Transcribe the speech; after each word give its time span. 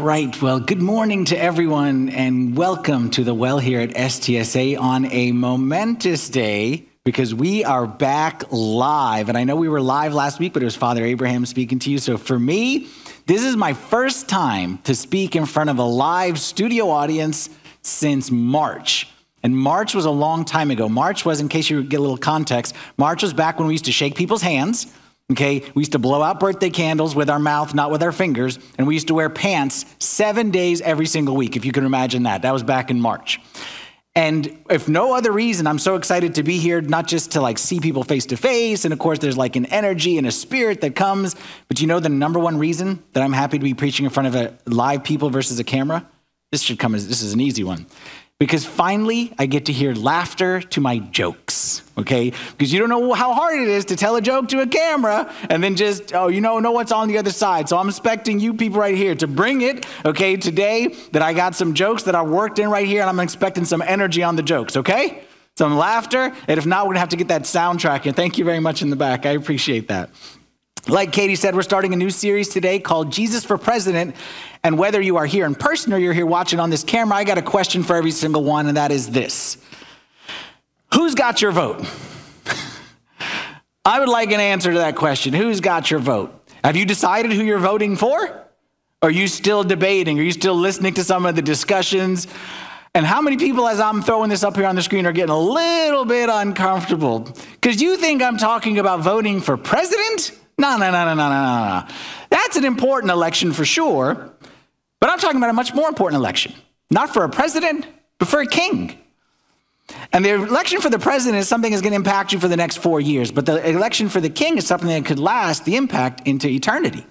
Right. 0.00 0.40
Well, 0.40 0.60
good 0.60 0.80
morning 0.80 1.26
to 1.26 1.36
everyone 1.36 2.08
and 2.08 2.56
welcome 2.56 3.10
to 3.10 3.22
the 3.22 3.34
well 3.34 3.58
here 3.58 3.80
at 3.80 3.90
STSA 3.90 4.80
on 4.80 5.04
a 5.12 5.30
momentous 5.32 6.30
day 6.30 6.86
because 7.04 7.34
we 7.34 7.64
are 7.64 7.86
back 7.86 8.44
live. 8.50 9.28
And 9.28 9.36
I 9.36 9.44
know 9.44 9.56
we 9.56 9.68
were 9.68 9.82
live 9.82 10.14
last 10.14 10.38
week, 10.38 10.54
but 10.54 10.62
it 10.62 10.64
was 10.64 10.74
Father 10.74 11.04
Abraham 11.04 11.44
speaking 11.44 11.78
to 11.80 11.90
you. 11.90 11.98
So 11.98 12.16
for 12.16 12.38
me, 12.38 12.88
this 13.26 13.44
is 13.44 13.56
my 13.56 13.74
first 13.74 14.26
time 14.26 14.78
to 14.84 14.94
speak 14.94 15.36
in 15.36 15.44
front 15.44 15.68
of 15.68 15.78
a 15.78 15.84
live 15.84 16.40
studio 16.40 16.88
audience 16.88 17.50
since 17.82 18.30
March. 18.30 19.06
And 19.42 19.54
March 19.54 19.94
was 19.94 20.06
a 20.06 20.10
long 20.10 20.46
time 20.46 20.70
ago. 20.70 20.88
March 20.88 21.26
was, 21.26 21.42
in 21.42 21.50
case 21.50 21.68
you 21.68 21.82
get 21.82 21.98
a 21.98 22.02
little 22.02 22.16
context, 22.16 22.74
March 22.96 23.22
was 23.22 23.34
back 23.34 23.58
when 23.58 23.68
we 23.68 23.74
used 23.74 23.84
to 23.84 23.92
shake 23.92 24.14
people's 24.14 24.42
hands 24.42 24.86
Okay, 25.30 25.62
we 25.74 25.82
used 25.82 25.92
to 25.92 25.98
blow 25.98 26.22
out 26.22 26.40
birthday 26.40 26.70
candles 26.70 27.14
with 27.14 27.30
our 27.30 27.38
mouth, 27.38 27.72
not 27.72 27.92
with 27.92 28.02
our 28.02 28.10
fingers, 28.10 28.58
and 28.76 28.86
we 28.86 28.94
used 28.94 29.08
to 29.08 29.14
wear 29.14 29.30
pants 29.30 29.84
seven 30.00 30.50
days 30.50 30.80
every 30.80 31.06
single 31.06 31.36
week, 31.36 31.56
if 31.56 31.64
you 31.64 31.70
can 31.70 31.86
imagine 31.86 32.24
that. 32.24 32.42
That 32.42 32.52
was 32.52 32.64
back 32.64 32.90
in 32.90 33.00
March. 33.00 33.38
And 34.16 34.58
if 34.68 34.88
no 34.88 35.14
other 35.14 35.30
reason, 35.30 35.68
I'm 35.68 35.78
so 35.78 35.94
excited 35.94 36.34
to 36.34 36.42
be 36.42 36.58
here, 36.58 36.80
not 36.80 37.06
just 37.06 37.32
to 37.32 37.40
like 37.40 37.58
see 37.58 37.78
people 37.78 38.02
face 38.02 38.26
to 38.26 38.36
face. 38.36 38.84
And 38.84 38.92
of 38.92 38.98
course, 38.98 39.20
there's 39.20 39.36
like 39.36 39.54
an 39.54 39.66
energy 39.66 40.18
and 40.18 40.26
a 40.26 40.32
spirit 40.32 40.80
that 40.80 40.96
comes. 40.96 41.36
But 41.68 41.80
you 41.80 41.86
know 41.86 42.00
the 42.00 42.08
number 42.08 42.40
one 42.40 42.58
reason 42.58 43.00
that 43.12 43.22
I'm 43.22 43.32
happy 43.32 43.58
to 43.58 43.62
be 43.62 43.72
preaching 43.72 44.04
in 44.04 44.10
front 44.10 44.26
of 44.26 44.34
a 44.34 44.58
live 44.66 45.04
people 45.04 45.30
versus 45.30 45.60
a 45.60 45.64
camera? 45.64 46.08
This 46.50 46.60
should 46.60 46.80
come 46.80 46.96
as 46.96 47.06
this 47.06 47.22
is 47.22 47.32
an 47.32 47.40
easy 47.40 47.62
one 47.62 47.86
because 48.40 48.64
finally 48.64 49.32
I 49.38 49.44
get 49.44 49.66
to 49.66 49.72
hear 49.72 49.94
laughter 49.94 50.62
to 50.62 50.80
my 50.80 50.98
jokes, 50.98 51.82
okay? 51.98 52.32
Because 52.52 52.72
you 52.72 52.80
don't 52.80 52.88
know 52.88 53.12
how 53.12 53.34
hard 53.34 53.60
it 53.60 53.68
is 53.68 53.84
to 53.84 53.96
tell 53.96 54.16
a 54.16 54.22
joke 54.22 54.48
to 54.48 54.62
a 54.62 54.66
camera 54.66 55.32
and 55.50 55.62
then 55.62 55.76
just, 55.76 56.14
oh, 56.14 56.28
you 56.28 56.40
don't 56.40 56.62
know 56.62 56.72
what's 56.72 56.90
on 56.90 57.06
the 57.08 57.18
other 57.18 57.30
side. 57.30 57.68
So 57.68 57.76
I'm 57.76 57.88
expecting 57.88 58.40
you 58.40 58.54
people 58.54 58.80
right 58.80 58.96
here 58.96 59.14
to 59.14 59.26
bring 59.26 59.60
it, 59.60 59.86
okay, 60.06 60.38
today 60.38 60.88
that 61.12 61.20
I 61.20 61.34
got 61.34 61.54
some 61.54 61.74
jokes 61.74 62.04
that 62.04 62.14
I 62.14 62.22
worked 62.22 62.58
in 62.58 62.70
right 62.70 62.86
here 62.86 63.02
and 63.02 63.10
I'm 63.10 63.20
expecting 63.20 63.66
some 63.66 63.82
energy 63.82 64.22
on 64.22 64.36
the 64.36 64.42
jokes, 64.42 64.74
okay? 64.78 65.22
Some 65.58 65.76
laughter, 65.76 66.32
and 66.48 66.58
if 66.58 66.64
not, 66.64 66.86
we're 66.86 66.94
gonna 66.94 67.00
have 67.00 67.10
to 67.10 67.16
get 67.16 67.28
that 67.28 67.42
soundtrack. 67.42 68.06
And 68.06 68.16
thank 68.16 68.38
you 68.38 68.44
very 68.46 68.60
much 68.60 68.80
in 68.80 68.88
the 68.88 68.96
back. 68.96 69.26
I 69.26 69.32
appreciate 69.32 69.88
that. 69.88 70.08
Like 70.88 71.12
Katie 71.12 71.36
said, 71.36 71.54
we're 71.54 71.62
starting 71.62 71.92
a 71.92 71.96
new 71.96 72.10
series 72.10 72.48
today 72.48 72.78
called 72.78 73.12
Jesus 73.12 73.44
for 73.44 73.58
President. 73.58 74.16
And 74.62 74.78
whether 74.78 75.00
you 75.00 75.16
are 75.18 75.26
here 75.26 75.46
in 75.46 75.54
person 75.54 75.92
or 75.92 75.98
you're 75.98 76.12
here 76.12 76.26
watching 76.26 76.58
on 76.58 76.70
this 76.70 76.84
camera, 76.84 77.16
I 77.16 77.24
got 77.24 77.38
a 77.38 77.42
question 77.42 77.82
for 77.82 77.96
every 77.96 78.10
single 78.10 78.44
one, 78.44 78.66
and 78.66 78.76
that 78.76 78.90
is 78.90 79.10
this 79.10 79.58
Who's 80.94 81.14
got 81.14 81.42
your 81.42 81.52
vote? 81.52 81.84
I 83.84 84.00
would 84.00 84.08
like 84.08 84.32
an 84.32 84.40
answer 84.40 84.72
to 84.72 84.78
that 84.78 84.96
question. 84.96 85.32
Who's 85.34 85.60
got 85.60 85.90
your 85.90 86.00
vote? 86.00 86.34
Have 86.64 86.76
you 86.76 86.84
decided 86.84 87.32
who 87.32 87.42
you're 87.42 87.58
voting 87.58 87.96
for? 87.96 88.44
Are 89.02 89.10
you 89.10 89.28
still 89.28 89.64
debating? 89.64 90.18
Are 90.18 90.22
you 90.22 90.32
still 90.32 90.54
listening 90.54 90.94
to 90.94 91.04
some 91.04 91.24
of 91.24 91.34
the 91.34 91.42
discussions? 91.42 92.26
And 92.94 93.06
how 93.06 93.22
many 93.22 93.36
people, 93.36 93.68
as 93.68 93.80
I'm 93.80 94.02
throwing 94.02 94.28
this 94.30 94.42
up 94.42 94.56
here 94.56 94.66
on 94.66 94.74
the 94.74 94.82
screen, 94.82 95.06
are 95.06 95.12
getting 95.12 95.30
a 95.30 95.38
little 95.38 96.04
bit 96.04 96.28
uncomfortable? 96.28 97.20
Because 97.52 97.80
you 97.80 97.96
think 97.96 98.20
I'm 98.20 98.36
talking 98.36 98.78
about 98.78 99.00
voting 99.00 99.40
for 99.40 99.56
president? 99.56 100.32
No, 100.60 100.76
no, 100.76 100.90
no, 100.90 101.04
no, 101.06 101.14
no, 101.14 101.28
no, 101.28 101.68
no. 101.68 101.94
That's 102.28 102.56
an 102.56 102.66
important 102.66 103.10
election 103.10 103.52
for 103.52 103.64
sure. 103.64 104.30
But 105.00 105.08
I'm 105.08 105.18
talking 105.18 105.38
about 105.38 105.48
a 105.48 105.54
much 105.54 105.72
more 105.72 105.88
important 105.88 106.20
election, 106.20 106.52
not 106.90 107.14
for 107.14 107.24
a 107.24 107.30
president, 107.30 107.86
but 108.18 108.28
for 108.28 108.40
a 108.40 108.46
king. 108.46 108.98
And 110.12 110.22
the 110.22 110.34
election 110.34 110.82
for 110.82 110.90
the 110.90 110.98
president 110.98 111.40
is 111.40 111.48
something 111.48 111.70
that's 111.70 111.80
going 111.80 111.92
to 111.92 111.96
impact 111.96 112.34
you 112.34 112.38
for 112.38 112.46
the 112.46 112.58
next 112.58 112.76
four 112.76 113.00
years, 113.00 113.32
but 113.32 113.46
the 113.46 113.66
election 113.68 114.10
for 114.10 114.20
the 114.20 114.28
king 114.28 114.58
is 114.58 114.66
something 114.66 114.88
that 114.88 115.06
could 115.06 115.18
last 115.18 115.64
the 115.64 115.76
impact 115.76 116.28
into 116.28 116.46
eternity. 116.46 117.06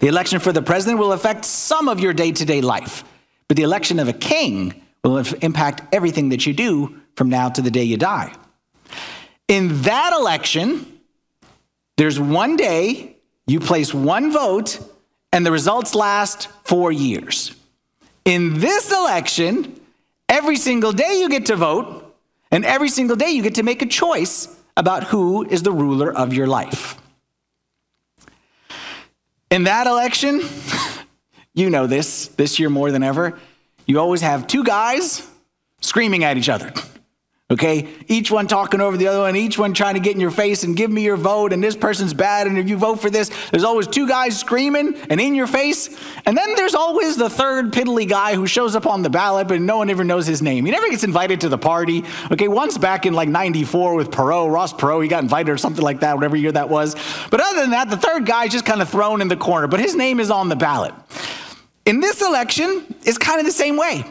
The 0.00 0.08
election 0.08 0.40
for 0.40 0.50
the 0.50 0.62
president 0.62 0.98
will 0.98 1.12
affect 1.12 1.44
some 1.44 1.88
of 1.88 2.00
your 2.00 2.14
day 2.14 2.32
to 2.32 2.44
day 2.46 2.62
life, 2.62 3.04
but 3.48 3.58
the 3.58 3.62
election 3.62 3.98
of 3.98 4.08
a 4.08 4.12
king 4.14 4.82
will 5.04 5.18
impact 5.42 5.82
everything 5.94 6.30
that 6.30 6.46
you 6.46 6.54
do 6.54 6.96
from 7.16 7.28
now 7.28 7.50
to 7.50 7.60
the 7.60 7.70
day 7.70 7.84
you 7.84 7.98
die. 7.98 8.32
In 9.46 9.82
that 9.82 10.14
election, 10.18 10.89
there's 12.00 12.18
one 12.18 12.56
day, 12.56 13.14
you 13.46 13.60
place 13.60 13.92
one 13.92 14.32
vote, 14.32 14.80
and 15.34 15.44
the 15.44 15.52
results 15.52 15.94
last 15.94 16.48
four 16.64 16.90
years. 16.90 17.54
In 18.24 18.58
this 18.58 18.90
election, 18.90 19.78
every 20.26 20.56
single 20.56 20.92
day 20.92 21.20
you 21.20 21.28
get 21.28 21.44
to 21.46 21.56
vote, 21.56 22.16
and 22.50 22.64
every 22.64 22.88
single 22.88 23.16
day 23.16 23.28
you 23.32 23.42
get 23.42 23.56
to 23.56 23.62
make 23.62 23.82
a 23.82 23.86
choice 23.86 24.48
about 24.78 25.04
who 25.04 25.44
is 25.44 25.62
the 25.62 25.72
ruler 25.72 26.10
of 26.10 26.32
your 26.32 26.46
life. 26.46 26.98
In 29.50 29.64
that 29.64 29.86
election, 29.86 30.40
you 31.54 31.68
know 31.68 31.86
this, 31.86 32.28
this 32.28 32.58
year 32.58 32.70
more 32.70 32.90
than 32.90 33.02
ever, 33.02 33.38
you 33.84 34.00
always 34.00 34.22
have 34.22 34.46
two 34.46 34.64
guys 34.64 35.28
screaming 35.82 36.24
at 36.24 36.38
each 36.38 36.48
other. 36.48 36.72
Okay, 37.52 37.88
each 38.06 38.30
one 38.30 38.46
talking 38.46 38.80
over 38.80 38.96
the 38.96 39.08
other 39.08 39.22
one, 39.22 39.34
each 39.34 39.58
one 39.58 39.74
trying 39.74 39.94
to 39.94 40.00
get 40.00 40.14
in 40.14 40.20
your 40.20 40.30
face 40.30 40.62
and 40.62 40.76
give 40.76 40.88
me 40.88 41.02
your 41.02 41.16
vote, 41.16 41.52
and 41.52 41.60
this 41.62 41.74
person's 41.74 42.14
bad, 42.14 42.46
and 42.46 42.56
if 42.56 42.68
you 42.68 42.76
vote 42.76 43.00
for 43.00 43.10
this, 43.10 43.28
there's 43.50 43.64
always 43.64 43.88
two 43.88 44.06
guys 44.06 44.38
screaming 44.38 44.94
and 45.10 45.20
in 45.20 45.34
your 45.34 45.48
face. 45.48 45.88
And 46.26 46.36
then 46.36 46.54
there's 46.54 46.76
always 46.76 47.16
the 47.16 47.28
third 47.28 47.72
piddly 47.72 48.08
guy 48.08 48.36
who 48.36 48.46
shows 48.46 48.76
up 48.76 48.86
on 48.86 49.02
the 49.02 49.10
ballot, 49.10 49.48
but 49.48 49.60
no 49.60 49.78
one 49.78 49.90
ever 49.90 50.04
knows 50.04 50.28
his 50.28 50.40
name. 50.40 50.64
He 50.64 50.70
never 50.70 50.88
gets 50.90 51.02
invited 51.02 51.40
to 51.40 51.48
the 51.48 51.58
party. 51.58 52.04
Okay, 52.30 52.46
once 52.46 52.78
back 52.78 53.04
in 53.04 53.14
like 53.14 53.28
94 53.28 53.96
with 53.96 54.12
Perot, 54.12 54.52
Ross 54.52 54.72
Perot, 54.72 55.02
he 55.02 55.08
got 55.08 55.24
invited 55.24 55.50
or 55.50 55.58
something 55.58 55.82
like 55.82 56.00
that, 56.00 56.14
whatever 56.14 56.36
year 56.36 56.52
that 56.52 56.68
was. 56.68 56.94
But 57.32 57.40
other 57.40 57.62
than 57.62 57.70
that, 57.70 57.90
the 57.90 57.96
third 57.96 58.26
guy 58.26 58.44
is 58.44 58.52
just 58.52 58.64
kind 58.64 58.80
of 58.80 58.88
thrown 58.88 59.20
in 59.20 59.26
the 59.26 59.36
corner, 59.36 59.66
but 59.66 59.80
his 59.80 59.96
name 59.96 60.20
is 60.20 60.30
on 60.30 60.50
the 60.50 60.56
ballot. 60.56 60.94
In 61.84 61.98
this 61.98 62.22
election, 62.22 62.94
it's 63.02 63.18
kind 63.18 63.40
of 63.40 63.44
the 63.44 63.50
same 63.50 63.76
way 63.76 64.04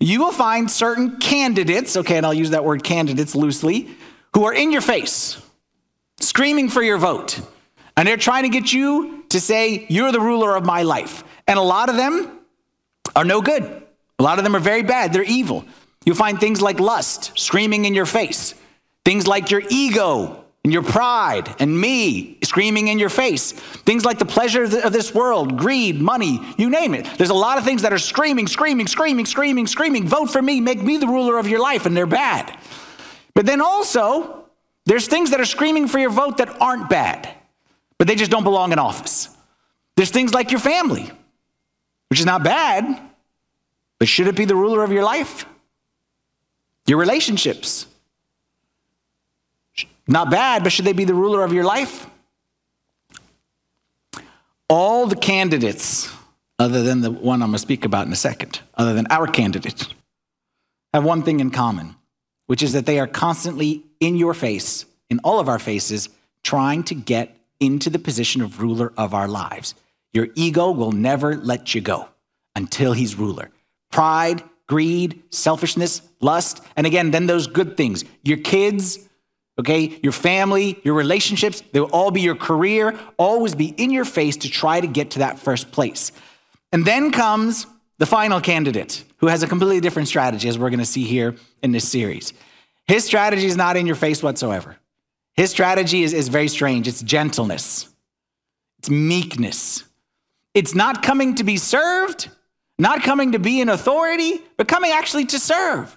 you 0.00 0.20
will 0.20 0.32
find 0.32 0.70
certain 0.70 1.18
candidates, 1.18 1.96
okay, 1.96 2.16
and 2.16 2.26
I'll 2.26 2.34
use 2.34 2.50
that 2.50 2.64
word 2.64 2.82
candidates 2.82 3.34
loosely, 3.34 3.88
who 4.34 4.44
are 4.44 4.52
in 4.52 4.72
your 4.72 4.80
face, 4.80 5.40
screaming 6.20 6.68
for 6.68 6.82
your 6.82 6.98
vote. 6.98 7.40
And 7.96 8.08
they're 8.08 8.16
trying 8.16 8.42
to 8.42 8.48
get 8.48 8.72
you 8.72 9.24
to 9.28 9.40
say, 9.40 9.86
You're 9.88 10.12
the 10.12 10.20
ruler 10.20 10.56
of 10.56 10.64
my 10.64 10.82
life. 10.82 11.22
And 11.46 11.58
a 11.58 11.62
lot 11.62 11.88
of 11.88 11.96
them 11.96 12.40
are 13.14 13.24
no 13.24 13.40
good. 13.40 13.62
A 14.18 14.22
lot 14.22 14.38
of 14.38 14.44
them 14.44 14.56
are 14.56 14.60
very 14.60 14.82
bad. 14.82 15.12
They're 15.12 15.22
evil. 15.22 15.64
You'll 16.04 16.16
find 16.16 16.38
things 16.38 16.60
like 16.60 16.80
lust 16.80 17.38
screaming 17.38 17.84
in 17.84 17.94
your 17.94 18.06
face, 18.06 18.54
things 19.04 19.26
like 19.26 19.50
your 19.50 19.62
ego 19.70 20.43
and 20.64 20.72
your 20.72 20.82
pride 20.82 21.54
and 21.58 21.78
me 21.78 22.38
screaming 22.42 22.88
in 22.88 22.98
your 22.98 23.10
face. 23.10 23.52
Things 23.52 24.04
like 24.04 24.18
the 24.18 24.24
pleasure 24.24 24.62
of 24.62 24.92
this 24.92 25.14
world, 25.14 25.58
greed, 25.58 26.00
money, 26.00 26.40
you 26.56 26.70
name 26.70 26.94
it. 26.94 27.06
There's 27.18 27.30
a 27.30 27.34
lot 27.34 27.58
of 27.58 27.64
things 27.64 27.82
that 27.82 27.92
are 27.92 27.98
screaming, 27.98 28.46
screaming, 28.46 28.86
screaming, 28.86 29.26
screaming, 29.26 29.66
screaming. 29.66 30.08
Vote 30.08 30.30
for 30.30 30.40
me, 30.40 30.60
make 30.62 30.82
me 30.82 30.96
the 30.96 31.06
ruler 31.06 31.38
of 31.38 31.46
your 31.46 31.60
life, 31.60 31.84
and 31.84 31.94
they're 31.94 32.06
bad. 32.06 32.58
But 33.34 33.44
then 33.44 33.60
also, 33.60 34.46
there's 34.86 35.06
things 35.06 35.30
that 35.30 35.40
are 35.40 35.44
screaming 35.44 35.86
for 35.86 35.98
your 35.98 36.10
vote 36.10 36.38
that 36.38 36.48
aren't 36.60 36.88
bad, 36.88 37.28
but 37.98 38.06
they 38.06 38.14
just 38.14 38.30
don't 38.30 38.44
belong 38.44 38.72
in 38.72 38.78
office. 38.78 39.28
There's 39.96 40.10
things 40.10 40.32
like 40.32 40.50
your 40.50 40.60
family, 40.60 41.10
which 42.08 42.20
is 42.20 42.26
not 42.26 42.42
bad, 42.42 43.02
but 43.98 44.08
should 44.08 44.28
it 44.28 44.34
be 44.34 44.44
the 44.44 44.56
ruler 44.56 44.82
of 44.82 44.92
your 44.92 45.04
life? 45.04 45.46
Your 46.86 46.98
relationships, 46.98 47.86
not 50.06 50.30
bad, 50.30 50.62
but 50.62 50.72
should 50.72 50.84
they 50.84 50.92
be 50.92 51.04
the 51.04 51.14
ruler 51.14 51.42
of 51.42 51.52
your 51.52 51.64
life? 51.64 52.06
All 54.68 55.06
the 55.06 55.16
candidates, 55.16 56.12
other 56.58 56.82
than 56.82 57.00
the 57.00 57.10
one 57.10 57.42
I'm 57.42 57.48
going 57.48 57.54
to 57.54 57.58
speak 57.58 57.84
about 57.84 58.06
in 58.06 58.12
a 58.12 58.16
second, 58.16 58.60
other 58.74 58.94
than 58.94 59.06
our 59.10 59.26
candidates, 59.26 59.88
have 60.92 61.04
one 61.04 61.22
thing 61.22 61.40
in 61.40 61.50
common, 61.50 61.96
which 62.46 62.62
is 62.62 62.72
that 62.72 62.86
they 62.86 62.98
are 62.98 63.06
constantly 63.06 63.84
in 64.00 64.16
your 64.16 64.34
face, 64.34 64.84
in 65.10 65.20
all 65.24 65.40
of 65.40 65.48
our 65.48 65.58
faces, 65.58 66.08
trying 66.42 66.82
to 66.84 66.94
get 66.94 67.36
into 67.60 67.90
the 67.90 67.98
position 67.98 68.42
of 68.42 68.60
ruler 68.60 68.92
of 68.96 69.14
our 69.14 69.28
lives. 69.28 69.74
Your 70.12 70.28
ego 70.34 70.70
will 70.70 70.92
never 70.92 71.36
let 71.36 71.74
you 71.74 71.80
go 71.80 72.08
until 72.54 72.92
he's 72.92 73.16
ruler. 73.16 73.50
Pride, 73.90 74.42
greed, 74.66 75.22
selfishness, 75.30 76.02
lust, 76.20 76.62
and 76.76 76.86
again, 76.86 77.10
then 77.10 77.26
those 77.26 77.46
good 77.46 77.76
things. 77.76 78.04
Your 78.22 78.38
kids, 78.38 78.98
okay? 79.58 79.98
Your 80.02 80.12
family, 80.12 80.80
your 80.84 80.94
relationships, 80.94 81.62
they 81.72 81.80
will 81.80 81.90
all 81.90 82.10
be 82.10 82.20
your 82.20 82.34
career, 82.34 82.98
always 83.16 83.54
be 83.54 83.68
in 83.76 83.90
your 83.90 84.04
face 84.04 84.36
to 84.38 84.50
try 84.50 84.80
to 84.80 84.86
get 84.86 85.10
to 85.12 85.20
that 85.20 85.38
first 85.38 85.72
place. 85.72 86.12
And 86.72 86.84
then 86.84 87.12
comes 87.12 87.66
the 87.98 88.06
final 88.06 88.40
candidate 88.40 89.04
who 89.18 89.28
has 89.28 89.42
a 89.42 89.46
completely 89.46 89.80
different 89.80 90.08
strategy, 90.08 90.48
as 90.48 90.58
we're 90.58 90.70
gonna 90.70 90.84
see 90.84 91.04
here 91.04 91.36
in 91.62 91.72
this 91.72 91.88
series. 91.88 92.32
His 92.86 93.04
strategy 93.04 93.46
is 93.46 93.56
not 93.56 93.76
in 93.76 93.86
your 93.86 93.96
face 93.96 94.22
whatsoever. 94.22 94.76
His 95.36 95.50
strategy 95.50 96.02
is, 96.02 96.12
is 96.12 96.28
very 96.28 96.48
strange 96.48 96.86
it's 96.88 97.02
gentleness, 97.02 97.88
it's 98.78 98.90
meekness. 98.90 99.84
It's 100.54 100.72
not 100.72 101.02
coming 101.02 101.34
to 101.34 101.44
be 101.44 101.56
served, 101.56 102.30
not 102.78 103.02
coming 103.02 103.32
to 103.32 103.40
be 103.40 103.60
in 103.60 103.68
authority, 103.68 104.40
but 104.56 104.68
coming 104.68 104.92
actually 104.92 105.26
to 105.26 105.38
serve. 105.40 105.96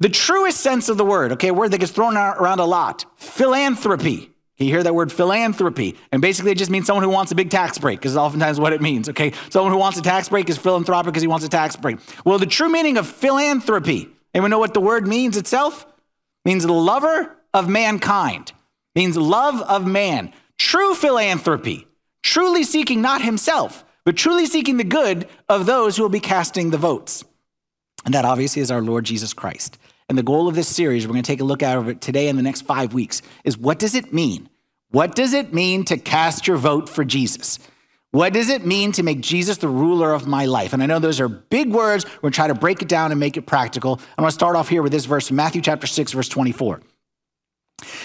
The 0.00 0.08
truest 0.08 0.60
sense 0.60 0.88
of 0.88 0.96
the 0.96 1.04
word, 1.04 1.32
okay, 1.32 1.48
a 1.48 1.54
word 1.54 1.70
that 1.70 1.78
gets 1.78 1.92
thrown 1.92 2.16
around 2.16 2.60
a 2.60 2.64
lot 2.64 3.04
philanthropy. 3.16 4.30
You 4.56 4.66
hear 4.66 4.82
that 4.84 4.94
word 4.94 5.10
philanthropy, 5.10 5.96
and 6.12 6.22
basically 6.22 6.52
it 6.52 6.58
just 6.58 6.70
means 6.70 6.86
someone 6.86 7.02
who 7.02 7.10
wants 7.10 7.32
a 7.32 7.34
big 7.34 7.50
tax 7.50 7.76
break, 7.78 7.98
because 7.98 8.16
oftentimes 8.16 8.60
what 8.60 8.72
it 8.72 8.80
means, 8.80 9.08
okay? 9.08 9.32
Someone 9.50 9.72
who 9.72 9.78
wants 9.78 9.98
a 9.98 10.02
tax 10.02 10.28
break 10.28 10.48
is 10.48 10.56
philanthropic 10.56 11.12
because 11.12 11.22
he 11.22 11.28
wants 11.28 11.44
a 11.44 11.48
tax 11.48 11.74
break. 11.74 11.98
Well, 12.24 12.38
the 12.38 12.46
true 12.46 12.68
meaning 12.68 12.96
of 12.96 13.08
philanthropy, 13.08 14.08
anyone 14.32 14.50
know 14.50 14.60
what 14.60 14.74
the 14.74 14.80
word 14.80 15.08
means 15.08 15.36
itself? 15.36 15.84
It 16.44 16.48
means 16.48 16.64
lover 16.66 17.36
of 17.52 17.68
mankind, 17.68 18.52
means 18.94 19.16
love 19.16 19.60
of 19.62 19.86
man. 19.86 20.32
True 20.56 20.94
philanthropy, 20.94 21.88
truly 22.22 22.62
seeking 22.62 23.02
not 23.02 23.22
himself, 23.22 23.84
but 24.04 24.16
truly 24.16 24.46
seeking 24.46 24.76
the 24.76 24.84
good 24.84 25.28
of 25.48 25.66
those 25.66 25.96
who 25.96 26.02
will 26.02 26.10
be 26.10 26.20
casting 26.20 26.70
the 26.70 26.78
votes. 26.78 27.24
And 28.04 28.14
that 28.14 28.24
obviously 28.24 28.62
is 28.62 28.70
our 28.70 28.82
Lord 28.82 29.04
Jesus 29.04 29.32
Christ. 29.32 29.78
And 30.08 30.18
the 30.18 30.22
goal 30.22 30.48
of 30.48 30.54
this 30.54 30.68
series, 30.68 31.06
we're 31.06 31.12
going 31.12 31.22
to 31.22 31.26
take 31.26 31.40
a 31.40 31.44
look 31.44 31.62
at 31.62 31.88
it 31.88 32.00
today 32.00 32.28
and 32.28 32.38
the 32.38 32.42
next 32.42 32.62
five 32.62 32.92
weeks, 32.92 33.22
is 33.44 33.56
what 33.56 33.78
does 33.78 33.94
it 33.94 34.12
mean? 34.12 34.48
What 34.90 35.14
does 35.14 35.32
it 35.32 35.52
mean 35.52 35.84
to 35.86 35.96
cast 35.96 36.46
your 36.46 36.56
vote 36.56 36.88
for 36.88 37.04
Jesus? 37.04 37.58
What 38.10 38.32
does 38.32 38.48
it 38.48 38.64
mean 38.64 38.92
to 38.92 39.02
make 39.02 39.20
Jesus 39.22 39.56
the 39.56 39.68
ruler 39.68 40.12
of 40.12 40.26
my 40.26 40.46
life? 40.46 40.72
And 40.72 40.82
I 40.82 40.86
know 40.86 41.00
those 41.00 41.20
are 41.20 41.28
big 41.28 41.72
words. 41.72 42.04
We're 42.04 42.20
going 42.20 42.32
to 42.32 42.36
try 42.36 42.46
to 42.46 42.54
break 42.54 42.80
it 42.80 42.86
down 42.86 43.10
and 43.10 43.18
make 43.18 43.36
it 43.36 43.42
practical. 43.42 43.94
I'm 44.16 44.22
going 44.22 44.28
to 44.28 44.34
start 44.34 44.54
off 44.54 44.68
here 44.68 44.82
with 44.82 44.92
this 44.92 45.04
verse 45.04 45.26
from 45.26 45.36
Matthew 45.36 45.62
chapter 45.62 45.88
6, 45.88 46.12
verse 46.12 46.28
24. 46.28 46.80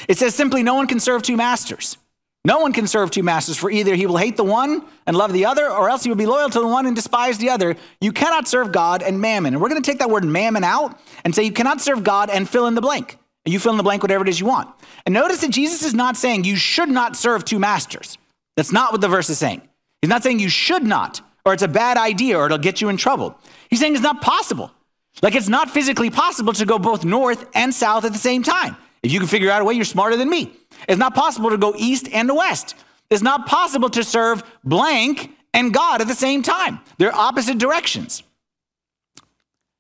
It 0.08 0.18
says 0.18 0.34
simply, 0.34 0.64
No 0.64 0.74
one 0.74 0.88
can 0.88 1.00
serve 1.00 1.22
two 1.22 1.38
masters. 1.38 1.98
No 2.46 2.60
one 2.60 2.72
can 2.72 2.88
serve 2.88 3.12
two 3.12 3.24
masters, 3.24 3.58
for 3.58 3.70
either 3.70 3.96
he 3.96 4.06
will 4.06 4.18
hate 4.18 4.38
the 4.38 4.46
one 4.46 4.84
and 5.06 5.16
love 5.16 5.34
the 5.34 5.46
other, 5.46 5.70
or 5.70 5.90
else 5.90 6.04
he 6.04 6.10
will 6.10 6.16
be 6.16 6.26
loyal 6.26 6.50
to 6.50 6.60
the 6.60 6.68
one 6.68 6.86
and 6.86 6.96
despise 6.96 7.38
the 7.38 7.50
other. 7.50 7.76
You 8.00 8.14
cannot 8.14 8.48
serve 8.48 8.72
God 8.72 9.04
and 9.04 9.20
mammon. 9.20 9.54
And 9.54 9.62
we're 9.62 9.70
going 9.70 9.82
to 9.82 9.92
take 9.92 10.00
that 10.00 10.10
word 10.10 10.24
mammon 10.24 10.64
out 10.64 11.00
and 11.26 11.36
say 11.36 11.44
you 11.44 11.52
cannot 11.52 11.82
serve 11.82 12.04
God 12.04 12.30
and 12.30 12.48
fill 12.48 12.68
in 12.68 12.76
the 12.76 12.82
blank. 12.82 13.18
You 13.46 13.60
fill 13.60 13.72
in 13.72 13.78
the 13.78 13.84
blank 13.84 14.04
whatever 14.04 14.24
it 14.24 14.30
is 14.30 14.40
you 14.40 14.46
want. 14.46 14.70
And 15.06 15.14
notice 15.14 15.42
that 15.42 15.52
Jesus 15.52 15.84
is 15.84 15.94
not 15.94 16.16
saying 16.16 16.44
you 16.44 16.56
should 16.56 16.90
not 16.90 17.16
serve 17.16 17.44
two 17.44 17.60
masters. 17.60 18.18
That's 18.56 18.72
not 18.72 18.92
what 18.92 19.02
the 19.02 19.08
verse 19.08 19.30
is 19.30 19.40
saying. 19.40 19.62
He's 20.02 20.10
not 20.10 20.24
saying 20.24 20.40
you 20.40 20.50
should 20.50 20.84
not, 20.84 21.22
or 21.46 21.54
it's 21.54 21.64
a 21.64 21.68
bad 21.68 21.98
idea, 21.98 22.38
or 22.38 22.46
it'll 22.46 22.58
get 22.58 22.80
you 22.80 22.90
in 22.90 22.98
trouble. 22.98 23.38
He's 23.70 23.80
saying 23.80 23.94
it's 23.94 24.04
not 24.04 24.22
possible. 24.22 24.72
Like 25.22 25.36
it's 25.36 25.50
not 25.50 25.70
physically 25.70 26.10
possible 26.10 26.54
to 26.54 26.66
go 26.66 26.80
both 26.80 27.04
north 27.04 27.46
and 27.54 27.74
south 27.74 28.06
at 28.06 28.14
the 28.14 28.20
same 28.20 28.44
time. 28.44 28.78
If 29.02 29.12
you 29.12 29.20
can 29.20 29.28
figure 29.28 29.50
out 29.50 29.62
a 29.62 29.66
way, 29.66 29.74
you're 29.74 29.86
smarter 29.86 30.18
than 30.18 30.30
me. 30.30 30.52
It's 30.88 30.98
not 30.98 31.16
possible 31.16 31.50
to 31.50 31.58
go 31.58 31.74
east 31.78 32.10
and 32.12 32.30
west. 32.36 32.76
It's 33.10 33.22
not 33.22 33.48
possible 33.48 33.90
to 33.92 34.04
serve 34.04 34.44
blank 34.64 35.32
and 35.54 35.74
God 35.74 36.02
at 36.02 36.08
the 36.08 36.16
same 36.16 36.44
time. 36.44 36.80
They're 36.98 37.16
opposite 37.16 37.58
directions. 37.58 38.24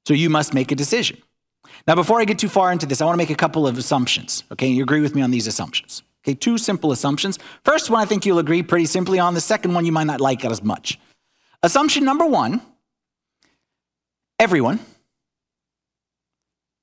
So 0.07 0.13
you 0.13 0.29
must 0.29 0.53
make 0.53 0.71
a 0.71 0.75
decision. 0.75 1.17
Now, 1.87 1.95
before 1.95 2.19
I 2.19 2.25
get 2.25 2.39
too 2.39 2.49
far 2.49 2.71
into 2.71 2.85
this, 2.85 3.01
I 3.01 3.05
want 3.05 3.13
to 3.13 3.17
make 3.17 3.29
a 3.29 3.35
couple 3.35 3.67
of 3.67 3.77
assumptions. 3.77 4.43
Okay, 4.51 4.67
you 4.67 4.83
agree 4.83 5.01
with 5.01 5.15
me 5.15 5.21
on 5.21 5.31
these 5.31 5.47
assumptions. 5.47 6.03
Okay, 6.23 6.33
two 6.33 6.57
simple 6.57 6.91
assumptions. 6.91 7.39
First 7.63 7.89
one, 7.89 8.01
I 8.01 8.05
think 8.05 8.25
you'll 8.25 8.39
agree 8.39 8.63
pretty 8.63 8.85
simply 8.85 9.19
on. 9.19 9.33
The 9.33 9.41
second 9.41 9.73
one, 9.73 9.85
you 9.85 9.91
might 9.91 10.05
not 10.05 10.19
like 10.19 10.43
it 10.43 10.51
as 10.51 10.63
much. 10.63 10.99
Assumption 11.61 12.05
number 12.05 12.25
one 12.25 12.61
everyone, 14.39 14.79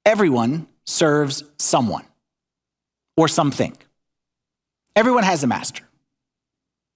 everyone 0.05 0.67
serves 0.85 1.43
someone 1.59 2.05
or 3.17 3.29
something. 3.29 3.77
Everyone 4.95 5.25
has 5.25 5.45
a 5.45 5.47
master. 5.47 5.85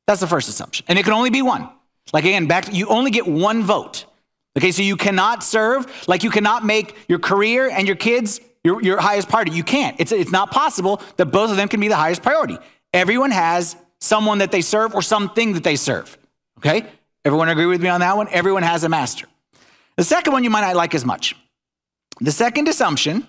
That's 0.07 0.21
the 0.21 0.27
first 0.27 0.49
assumption. 0.49 0.87
And 0.89 0.99
it 0.99 1.05
can 1.05 1.13
only 1.13 1.31
be 1.31 1.43
one. 1.43 1.69
Like 2.13 2.25
again, 2.25 2.47
back 2.47 2.67
to, 2.67 2.73
you 2.73 2.89
only 2.89 3.11
get 3.11 3.27
one 3.27 3.63
vote. 3.63 4.07
Okay, 4.59 4.73
so 4.73 4.83
you 4.83 4.97
cannot 4.97 5.45
serve, 5.45 5.87
like 6.09 6.25
you 6.25 6.31
cannot 6.31 6.65
make 6.65 6.97
your 7.09 7.21
career 7.21 7.71
and 7.71 7.87
your 7.87 7.97
kids 7.97 8.41
your, 8.65 8.83
your 8.83 9.01
highest 9.01 9.29
priority. 9.29 9.53
You 9.53 9.65
can't. 9.65 9.99
It's, 9.99 10.13
it's 10.13 10.31
not 10.31 10.51
possible 10.51 11.01
that 11.17 11.27
both 11.27 11.51
of 11.51 11.57
them 11.57 11.69
can 11.69 11.81
be 11.81 11.89
the 11.89 11.97
highest 11.97 12.23
priority. 12.23 12.59
Everyone 12.93 13.31
has 13.31 13.77
someone 14.01 14.39
that 14.39 14.53
they 14.53 14.61
serve 14.61 14.95
or 14.95 15.03
something 15.03 15.55
that 15.55 15.65
they 15.65 15.77
serve. 15.77 16.17
Okay? 16.59 16.87
Everyone 17.25 17.49
agree 17.49 17.67
with 17.67 17.83
me 17.83 17.89
on 17.89 18.01
that 18.01 18.17
one? 18.17 18.29
Everyone 18.31 18.63
has 18.63 18.85
a 18.85 18.89
master. 18.89 19.27
The 19.97 20.05
second 20.05 20.33
one 20.33 20.45
you 20.45 20.51
might 20.51 20.63
not 20.63 20.77
like 20.77 20.95
as 20.95 21.05
much. 21.05 21.37
The 22.21 22.33
second 22.33 22.69
assumption, 22.69 23.27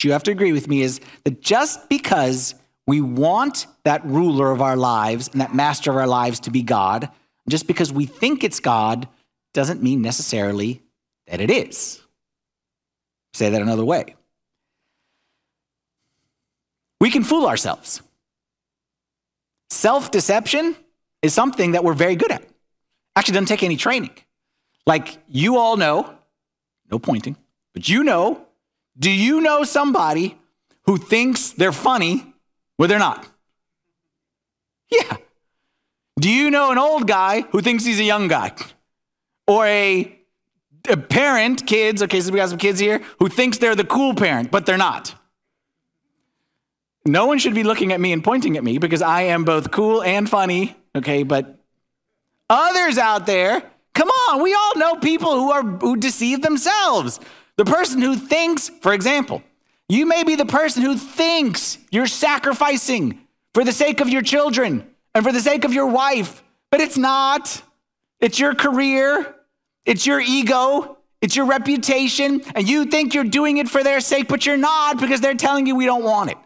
that 0.00 0.06
you 0.06 0.12
have 0.12 0.22
to 0.22 0.30
agree 0.30 0.52
with 0.52 0.66
me, 0.66 0.80
is 0.80 1.00
that 1.24 1.42
just 1.42 1.88
because 1.90 2.54
we 2.86 3.02
want 3.02 3.66
that 3.84 4.04
ruler 4.04 4.50
of 4.50 4.62
our 4.62 4.76
lives 4.76 5.28
and 5.28 5.40
that 5.42 5.54
master 5.54 5.90
of 5.90 5.96
our 5.96 6.06
lives 6.06 6.40
to 6.40 6.50
be 6.50 6.62
God. 6.62 7.10
Just 7.48 7.66
because 7.66 7.92
we 7.92 8.06
think 8.06 8.42
it's 8.42 8.60
God 8.60 9.08
doesn't 9.52 9.82
mean 9.82 10.02
necessarily 10.02 10.82
that 11.26 11.40
it 11.40 11.50
is. 11.50 12.00
Say 13.34 13.50
that 13.50 13.60
another 13.60 13.84
way. 13.84 14.16
We 17.00 17.10
can 17.10 17.22
fool 17.22 17.46
ourselves. 17.46 18.02
Self 19.68 20.10
deception 20.10 20.76
is 21.22 21.34
something 21.34 21.72
that 21.72 21.84
we're 21.84 21.94
very 21.94 22.16
good 22.16 22.30
at. 22.30 22.42
Actually, 23.16 23.34
doesn't 23.34 23.46
take 23.46 23.62
any 23.62 23.76
training. 23.76 24.10
Like 24.86 25.18
you 25.28 25.58
all 25.58 25.76
know, 25.76 26.14
no 26.90 26.98
pointing, 26.98 27.36
but 27.72 27.88
you 27.88 28.02
know, 28.02 28.46
do 28.98 29.10
you 29.10 29.40
know 29.40 29.64
somebody 29.64 30.38
who 30.84 30.96
thinks 30.96 31.50
they're 31.50 31.72
funny 31.72 32.30
well, 32.80 32.88
they're 32.88 32.98
not. 32.98 33.28
Yeah. 34.90 35.18
Do 36.18 36.30
you 36.30 36.50
know 36.50 36.70
an 36.70 36.78
old 36.78 37.06
guy 37.06 37.42
who 37.42 37.60
thinks 37.60 37.84
he's 37.84 38.00
a 38.00 38.04
young 38.04 38.26
guy? 38.26 38.52
Or 39.46 39.66
a, 39.66 40.18
a 40.88 40.96
parent, 40.96 41.66
kids, 41.66 42.02
okay, 42.02 42.22
so 42.22 42.32
we 42.32 42.38
got 42.38 42.48
some 42.48 42.56
kids 42.56 42.80
here, 42.80 43.02
who 43.18 43.28
thinks 43.28 43.58
they're 43.58 43.74
the 43.74 43.84
cool 43.84 44.14
parent, 44.14 44.50
but 44.50 44.64
they're 44.64 44.78
not. 44.78 45.14
No 47.04 47.26
one 47.26 47.38
should 47.38 47.54
be 47.54 47.64
looking 47.64 47.92
at 47.92 48.00
me 48.00 48.14
and 48.14 48.24
pointing 48.24 48.56
at 48.56 48.64
me 48.64 48.78
because 48.78 49.02
I 49.02 49.24
am 49.24 49.44
both 49.44 49.70
cool 49.70 50.02
and 50.02 50.26
funny, 50.26 50.74
okay, 50.96 51.22
but 51.22 51.58
others 52.48 52.96
out 52.96 53.26
there, 53.26 53.62
come 53.92 54.08
on, 54.08 54.42
we 54.42 54.54
all 54.54 54.76
know 54.76 54.94
people 54.96 55.32
who 55.32 55.50
are 55.50 55.62
who 55.62 55.98
deceive 55.98 56.40
themselves. 56.40 57.20
The 57.60 57.66
person 57.66 58.00
who 58.00 58.16
thinks, 58.16 58.70
for 58.70 58.94
example, 58.94 59.42
you 59.86 60.06
may 60.06 60.24
be 60.24 60.34
the 60.34 60.46
person 60.46 60.82
who 60.82 60.96
thinks 60.96 61.76
you're 61.90 62.06
sacrificing 62.06 63.20
for 63.52 63.64
the 63.64 63.72
sake 63.72 64.00
of 64.00 64.08
your 64.08 64.22
children 64.22 64.88
and 65.14 65.22
for 65.22 65.30
the 65.30 65.42
sake 65.42 65.66
of 65.66 65.74
your 65.74 65.84
wife, 65.84 66.42
but 66.70 66.80
it's 66.80 66.96
not. 66.96 67.62
It's 68.18 68.38
your 68.38 68.54
career, 68.54 69.34
it's 69.84 70.06
your 70.06 70.20
ego, 70.20 70.96
it's 71.20 71.36
your 71.36 71.44
reputation, 71.44 72.40
and 72.54 72.66
you 72.66 72.86
think 72.86 73.12
you're 73.12 73.24
doing 73.24 73.58
it 73.58 73.68
for 73.68 73.84
their 73.84 74.00
sake, 74.00 74.26
but 74.26 74.46
you're 74.46 74.56
not 74.56 74.98
because 74.98 75.20
they're 75.20 75.34
telling 75.34 75.66
you 75.66 75.76
we 75.76 75.84
don't 75.84 76.02
want 76.02 76.30
it. 76.30 76.38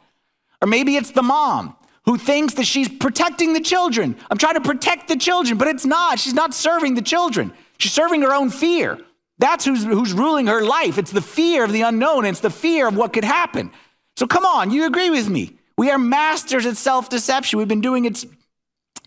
Or 0.61 0.67
maybe 0.67 0.97
it's 0.97 1.13
the 1.13 1.23
mom 1.23 1.77
who 2.07 2.19
thinks 2.19 2.55
that 2.55 2.67
she's 2.67 2.89
protecting 2.89 3.53
the 3.53 3.61
children. 3.61 4.17
I'm 4.33 4.39
trying 4.39 4.55
to 4.55 4.61
protect 4.61 5.07
the 5.07 5.17
children, 5.17 5.59
but 5.59 5.69
it's 5.69 5.87
not. 5.87 6.19
She's 6.19 6.35
not 6.35 6.55
serving 6.55 6.97
the 6.97 7.03
children, 7.03 7.53
she's 7.79 7.93
serving 7.93 8.23
her 8.23 8.35
own 8.35 8.51
fear. 8.51 8.99
That's 9.39 9.65
who's, 9.65 9.85
who's 9.85 10.13
ruling 10.13 10.47
her 10.47 10.65
life. 10.65 10.97
It's 10.99 11.11
the 11.11 11.21
fear 11.21 11.65
of 11.65 11.73
the 11.73 11.83
unknown, 11.83 12.25
it's 12.25 12.41
the 12.41 12.51
fear 12.51 12.87
of 12.87 12.97
what 12.97 13.13
could 13.13 13.25
happen. 13.25 13.71
So 14.17 14.27
come 14.27 14.45
on, 14.45 14.71
you 14.71 14.87
agree 14.87 15.11
with 15.11 15.29
me. 15.29 15.57
We 15.77 15.91
are 15.91 15.99
masters 15.99 16.67
at 16.67 16.77
self 16.77 17.09
deception. 17.09 17.59
We've 17.59 17.69
been 17.69 17.81
doing 17.81 18.05
it, 18.05 18.25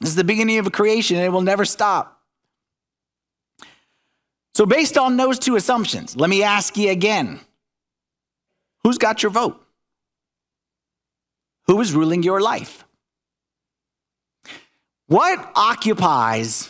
is 0.01 0.15
the 0.15 0.23
beginning 0.23 0.57
of 0.59 0.67
a 0.67 0.71
creation, 0.71 1.15
and 1.15 1.25
it 1.25 1.29
will 1.29 1.41
never 1.41 1.63
stop. 1.63 2.21
So, 4.53 4.65
based 4.65 4.97
on 4.97 5.17
those 5.17 5.37
two 5.39 5.55
assumptions, 5.55 6.17
let 6.17 6.29
me 6.29 6.43
ask 6.43 6.75
you 6.77 6.89
again 6.89 7.39
who's 8.83 8.97
got 8.97 9.23
your 9.23 9.31
vote? 9.31 9.63
Who 11.67 11.79
is 11.79 11.93
ruling 11.93 12.23
your 12.23 12.41
life? 12.41 12.83
What 15.07 15.51
occupies 15.55 16.69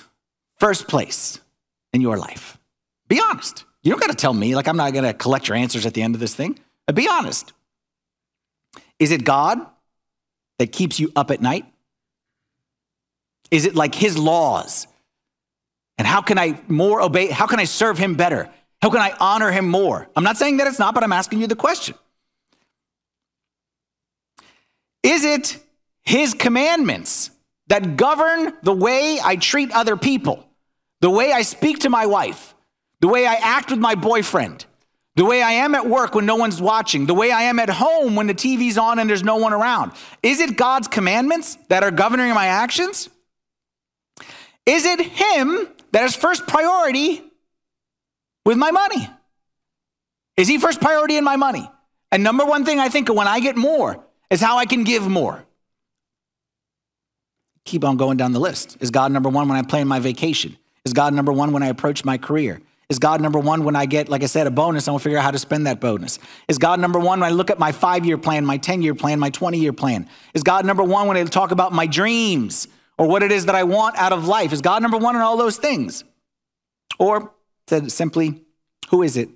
first 0.59 0.87
place 0.87 1.39
in 1.93 2.01
your 2.01 2.17
life? 2.17 2.57
Be 3.07 3.21
honest. 3.21 3.65
You 3.83 3.91
don't 3.91 3.99
got 3.99 4.09
to 4.09 4.15
tell 4.15 4.33
me, 4.33 4.55
like, 4.55 4.67
I'm 4.67 4.77
not 4.77 4.91
going 4.93 5.05
to 5.05 5.13
collect 5.13 5.47
your 5.47 5.57
answers 5.57 5.85
at 5.85 5.93
the 5.93 6.01
end 6.01 6.15
of 6.15 6.19
this 6.19 6.35
thing. 6.35 6.59
But 6.85 6.95
be 6.95 7.07
honest. 7.07 7.53
Is 8.99 9.11
it 9.11 9.23
God 9.23 9.59
that 10.59 10.71
keeps 10.71 10.99
you 10.99 11.11
up 11.15 11.31
at 11.31 11.41
night? 11.41 11.65
Is 13.51 13.65
it 13.65 13.75
like 13.75 13.95
his 13.95 14.17
laws? 14.17 14.87
And 15.97 16.07
how 16.07 16.21
can 16.21 16.37
I 16.37 16.59
more 16.67 17.01
obey? 17.01 17.27
How 17.27 17.47
can 17.47 17.59
I 17.59 17.63
serve 17.63 17.97
him 17.97 18.15
better? 18.15 18.49
How 18.81 18.89
can 18.89 19.01
I 19.01 19.15
honor 19.19 19.51
him 19.51 19.67
more? 19.67 20.07
I'm 20.15 20.23
not 20.23 20.37
saying 20.37 20.57
that 20.57 20.67
it's 20.67 20.79
not, 20.79 20.93
but 20.93 21.03
I'm 21.03 21.13
asking 21.13 21.41
you 21.41 21.47
the 21.47 21.55
question. 21.55 21.95
Is 25.01 25.23
it 25.23 25.57
his 26.03 26.33
commandments 26.33 27.31
that 27.67 27.97
govern 27.97 28.53
the 28.63 28.73
way 28.73 29.19
I 29.23 29.35
treat 29.35 29.71
other 29.71 29.97
people, 29.97 30.45
the 31.01 31.09
way 31.09 31.31
I 31.31 31.41
speak 31.41 31.79
to 31.79 31.89
my 31.89 32.05
wife, 32.05 32.53
the 33.01 33.07
way 33.07 33.25
I 33.25 33.35
act 33.35 33.69
with 33.69 33.79
my 33.79 33.95
boyfriend, 33.95 34.65
the 35.15 35.25
way 35.25 35.41
I 35.41 35.51
am 35.51 35.75
at 35.75 35.87
work 35.87 36.15
when 36.15 36.25
no 36.25 36.35
one's 36.35 36.61
watching, 36.61 37.05
the 37.05 37.13
way 37.13 37.31
I 37.31 37.43
am 37.43 37.59
at 37.59 37.69
home 37.69 38.15
when 38.15 38.27
the 38.27 38.33
TV's 38.33 38.77
on 38.77 38.99
and 38.99 39.09
there's 39.09 39.23
no 39.23 39.37
one 39.37 39.53
around. 39.53 39.91
Is 40.23 40.39
it 40.39 40.57
God's 40.57 40.87
commandments 40.87 41.57
that 41.69 41.83
are 41.83 41.91
governing 41.91 42.33
my 42.33 42.47
actions? 42.47 43.09
Is 44.65 44.85
it 44.85 44.99
Him 44.99 45.67
that 45.91 46.03
is 46.03 46.15
first 46.15 46.45
priority 46.45 47.23
with 48.45 48.57
my 48.57 48.71
money? 48.71 49.09
Is 50.35 50.47
He 50.47 50.57
first 50.57 50.81
priority 50.81 51.17
in 51.17 51.23
my 51.23 51.35
money? 51.35 51.69
And 52.11 52.23
number 52.23 52.45
one 52.45 52.65
thing 52.65 52.79
I 52.79 52.89
think 52.89 53.09
of 53.09 53.15
when 53.15 53.27
I 53.27 53.39
get 53.39 53.57
more 53.57 54.03
is 54.29 54.41
how 54.41 54.57
I 54.57 54.65
can 54.65 54.83
give 54.83 55.07
more. 55.07 55.43
Keep 57.65 57.83
on 57.83 57.97
going 57.97 58.17
down 58.17 58.31
the 58.31 58.39
list. 58.39 58.77
Is 58.79 58.91
God 58.91 59.11
number 59.11 59.29
one 59.29 59.49
when 59.49 59.57
I 59.57 59.61
plan 59.61 59.87
my 59.87 59.99
vacation? 59.99 60.57
Is 60.85 60.93
God 60.93 61.13
number 61.13 61.33
one 61.33 61.51
when 61.51 61.63
I 61.63 61.67
approach 61.67 62.05
my 62.05 62.17
career? 62.17 62.61
Is 62.89 62.99
God 62.99 63.19
number 63.19 63.37
one 63.37 63.65
when 63.65 63.75
I 63.75 63.85
get, 63.85 64.07
like 64.07 64.23
I 64.23 64.27
said, 64.27 64.47
a 64.47 64.51
bonus? 64.51 64.87
I 64.87 64.91
want 64.91 65.01
to 65.01 65.03
figure 65.03 65.19
out 65.19 65.23
how 65.23 65.31
to 65.31 65.39
spend 65.39 65.67
that 65.67 65.81
bonus. 65.81 66.19
Is 66.47 66.57
God 66.57 66.79
number 66.79 66.99
one 66.99 67.19
when 67.19 67.29
I 67.29 67.33
look 67.33 67.49
at 67.49 67.59
my 67.59 67.73
five 67.73 68.05
year 68.05 68.17
plan, 68.17 68.45
my 68.45 68.57
10 68.57 68.81
year 68.81 68.95
plan, 68.95 69.19
my 69.19 69.29
20 69.29 69.57
year 69.57 69.73
plan? 69.73 70.07
Is 70.33 70.43
God 70.43 70.65
number 70.65 70.83
one 70.83 71.07
when 71.07 71.17
I 71.17 71.23
talk 71.25 71.51
about 71.51 71.73
my 71.73 71.85
dreams 71.85 72.67
or 72.97 73.07
what 73.07 73.23
it 73.23 73.31
is 73.31 73.45
that 73.47 73.55
I 73.55 73.63
want 73.63 73.97
out 73.97 74.13
of 74.13 74.25
life? 74.25 74.53
Is 74.53 74.61
God 74.61 74.81
number 74.81 74.97
one 74.97 75.15
in 75.15 75.21
all 75.21 75.35
those 75.35 75.57
things? 75.57 76.05
Or 76.97 77.33
said 77.67 77.91
simply, 77.91 78.41
who 78.89 79.03
is 79.03 79.17
it 79.17 79.29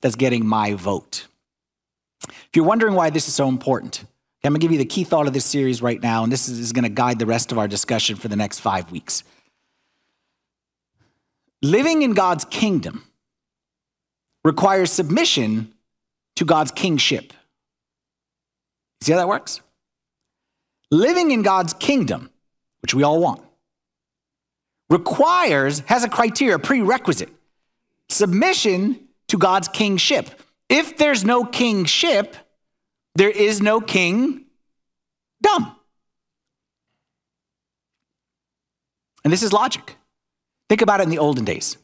that's 0.00 0.16
getting 0.16 0.46
my 0.46 0.72
vote? 0.72 1.26
If 2.26 2.50
you're 2.54 2.64
wondering 2.64 2.94
why 2.94 3.10
this 3.10 3.28
is 3.28 3.34
so 3.34 3.48
important, 3.48 4.04
I'm 4.42 4.52
going 4.52 4.60
to 4.60 4.64
give 4.64 4.72
you 4.72 4.78
the 4.78 4.86
key 4.86 5.04
thought 5.04 5.26
of 5.26 5.34
this 5.34 5.44
series 5.44 5.82
right 5.82 6.02
now, 6.02 6.22
and 6.22 6.32
this 6.32 6.48
is 6.48 6.72
going 6.72 6.84
to 6.84 6.88
guide 6.88 7.18
the 7.18 7.26
rest 7.26 7.52
of 7.52 7.58
our 7.58 7.68
discussion 7.68 8.16
for 8.16 8.28
the 8.28 8.36
next 8.36 8.60
five 8.60 8.90
weeks. 8.90 9.22
Living 11.62 12.02
in 12.02 12.12
God's 12.12 12.44
kingdom 12.44 13.04
requires 14.44 14.90
submission 14.90 15.74
to 16.36 16.44
God's 16.44 16.70
kingship. 16.70 17.32
See 19.02 19.12
how 19.12 19.18
that 19.18 19.28
works? 19.28 19.60
Living 20.90 21.30
in 21.30 21.42
God's 21.42 21.74
kingdom, 21.74 22.30
which 22.82 22.94
we 22.94 23.02
all 23.02 23.20
want, 23.20 23.42
requires, 24.88 25.80
has 25.80 26.02
a 26.04 26.08
criteria, 26.08 26.58
prerequisite 26.58 27.30
submission 28.10 29.08
to 29.28 29.38
God's 29.38 29.68
kingship. 29.68 30.28
If 30.68 30.96
there's 30.98 31.24
no 31.24 31.44
kingship, 31.44 32.36
there 33.14 33.30
is 33.30 33.60
no 33.60 33.80
king 33.80 34.46
dumb. 35.42 35.74
And 39.24 39.32
this 39.32 39.42
is 39.42 39.52
logic. 39.52 39.96
Think 40.70 40.82
about 40.82 41.00
it 41.00 41.02
in 41.02 41.08
the 41.08 41.18
olden 41.18 41.44
days. 41.44 41.76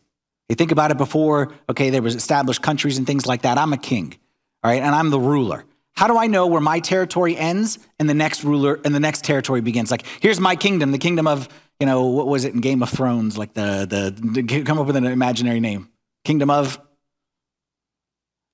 You 0.48 0.54
think 0.54 0.70
about 0.70 0.92
it 0.92 0.96
before, 0.96 1.52
okay, 1.68 1.90
there 1.90 2.02
was 2.02 2.14
established 2.14 2.62
countries 2.62 2.98
and 2.98 3.06
things 3.06 3.26
like 3.26 3.42
that. 3.42 3.58
I'm 3.58 3.72
a 3.72 3.76
king, 3.76 4.14
all 4.62 4.70
right, 4.70 4.80
and 4.80 4.94
I'm 4.94 5.10
the 5.10 5.18
ruler. 5.18 5.64
How 5.96 6.06
do 6.06 6.16
I 6.16 6.28
know 6.28 6.46
where 6.46 6.60
my 6.60 6.78
territory 6.78 7.36
ends 7.36 7.80
and 7.98 8.08
the 8.08 8.14
next 8.14 8.44
ruler 8.44 8.78
and 8.84 8.94
the 8.94 9.00
next 9.00 9.24
territory 9.24 9.60
begins? 9.60 9.90
Like, 9.90 10.04
here's 10.20 10.38
my 10.38 10.54
kingdom, 10.54 10.92
the 10.92 10.98
kingdom 10.98 11.26
of, 11.26 11.48
you 11.80 11.86
know, 11.86 12.04
what 12.04 12.28
was 12.28 12.44
it 12.44 12.54
in 12.54 12.60
Game 12.60 12.80
of 12.80 12.88
Thrones? 12.88 13.36
Like 13.36 13.54
the 13.54 13.88
the, 13.90 14.42
the 14.42 14.62
come 14.62 14.78
up 14.78 14.86
with 14.86 14.94
an 14.94 15.04
imaginary 15.04 15.58
name. 15.58 15.88
Kingdom 16.24 16.48
of 16.48 16.78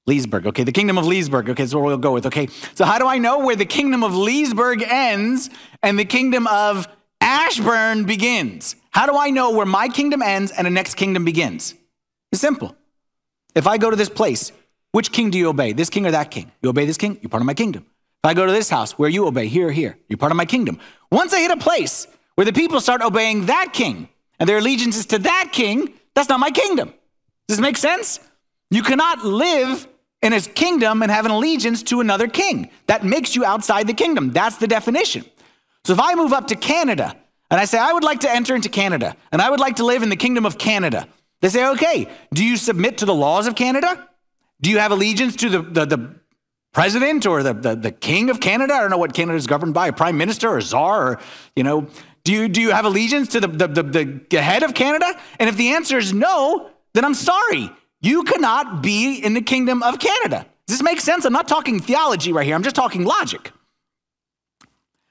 Leesburg. 0.07 0.47
Okay, 0.47 0.65
the 0.65 0.73
kingdom 0.73 0.97
of 0.97 1.07
Leesburg. 1.07 1.51
Okay, 1.51 1.63
that's 1.63 1.75
what 1.75 1.85
we'll 1.85 1.99
go 1.99 2.15
with. 2.15 2.25
Okay, 2.25 2.49
so 2.75 2.87
how 2.87 2.99
do 2.99 3.07
I 3.07 3.19
know 3.19 3.41
where 3.41 3.55
the 3.55 3.67
kingdom 3.67 4.03
of 4.03 4.17
Leesburg 4.17 4.83
ends 4.83 5.51
and 5.83 5.99
the 5.99 6.07
kingdom 6.07 6.47
of 6.47 6.89
Ashburn 7.21 8.05
begins? 8.05 8.77
How 8.93 9.07
do 9.07 9.17
I 9.17 9.31
know 9.31 9.51
where 9.53 9.67
my 9.67 9.89
kingdom 9.89 10.21
ends 10.23 10.53
and 10.53 10.67
the 10.67 10.71
next 10.71 10.95
kingdom 10.95 11.25
begins? 11.25 11.75
It's 12.31 12.41
simple. 12.41 12.77
If 13.55 13.67
I 13.67 13.79
go 13.79 13.91
to 13.91 13.97
this 13.97 14.11
place, 14.11 14.53
which 14.93 15.13
king 15.13 15.31
do 15.31 15.39
you 15.39 15.49
obey? 15.49 15.73
This 15.73 15.89
king 15.89 16.07
or 16.07 16.11
that 16.11 16.31
king? 16.31 16.53
You 16.63 16.69
obey 16.69 16.85
this 16.85 16.99
king, 16.99 17.19
you're 17.23 17.31
part 17.31 17.41
of 17.41 17.47
my 17.47 17.55
kingdom. 17.55 17.87
If 18.23 18.31
I 18.31 18.35
go 18.35 18.45
to 18.47 18.53
this 18.53 18.69
house, 18.69 18.93
where 18.93 19.09
you 19.09 19.27
obey, 19.27 19.49
here 19.49 19.69
or 19.69 19.73
here, 19.73 19.99
you're 20.09 20.19
part 20.19 20.31
of 20.31 20.37
my 20.37 20.45
kingdom. 20.45 20.79
Once 21.11 21.33
I 21.33 21.41
hit 21.41 21.51
a 21.51 21.57
place 21.57 22.07
where 22.35 22.45
the 22.45 22.53
people 22.53 22.81
start 22.81 23.03
obeying 23.03 23.47
that 23.47 23.73
king 23.73 24.09
and 24.39 24.49
their 24.49 24.59
allegiance 24.59 24.97
is 24.97 25.07
to 25.07 25.19
that 25.21 25.51
king, 25.53 25.95
that's 26.15 26.29
not 26.29 26.39
my 26.39 26.51
kingdom. 26.51 26.89
Does 27.49 27.57
this 27.57 27.61
make 27.61 27.79
sense? 27.79 28.21
You 28.71 28.83
cannot 28.83 29.25
live 29.25 29.89
in 30.21 30.33
his 30.33 30.47
kingdom 30.49 31.03
and 31.03 31.11
have 31.11 31.25
an 31.25 31.33
allegiance 31.33 31.83
to 31.85 32.01
another 32.01 32.29
king. 32.29 32.71
That 32.87 33.05
makes 33.05 33.35
you 33.35 33.45
outside 33.45 33.87
the 33.87 33.95
kingdom. 33.95 34.33
That's 34.33 34.59
the 34.59 34.69
definition. 34.69 35.25
So 35.85 35.95
if 35.95 36.01
I 36.01 36.15
move 36.15 36.33
up 36.33 36.47
to 36.49 36.57
Canada 36.57 37.17
and 37.53 37.61
I 37.61 37.67
say, 37.67 37.79
I 37.79 37.93
would 37.93 38.03
like 38.03 38.21
to 38.21 38.31
enter 38.31 38.55
into 38.55 38.71
Canada 38.71 39.15
and 39.31 39.43
I 39.43 39.51
would 39.51 39.61
like 39.61 39.77
to 39.77 39.85
live 39.85 40.03
in 40.03 40.09
the 40.09 40.17
kingdom 40.17 40.47
of 40.47 40.57
Canada, 40.57 41.07
they 41.43 41.51
say, 41.51 41.69
okay, 41.73 42.09
do 42.33 42.43
you 42.43 42.57
submit 42.57 42.97
to 42.99 43.05
the 43.05 43.13
laws 43.13 43.47
of 43.47 43.55
Canada? 43.55 44.09
Do 44.63 44.71
you 44.71 44.79
have 44.79 44.91
allegiance 44.91 45.37
to 45.37 45.51
the, 45.51 45.61
the, 45.61 45.85
the 45.85 46.15
president 46.73 47.27
or 47.27 47.43
the, 47.43 47.53
the, 47.53 47.77
the, 47.77 47.91
king 47.93 48.31
of 48.31 48.41
Canada? 48.41 48.73
I 48.73 48.81
don't 48.81 48.89
know 48.89 48.97
what 48.97 49.13
Canada 49.13 49.37
is 49.37 49.47
governed 49.47 49.75
by, 49.75 49.89
a 49.89 49.93
prime 49.93 50.17
minister 50.17 50.49
or 50.49 50.57
a 50.57 50.63
czar, 50.63 51.13
or, 51.13 51.21
you 51.55 51.63
know, 51.63 51.89
do 52.25 52.33
you, 52.33 52.49
do 52.49 52.63
you 52.63 52.71
have 52.71 52.87
allegiance 52.87 53.29
to 53.29 53.41
the, 53.41 53.49
the, 53.49 53.69
the, 53.69 54.21
the 54.31 54.41
head 54.41 54.63
of 54.63 54.73
Canada? 54.73 55.13
And 55.39 55.51
if 55.51 55.59
the 55.59 55.75
answer 55.75 55.99
is 55.99 56.15
no, 56.15 56.71
then 56.95 57.05
I'm 57.05 57.13
sorry. 57.13 57.71
You 58.01 58.23
cannot 58.23 58.83
be 58.83 59.19
in 59.19 59.35
the 59.35 59.43
kingdom 59.43 59.83
of 59.83 59.99
Canada. 59.99 60.47
Does 60.67 60.79
this 60.79 60.83
make 60.83 61.03
sense? 61.03 61.27
I'm 61.27 61.35
not 61.35 61.49
talking 61.49 61.81
theology 61.81 62.33
right 62.33 62.47
here, 62.47 62.55
I'm 62.55 62.63
just 62.63 62.77
talking 62.77 63.05
logic. 63.05 63.53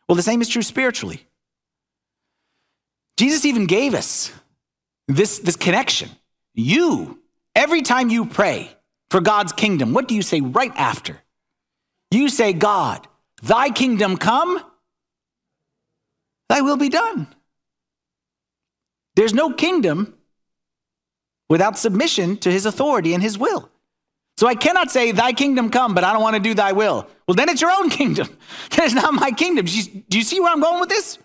Well, 0.10 0.16
the 0.16 0.24
same 0.24 0.42
is 0.42 0.50
true 0.50 0.64
spiritually. 0.64 1.28
Jesus 3.22 3.46
even 3.46 3.68
gave 3.68 3.94
us 3.94 4.32
this, 5.08 5.38
this 5.38 5.56
connection. 5.56 6.10
You, 6.56 7.20
every 7.56 7.84
time 7.84 8.10
you 8.10 8.26
pray 8.26 8.76
for 9.12 9.22
God's 9.22 9.54
kingdom, 9.54 9.94
what 9.94 10.08
do 10.08 10.16
you 10.16 10.24
say 10.24 10.42
right 10.42 10.72
after? 10.76 11.22
You 12.10 12.30
say, 12.30 12.52
God, 12.52 13.08
thy 13.44 13.70
kingdom 13.70 14.18
come, 14.18 14.60
thy 16.50 16.62
will 16.62 16.78
be 16.78 16.90
done. 16.90 17.28
There's 19.16 19.36
no 19.36 19.54
kingdom 19.54 20.16
without 21.48 21.78
submission 21.78 22.38
to 22.38 22.52
his 22.52 22.66
authority 22.66 23.14
and 23.14 23.22
his 23.22 23.38
will. 23.38 23.70
So 24.38 24.48
I 24.48 24.56
cannot 24.56 24.90
say, 24.90 25.12
Thy 25.12 25.32
kingdom 25.34 25.70
come, 25.70 25.94
but 25.94 26.04
I 26.04 26.12
don't 26.12 26.24
want 26.24 26.38
to 26.38 26.42
do 26.42 26.56
thy 26.56 26.72
will. 26.72 27.08
Well, 27.28 27.36
then 27.36 27.50
it's 27.50 27.62
your 27.62 27.70
own 27.70 27.90
kingdom. 28.02 28.36
That 28.72 28.86
is 28.86 28.96
not 28.96 29.14
my 29.14 29.30
kingdom. 29.30 29.66
Do 29.66 30.18
you 30.18 30.24
see 30.24 30.40
where 30.40 30.52
I'm 30.52 30.60
going 30.60 30.80
with 30.80 30.90
this? 30.90 31.20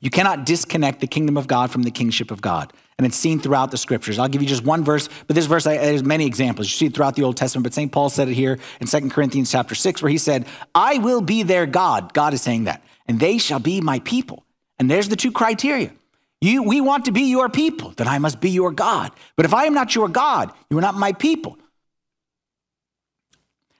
You 0.00 0.10
cannot 0.10 0.46
disconnect 0.46 1.00
the 1.00 1.06
kingdom 1.06 1.36
of 1.36 1.46
God 1.46 1.70
from 1.70 1.82
the 1.82 1.90
kingship 1.90 2.30
of 2.30 2.40
God. 2.40 2.72
And 2.98 3.06
it's 3.06 3.16
seen 3.16 3.40
throughout 3.40 3.70
the 3.70 3.76
scriptures. 3.76 4.18
I'll 4.18 4.28
give 4.28 4.40
you 4.40 4.48
just 4.48 4.64
one 4.64 4.82
verse, 4.84 5.08
but 5.26 5.36
this 5.36 5.46
verse, 5.46 5.64
there's 5.64 6.02
many 6.02 6.24
examples. 6.26 6.66
You 6.66 6.72
see 6.72 6.86
it 6.86 6.94
throughout 6.94 7.14
the 7.14 7.24
Old 7.24 7.36
Testament, 7.36 7.64
but 7.64 7.74
St. 7.74 7.92
Paul 7.92 8.08
said 8.08 8.28
it 8.28 8.34
here 8.34 8.58
in 8.80 8.86
2 8.86 9.10
Corinthians 9.10 9.50
chapter 9.50 9.74
6, 9.74 10.02
where 10.02 10.10
he 10.10 10.18
said, 10.18 10.46
I 10.74 10.98
will 10.98 11.20
be 11.20 11.42
their 11.42 11.66
God. 11.66 12.14
God 12.14 12.32
is 12.32 12.40
saying 12.40 12.64
that. 12.64 12.82
And 13.06 13.20
they 13.20 13.38
shall 13.38 13.60
be 13.60 13.80
my 13.80 13.98
people. 14.00 14.44
And 14.78 14.90
there's 14.90 15.08
the 15.08 15.16
two 15.16 15.30
criteria. 15.30 15.92
You, 16.40 16.62
we 16.62 16.80
want 16.80 17.06
to 17.06 17.12
be 17.12 17.22
your 17.22 17.48
people, 17.48 17.92
then 17.96 18.08
I 18.08 18.18
must 18.18 18.40
be 18.40 18.50
your 18.50 18.70
God. 18.70 19.12
But 19.36 19.46
if 19.46 19.54
I 19.54 19.64
am 19.64 19.74
not 19.74 19.94
your 19.94 20.08
God, 20.08 20.52
you 20.70 20.78
are 20.78 20.82
not 20.82 20.94
my 20.94 21.12
people. 21.12 21.58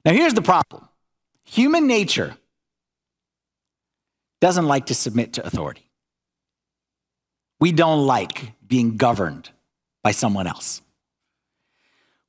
Now, 0.04 0.12
here's 0.12 0.34
the 0.34 0.42
problem 0.42 0.88
human 1.44 1.86
nature 1.86 2.36
doesn't 4.40 4.66
like 4.66 4.86
to 4.86 4.94
submit 4.94 5.34
to 5.34 5.46
authority. 5.46 5.85
We 7.60 7.72
don't 7.72 8.06
like 8.06 8.52
being 8.66 8.96
governed 8.96 9.50
by 10.02 10.12
someone 10.12 10.46
else. 10.46 10.82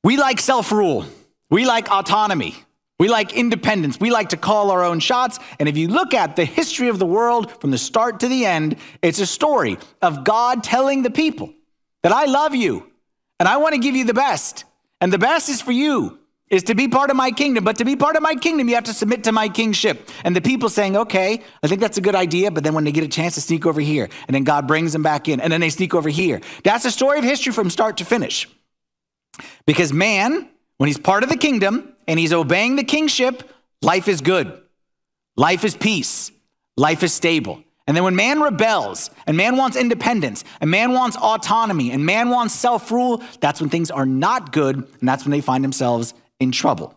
We 0.02 0.16
like 0.16 0.40
self 0.40 0.72
rule, 0.72 1.04
we 1.50 1.66
like 1.66 1.90
autonomy. 1.90 2.56
We 2.98 3.08
like 3.08 3.32
independence. 3.32 4.00
We 4.00 4.10
like 4.10 4.30
to 4.30 4.36
call 4.36 4.72
our 4.72 4.82
own 4.82 4.98
shots. 4.98 5.38
And 5.60 5.68
if 5.68 5.76
you 5.76 5.86
look 5.86 6.14
at 6.14 6.34
the 6.34 6.44
history 6.44 6.88
of 6.88 6.98
the 6.98 7.06
world 7.06 7.60
from 7.60 7.70
the 7.70 7.78
start 7.78 8.18
to 8.20 8.28
the 8.28 8.44
end, 8.44 8.76
it's 9.02 9.20
a 9.20 9.26
story 9.26 9.78
of 10.02 10.24
God 10.24 10.64
telling 10.64 11.02
the 11.02 11.10
people 11.10 11.54
that 12.02 12.10
I 12.10 12.24
love 12.24 12.56
you 12.56 12.90
and 13.38 13.48
I 13.48 13.58
want 13.58 13.74
to 13.74 13.80
give 13.80 13.94
you 13.94 14.04
the 14.04 14.14
best. 14.14 14.64
And 15.00 15.12
the 15.12 15.18
best 15.18 15.48
is 15.48 15.60
for 15.60 15.70
you 15.70 16.18
is 16.50 16.62
to 16.64 16.74
be 16.74 16.88
part 16.88 17.10
of 17.10 17.16
my 17.16 17.30
kingdom. 17.30 17.64
But 17.64 17.76
to 17.76 17.84
be 17.84 17.96
part 17.96 18.16
of 18.16 18.22
my 18.22 18.34
kingdom, 18.34 18.68
you 18.68 18.74
have 18.74 18.84
to 18.84 18.92
submit 18.92 19.24
to 19.24 19.32
my 19.32 19.48
kingship. 19.48 20.08
And 20.24 20.34
the 20.34 20.40
people 20.40 20.68
saying, 20.68 20.96
okay, 20.96 21.42
I 21.62 21.66
think 21.66 21.80
that's 21.80 21.98
a 21.98 22.00
good 22.00 22.14
idea. 22.14 22.50
But 22.50 22.64
then 22.64 22.74
when 22.74 22.84
they 22.84 22.92
get 22.92 23.04
a 23.04 23.08
chance 23.08 23.34
to 23.34 23.40
sneak 23.40 23.66
over 23.66 23.80
here, 23.80 24.08
and 24.26 24.34
then 24.34 24.44
God 24.44 24.66
brings 24.66 24.92
them 24.92 25.02
back 25.02 25.28
in, 25.28 25.40
and 25.40 25.52
then 25.52 25.60
they 25.60 25.70
sneak 25.70 25.94
over 25.94 26.08
here. 26.08 26.40
That's 26.64 26.84
the 26.84 26.90
story 26.90 27.18
of 27.18 27.24
history 27.24 27.52
from 27.52 27.70
start 27.70 27.98
to 27.98 28.04
finish. 28.04 28.48
Because 29.66 29.92
man, 29.92 30.48
when 30.78 30.86
he's 30.86 30.98
part 30.98 31.22
of 31.22 31.28
the 31.28 31.36
kingdom, 31.36 31.94
and 32.08 32.18
he's 32.18 32.32
obeying 32.32 32.74
the 32.74 32.84
kingship, 32.84 33.48
life 33.82 34.08
is 34.08 34.22
good. 34.22 34.60
Life 35.36 35.64
is 35.64 35.76
peace. 35.76 36.32
Life 36.76 37.02
is 37.02 37.12
stable. 37.12 37.62
And 37.86 37.96
then 37.96 38.04
when 38.04 38.16
man 38.16 38.40
rebels 38.40 39.10
and 39.26 39.36
man 39.36 39.56
wants 39.56 39.76
independence 39.76 40.44
and 40.60 40.70
man 40.70 40.92
wants 40.92 41.16
autonomy 41.16 41.90
and 41.90 42.04
man 42.04 42.28
wants 42.30 42.54
self 42.54 42.90
rule, 42.90 43.22
that's 43.40 43.60
when 43.60 43.70
things 43.70 43.90
are 43.90 44.06
not 44.06 44.52
good 44.52 44.76
and 44.76 45.08
that's 45.08 45.24
when 45.24 45.30
they 45.30 45.40
find 45.40 45.62
themselves 45.62 46.14
in 46.40 46.52
trouble. 46.52 46.94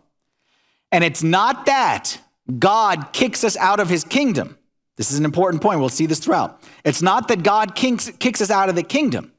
And 0.92 1.04
it's 1.04 1.24
not 1.24 1.66
that 1.66 2.20
God 2.60 3.14
kicks 3.14 3.44
us 3.44 3.56
out 3.58 3.80
of 3.80 3.90
his 3.90 4.04
kingdom. 4.04 4.58
This 4.98 5.12
is 5.12 5.20
an 5.20 5.26
important 5.26 5.64
point. 5.64 5.80
We'll 5.80 5.90
see 5.90 6.06
this 6.06 6.20
throughout. 6.20 6.62
It's 6.84 7.02
not 7.02 7.28
that 7.30 7.44
God 7.44 7.76
kicks, 7.76 8.12
kicks 8.20 8.42
us 8.42 8.52
out 8.52 8.70
of 8.70 8.76
the 8.76 8.84
kingdom, 8.84 9.32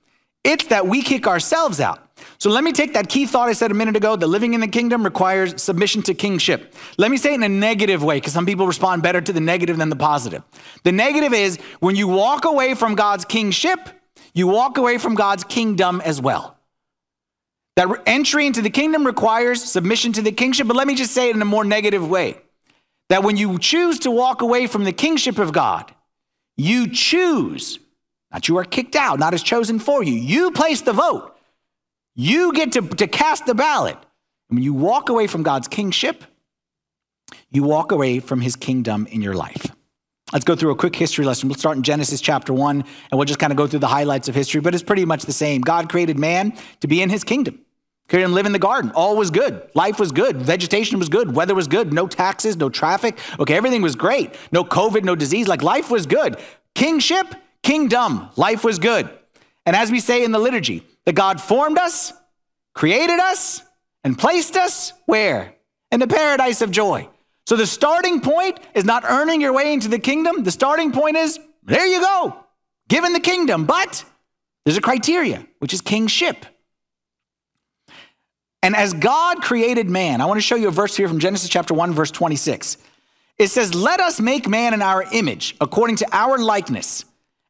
it's 0.44 0.66
that 0.66 0.86
we 0.86 1.02
kick 1.02 1.26
ourselves 1.26 1.80
out. 1.80 1.98
So 2.38 2.50
let 2.50 2.62
me 2.64 2.72
take 2.72 2.94
that 2.94 3.08
key 3.08 3.26
thought 3.26 3.48
I 3.48 3.52
said 3.52 3.70
a 3.70 3.74
minute 3.74 3.96
ago 3.96 4.16
that 4.16 4.26
living 4.26 4.54
in 4.54 4.60
the 4.60 4.68
kingdom 4.68 5.04
requires 5.04 5.60
submission 5.60 6.02
to 6.02 6.14
kingship. 6.14 6.74
Let 6.96 7.10
me 7.10 7.16
say 7.16 7.32
it 7.32 7.34
in 7.34 7.42
a 7.42 7.48
negative 7.48 8.02
way 8.02 8.18
because 8.18 8.32
some 8.32 8.46
people 8.46 8.66
respond 8.66 9.02
better 9.02 9.20
to 9.20 9.32
the 9.32 9.40
negative 9.40 9.76
than 9.76 9.88
the 9.88 9.96
positive. 9.96 10.42
The 10.84 10.92
negative 10.92 11.32
is 11.32 11.58
when 11.80 11.96
you 11.96 12.08
walk 12.08 12.44
away 12.44 12.74
from 12.74 12.94
God's 12.94 13.24
kingship, 13.24 13.88
you 14.34 14.46
walk 14.46 14.78
away 14.78 14.98
from 14.98 15.14
God's 15.14 15.44
kingdom 15.44 16.00
as 16.04 16.20
well. 16.20 16.56
That 17.76 18.02
entry 18.06 18.46
into 18.46 18.62
the 18.62 18.70
kingdom 18.70 19.06
requires 19.06 19.62
submission 19.64 20.12
to 20.12 20.22
the 20.22 20.32
kingship, 20.32 20.66
but 20.66 20.76
let 20.76 20.86
me 20.86 20.94
just 20.94 21.12
say 21.12 21.30
it 21.30 21.36
in 21.36 21.42
a 21.42 21.46
more 21.46 21.64
negative 21.64 22.08
way. 22.08 22.36
That 23.08 23.22
when 23.22 23.36
you 23.36 23.58
choose 23.58 24.00
to 24.00 24.10
walk 24.10 24.42
away 24.42 24.66
from 24.66 24.84
the 24.84 24.92
kingship 24.92 25.38
of 25.38 25.52
God, 25.52 25.92
You 26.56 26.88
choose, 26.88 27.78
not 28.30 28.48
you 28.48 28.58
are 28.58 28.64
kicked 28.64 28.94
out, 28.94 29.18
not 29.18 29.34
as 29.34 29.42
chosen 29.42 29.78
for 29.78 30.02
you. 30.02 30.12
You 30.12 30.50
place 30.50 30.82
the 30.82 30.92
vote. 30.92 31.34
You 32.14 32.52
get 32.52 32.72
to, 32.72 32.82
to 32.82 33.06
cast 33.06 33.46
the 33.46 33.54
ballot. 33.54 33.96
And 34.48 34.58
when 34.58 34.62
you 34.62 34.74
walk 34.74 35.08
away 35.08 35.26
from 35.26 35.42
God's 35.42 35.68
kingship, 35.68 36.24
you 37.50 37.62
walk 37.62 37.90
away 37.90 38.20
from 38.20 38.40
his 38.40 38.56
kingdom 38.56 39.06
in 39.06 39.22
your 39.22 39.34
life. 39.34 39.66
Let's 40.32 40.46
go 40.46 40.56
through 40.56 40.70
a 40.70 40.76
quick 40.76 40.96
history 40.96 41.26
lesson. 41.26 41.48
We'll 41.48 41.58
start 41.58 41.76
in 41.76 41.82
Genesis 41.82 42.20
chapter 42.20 42.54
1, 42.54 42.80
and 42.80 42.86
we'll 43.12 43.26
just 43.26 43.38
kind 43.38 43.52
of 43.52 43.58
go 43.58 43.66
through 43.66 43.80
the 43.80 43.88
highlights 43.88 44.28
of 44.28 44.34
history, 44.34 44.62
but 44.62 44.74
it's 44.74 44.82
pretty 44.82 45.04
much 45.04 45.24
the 45.24 45.32
same. 45.32 45.60
God 45.60 45.90
created 45.90 46.18
man 46.18 46.54
to 46.80 46.88
be 46.88 47.02
in 47.02 47.10
his 47.10 47.22
kingdom. 47.22 47.60
Created 48.08 48.26
him 48.26 48.34
live 48.34 48.46
in 48.46 48.52
the 48.52 48.58
garden. 48.58 48.90
All 48.94 49.16
was 49.16 49.30
good. 49.30 49.68
Life 49.74 50.00
was 50.00 50.10
good. 50.10 50.36
Vegetation 50.36 50.98
was 50.98 51.10
good. 51.10 51.34
Weather 51.34 51.54
was 51.54 51.68
good. 51.68 51.92
No 51.92 52.06
taxes, 52.06 52.56
no 52.56 52.70
traffic. 52.70 53.18
Okay, 53.38 53.54
everything 53.54 53.82
was 53.82 53.94
great. 53.94 54.34
No 54.50 54.64
COVID, 54.64 55.04
no 55.04 55.14
disease. 55.14 55.48
Like 55.48 55.62
life 55.62 55.90
was 55.90 56.06
good. 56.06 56.38
Kingship, 56.74 57.34
kingdom. 57.62 58.28
Life 58.36 58.64
was 58.64 58.78
good. 58.78 59.10
And 59.66 59.76
as 59.76 59.90
we 59.90 60.00
say 60.00 60.24
in 60.24 60.32
the 60.32 60.38
liturgy, 60.38 60.86
that 61.04 61.14
God 61.14 61.40
formed 61.40 61.78
us, 61.78 62.12
created 62.74 63.20
us, 63.20 63.62
and 64.02 64.18
placed 64.18 64.56
us 64.56 64.92
where? 65.06 65.54
In 65.90 66.00
the 66.00 66.06
paradise 66.06 66.62
of 66.62 66.70
joy. 66.70 67.08
So 67.46 67.56
the 67.56 67.66
starting 67.66 68.20
point 68.20 68.60
is 68.74 68.84
not 68.84 69.04
earning 69.04 69.40
your 69.40 69.52
way 69.52 69.72
into 69.72 69.88
the 69.88 69.98
kingdom. 69.98 70.44
The 70.44 70.50
starting 70.50 70.92
point 70.92 71.16
is 71.16 71.38
there 71.64 71.86
you 71.86 72.00
go, 72.00 72.36
given 72.88 73.12
the 73.12 73.20
kingdom. 73.20 73.66
But 73.66 74.04
there's 74.64 74.76
a 74.76 74.82
criteria, 74.82 75.46
which 75.58 75.74
is 75.74 75.80
kingship. 75.80 76.46
And 78.62 78.76
as 78.76 78.92
God 78.94 79.42
created 79.42 79.90
man, 79.90 80.20
I 80.20 80.26
want 80.26 80.38
to 80.38 80.42
show 80.42 80.54
you 80.54 80.68
a 80.68 80.72
verse 80.72 80.96
here 80.96 81.08
from 81.08 81.18
Genesis 81.18 81.48
chapter 81.48 81.74
1, 81.74 81.92
verse 81.92 82.12
26. 82.12 82.78
It 83.38 83.48
says, 83.48 83.74
Let 83.74 83.98
us 83.98 84.20
make 84.20 84.48
man 84.48 84.72
in 84.72 84.82
our 84.82 85.04
image, 85.12 85.56
according 85.60 85.96
to 85.96 86.06
our 86.12 86.38
likeness. 86.38 87.04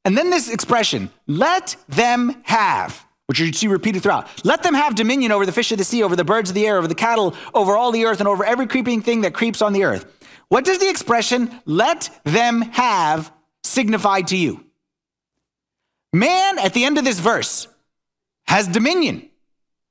And 0.04 0.16
then 0.16 0.30
this 0.30 0.48
expression, 0.50 1.10
let 1.26 1.76
them 1.88 2.42
have, 2.44 3.04
which 3.32 3.40
you 3.40 3.50
see 3.54 3.66
repeated 3.66 4.02
throughout. 4.02 4.28
Let 4.44 4.62
them 4.62 4.74
have 4.74 4.94
dominion 4.94 5.32
over 5.32 5.46
the 5.46 5.52
fish 5.52 5.72
of 5.72 5.78
the 5.78 5.84
sea, 5.84 6.02
over 6.02 6.14
the 6.14 6.22
birds 6.22 6.50
of 6.50 6.54
the 6.54 6.66
air, 6.66 6.76
over 6.76 6.86
the 6.86 6.94
cattle, 6.94 7.34
over 7.54 7.78
all 7.78 7.90
the 7.90 8.04
earth, 8.04 8.18
and 8.18 8.28
over 8.28 8.44
every 8.44 8.66
creeping 8.66 9.00
thing 9.00 9.22
that 9.22 9.32
creeps 9.32 9.62
on 9.62 9.72
the 9.72 9.84
earth. 9.84 10.04
What 10.48 10.66
does 10.66 10.80
the 10.80 10.90
expression, 10.90 11.50
let 11.64 12.10
them 12.24 12.60
have, 12.60 13.32
signify 13.64 14.20
to 14.22 14.36
you? 14.36 14.66
Man, 16.12 16.58
at 16.58 16.74
the 16.74 16.84
end 16.84 16.98
of 16.98 17.04
this 17.04 17.18
verse, 17.20 17.68
has 18.46 18.68
dominion. 18.68 19.30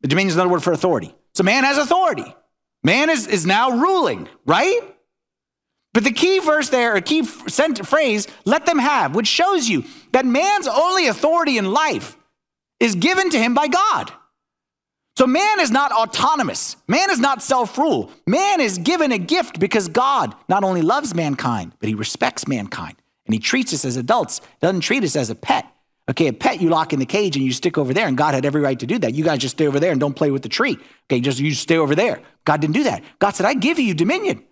The 0.01 0.07
dominion 0.07 0.29
is 0.29 0.35
another 0.35 0.51
word 0.51 0.61
for 0.61 0.71
authority. 0.71 1.15
So 1.33 1.41
man 1.41 1.63
has 1.63 1.79
authority. 1.79 2.35
Man 2.83 3.09
is, 3.09 3.25
is 3.25 3.47
now 3.47 3.71
ruling, 3.71 4.29
right? 4.45 4.81
But 5.95 6.03
the 6.03 6.11
key 6.11 6.37
verse 6.37 6.69
there, 6.69 6.95
a 6.95 7.01
key 7.01 7.23
phrase, 7.23 8.27
let 8.45 8.67
them 8.67 8.77
have, 8.77 9.15
which 9.15 9.27
shows 9.27 9.67
you 9.67 9.85
that 10.11 10.27
man's 10.27 10.67
only 10.67 11.07
authority 11.07 11.57
in 11.57 11.71
life 11.71 12.17
is 12.81 12.95
given 12.95 13.29
to 13.29 13.37
him 13.37 13.53
by 13.53 13.67
God. 13.67 14.11
So 15.15 15.27
man 15.27 15.59
is 15.59 15.71
not 15.71 15.91
autonomous. 15.91 16.77
Man 16.87 17.11
is 17.11 17.19
not 17.19 17.43
self 17.43 17.77
rule. 17.77 18.11
Man 18.25 18.59
is 18.59 18.79
given 18.79 19.11
a 19.11 19.17
gift 19.17 19.59
because 19.59 19.87
God 19.87 20.35
not 20.49 20.63
only 20.63 20.81
loves 20.81 21.13
mankind, 21.13 21.73
but 21.79 21.87
he 21.87 21.95
respects 21.95 22.47
mankind. 22.47 22.95
And 23.25 23.33
he 23.33 23.39
treats 23.39 23.73
us 23.73 23.85
as 23.85 23.97
adults, 23.97 24.41
doesn't 24.61 24.81
treat 24.81 25.03
us 25.03 25.15
as 25.15 25.29
a 25.29 25.35
pet. 25.35 25.65
Okay, 26.09 26.27
a 26.27 26.33
pet 26.33 26.59
you 26.59 26.69
lock 26.69 26.91
in 26.91 26.99
the 26.99 27.05
cage 27.05 27.35
and 27.35 27.45
you 27.45 27.53
stick 27.53 27.77
over 27.77 27.93
there, 27.93 28.07
and 28.07 28.17
God 28.17 28.33
had 28.33 28.45
every 28.45 28.61
right 28.61 28.79
to 28.79 28.87
do 28.87 28.97
that. 28.99 29.13
You 29.13 29.23
guys 29.23 29.39
just 29.39 29.55
stay 29.55 29.67
over 29.67 29.79
there 29.79 29.91
and 29.91 29.99
don't 29.99 30.15
play 30.15 30.31
with 30.31 30.41
the 30.41 30.49
tree. 30.49 30.77
Okay, 31.05 31.21
just 31.21 31.39
you 31.39 31.53
stay 31.53 31.77
over 31.77 31.93
there. 31.93 32.21
God 32.43 32.59
didn't 32.59 32.73
do 32.73 32.83
that. 32.85 33.03
God 33.19 33.31
said, 33.31 33.45
I 33.45 33.53
give 33.53 33.79
you 33.79 33.93
dominion. 33.93 34.43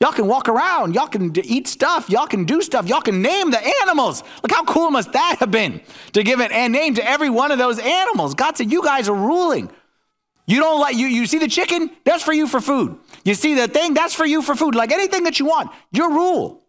Y'all 0.00 0.12
can 0.12 0.26
walk 0.26 0.48
around. 0.48 0.94
Y'all 0.94 1.08
can 1.08 1.36
eat 1.44 1.68
stuff. 1.68 2.08
Y'all 2.08 2.26
can 2.26 2.44
do 2.44 2.62
stuff. 2.62 2.86
Y'all 2.88 3.02
can 3.02 3.20
name 3.20 3.50
the 3.50 3.60
animals. 3.82 4.22
Look 4.42 4.50
how 4.50 4.64
cool 4.64 4.90
must 4.90 5.12
that 5.12 5.36
have 5.40 5.50
been 5.50 5.82
to 6.12 6.22
give 6.22 6.40
it 6.40 6.50
a 6.52 6.68
name 6.68 6.94
to 6.94 7.06
every 7.06 7.28
one 7.28 7.52
of 7.52 7.58
those 7.58 7.78
animals. 7.78 8.34
God 8.34 8.56
said, 8.56 8.72
You 8.72 8.82
guys 8.82 9.08
are 9.10 9.14
ruling. 9.14 9.70
You 10.46 10.58
don't 10.58 10.80
like 10.80 10.96
you, 10.96 11.06
you 11.06 11.26
see 11.26 11.38
the 11.38 11.48
chicken? 11.48 11.90
That's 12.04 12.22
for 12.22 12.32
you 12.32 12.46
for 12.48 12.60
food. 12.60 12.98
You 13.24 13.34
see 13.34 13.54
the 13.54 13.68
thing? 13.68 13.94
That's 13.94 14.14
for 14.14 14.24
you 14.24 14.42
for 14.42 14.56
food. 14.56 14.74
Like 14.74 14.90
anything 14.90 15.24
that 15.24 15.38
you 15.38 15.46
want, 15.46 15.70
your 15.92 16.10
rule. 16.10 16.64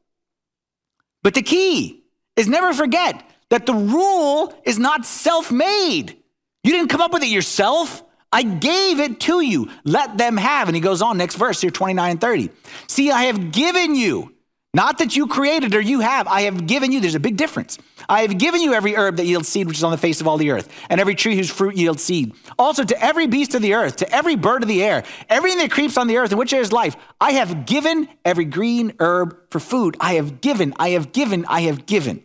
But 1.23 1.33
the 1.33 1.41
key 1.41 2.03
is 2.35 2.47
never 2.47 2.73
forget 2.73 3.23
that 3.49 3.65
the 3.65 3.73
rule 3.73 4.53
is 4.65 4.77
not 4.77 5.05
self 5.05 5.51
made. 5.51 6.17
You 6.63 6.71
didn't 6.73 6.89
come 6.89 7.01
up 7.01 7.13
with 7.13 7.23
it 7.23 7.29
yourself. 7.29 8.03
I 8.31 8.43
gave 8.43 8.99
it 8.99 9.19
to 9.21 9.41
you. 9.41 9.69
Let 9.83 10.17
them 10.17 10.37
have. 10.37 10.69
And 10.69 10.75
he 10.75 10.81
goes 10.81 11.01
on, 11.01 11.17
next 11.17 11.35
verse 11.35 11.59
here, 11.61 11.71
29 11.71 12.11
and 12.11 12.21
30. 12.21 12.49
See, 12.87 13.11
I 13.11 13.23
have 13.23 13.51
given 13.51 13.95
you, 13.95 14.33
not 14.73 14.99
that 14.99 15.17
you 15.17 15.27
created 15.27 15.75
or 15.75 15.81
you 15.81 15.99
have, 15.99 16.27
I 16.27 16.43
have 16.43 16.65
given 16.65 16.93
you. 16.93 17.01
There's 17.01 17.15
a 17.15 17.19
big 17.19 17.35
difference. 17.35 17.77
I 18.07 18.21
have 18.21 18.37
given 18.37 18.61
you 18.61 18.73
every 18.73 18.95
herb 18.95 19.17
that 19.17 19.25
yields 19.25 19.49
seed, 19.49 19.67
which 19.67 19.77
is 19.77 19.83
on 19.83 19.91
the 19.91 19.97
face 19.97 20.21
of 20.21 20.27
all 20.27 20.37
the 20.37 20.51
earth, 20.51 20.69
and 20.89 21.01
every 21.01 21.13
tree 21.13 21.35
whose 21.35 21.49
fruit 21.49 21.75
yields 21.75 22.03
seed. 22.03 22.33
Also 22.57 22.85
to 22.85 23.03
every 23.03 23.27
beast 23.27 23.53
of 23.53 23.61
the 23.61 23.73
earth, 23.73 23.97
to 23.97 24.09
every 24.15 24.37
bird 24.37 24.63
of 24.63 24.69
the 24.69 24.81
air, 24.81 25.03
everything 25.29 25.59
that 25.59 25.71
creeps 25.71 25.97
on 25.97 26.07
the 26.07 26.17
earth 26.17 26.31
in 26.31 26.37
which 26.37 26.51
there 26.51 26.61
is 26.61 26.71
life, 26.71 26.95
I 27.19 27.33
have 27.33 27.65
given 27.65 28.07
every 28.23 28.45
green 28.45 28.93
herb 28.99 29.37
for 29.49 29.59
food. 29.59 29.97
I 29.99 30.13
have 30.13 30.39
given, 30.39 30.73
I 30.79 30.89
have 30.91 31.11
given, 31.11 31.45
I 31.47 31.61
have 31.61 31.85
given. 31.85 32.23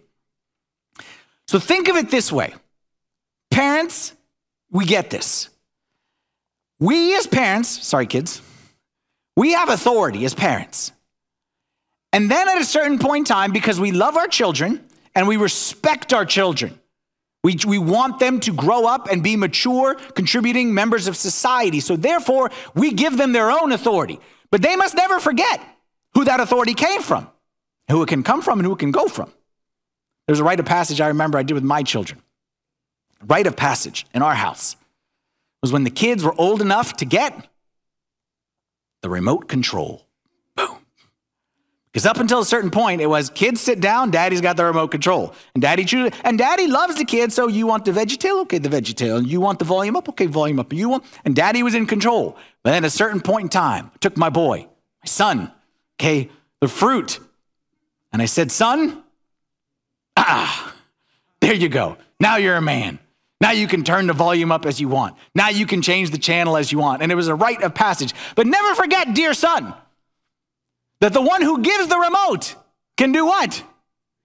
So 1.49 1.59
think 1.59 1.88
of 1.88 1.97
it 1.97 2.11
this 2.11 2.31
way 2.31 2.55
parents, 3.51 4.12
we 4.71 4.85
get 4.85 5.11
this. 5.11 5.49
We 6.78 7.16
as 7.16 7.26
parents, 7.26 7.86
sorry, 7.86 8.06
kids, 8.06 8.42
we 9.36 9.52
have 9.52 9.68
authority 9.68 10.24
as 10.24 10.34
parents. 10.34 10.92
And 12.12 12.30
then 12.30 12.48
at 12.48 12.58
a 12.58 12.64
certain 12.64 12.98
point 12.98 13.28
in 13.28 13.34
time, 13.34 13.52
because 13.52 13.80
we 13.80 13.92
love 13.92 14.16
our 14.16 14.28
children 14.28 14.84
and 15.14 15.28
we 15.28 15.36
respect 15.36 16.12
our 16.12 16.24
children, 16.24 16.78
we, 17.42 17.56
we 17.66 17.78
want 17.78 18.18
them 18.18 18.40
to 18.40 18.52
grow 18.52 18.86
up 18.86 19.08
and 19.10 19.22
be 19.22 19.36
mature, 19.36 19.94
contributing 20.14 20.74
members 20.74 21.06
of 21.06 21.16
society. 21.16 21.80
So 21.80 21.96
therefore, 21.96 22.50
we 22.74 22.92
give 22.92 23.16
them 23.16 23.32
their 23.32 23.50
own 23.50 23.72
authority. 23.72 24.18
But 24.50 24.62
they 24.62 24.76
must 24.76 24.94
never 24.94 25.20
forget 25.20 25.60
who 26.14 26.24
that 26.24 26.40
authority 26.40 26.74
came 26.74 27.02
from, 27.02 27.28
who 27.90 28.02
it 28.02 28.08
can 28.08 28.22
come 28.22 28.42
from, 28.42 28.58
and 28.58 28.66
who 28.66 28.72
it 28.72 28.78
can 28.78 28.90
go 28.90 29.06
from. 29.06 29.30
There's 30.26 30.40
a 30.40 30.44
rite 30.44 30.60
of 30.60 30.66
passage 30.66 31.00
I 31.00 31.08
remember 31.08 31.38
I 31.38 31.42
did 31.42 31.54
with 31.54 31.62
my 31.62 31.82
children. 31.82 32.20
Rite 33.22 33.46
of 33.46 33.56
passage 33.56 34.06
in 34.12 34.22
our 34.22 34.34
house 34.34 34.76
was 35.62 35.73
when 35.73 35.85
the 35.85 35.90
kids 35.90 36.23
were 36.23 36.35
old 36.38 36.61
enough 36.61 36.97
to 36.99 37.05
get 37.05 37.49
the 39.03 39.11
remote 39.11 39.49
control. 39.49 40.07
Boom. 40.55 40.79
Because 41.92 42.07
up 42.07 42.19
until 42.19 42.40
a 42.40 42.45
certain 42.45 42.71
point, 42.71 43.01
it 43.01 43.07
was 43.07 43.31
kids 43.31 43.61
sit 43.61 43.81
down, 43.81 44.11
daddy's 44.11 44.40
got 44.40 44.57
the 44.57 44.64
remote 44.64 44.90
control. 44.90 45.35
And 45.55 45.62
daddy 45.62 45.85
chooses, 45.85 46.19
and 46.25 46.37
daddy 46.37 46.66
loves 46.66 46.97
the 46.97 47.05
kids, 47.05 47.35
so 47.35 47.49
you 47.49 47.66
want 47.66 47.85
the 47.85 47.92
VeggieTale? 47.92 48.42
Okay, 48.42 48.59
the 48.59 48.69
VeggieTale. 48.69 49.27
You 49.27 49.40
want 49.40 49.59
the 49.59 49.64
volume 49.64 49.97
up? 49.97 50.09
Okay, 50.11 50.27
volume 50.27 50.61
up. 50.61 50.73
You 50.73 50.88
want, 50.88 51.05
and 51.25 51.35
daddy 51.35 51.62
was 51.62 51.75
in 51.75 51.87
control. 51.87 52.37
But 52.62 52.73
then 52.73 52.85
at 52.85 52.88
a 52.88 52.90
certain 52.90 53.21
point 53.21 53.45
in 53.45 53.49
time, 53.49 53.90
I 53.95 53.99
took 53.99 54.16
my 54.16 54.29
boy, 54.29 54.62
my 55.03 55.07
son, 55.07 55.53
okay, 55.99 56.29
the 56.61 56.69
fruit. 56.69 57.21
And 58.12 58.21
I 58.21 58.27
said, 58.27 58.51
son, 58.51 59.03
ah, 60.16 60.75
there 61.40 61.55
you 61.55 61.69
go. 61.69 61.97
Now 62.21 62.37
you're 62.37 62.57
a 62.57 62.62
man. 62.62 62.99
Now 63.40 63.51
you 63.51 63.66
can 63.66 63.85
turn 63.85 64.07
the 64.07 64.12
volume 64.12 64.51
up 64.51 64.64
as 64.64 64.81
you 64.81 64.88
want. 64.88 65.16
Now 65.35 65.51
you 65.51 65.66
can 65.66 65.83
change 65.83 66.11
the 66.11 66.18
channel 66.18 66.57
as 66.57 66.72
you 66.72 66.79
want. 66.79 67.03
And 67.03 67.12
it 67.12 67.14
was 67.14 67.29
a 67.29 67.35
rite 67.35 67.62
of 67.62 67.75
passage. 67.75 68.14
But 68.35 68.46
never 68.46 68.75
forget, 68.75 69.14
dear 69.14 69.35
son, 69.35 69.75
that 71.01 71.12
the 71.12 71.20
one 71.20 71.42
who 71.42 71.61
gives 71.61 71.88
the 71.88 71.99
remote 71.99 72.55
can 72.96 73.12
do 73.12 73.27
what? 73.27 73.62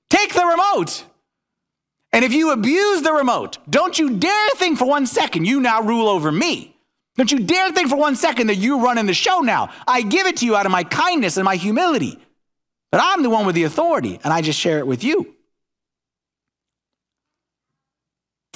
Take 0.09 0.33
the 0.33 0.45
remote. 0.45 1.03
And 2.13 2.25
if 2.25 2.33
you 2.33 2.51
abuse 2.51 3.01
the 3.01 3.13
remote, 3.13 3.57
don't 3.69 3.97
you 3.97 4.17
dare 4.17 4.49
think 4.55 4.77
for 4.77 4.87
one 4.87 5.05
second 5.05 5.45
you 5.45 5.59
now 5.59 5.81
rule 5.81 6.07
over 6.07 6.31
me. 6.31 6.75
Don't 7.17 7.31
you 7.31 7.39
dare 7.39 7.71
think 7.71 7.89
for 7.89 7.97
one 7.97 8.15
second 8.15 8.47
that 8.47 8.55
you 8.55 8.83
run 8.83 8.97
in 8.97 9.05
the 9.05 9.13
show 9.13 9.39
now. 9.39 9.69
I 9.87 10.01
give 10.01 10.27
it 10.27 10.37
to 10.37 10.45
you 10.45 10.55
out 10.55 10.65
of 10.65 10.71
my 10.71 10.83
kindness 10.83 11.37
and 11.37 11.45
my 11.45 11.55
humility. 11.55 12.17
But 12.91 13.01
I'm 13.03 13.23
the 13.23 13.29
one 13.29 13.45
with 13.45 13.55
the 13.55 13.63
authority, 13.63 14.19
and 14.23 14.33
I 14.33 14.41
just 14.41 14.59
share 14.59 14.79
it 14.79 14.87
with 14.87 15.03
you. 15.03 15.35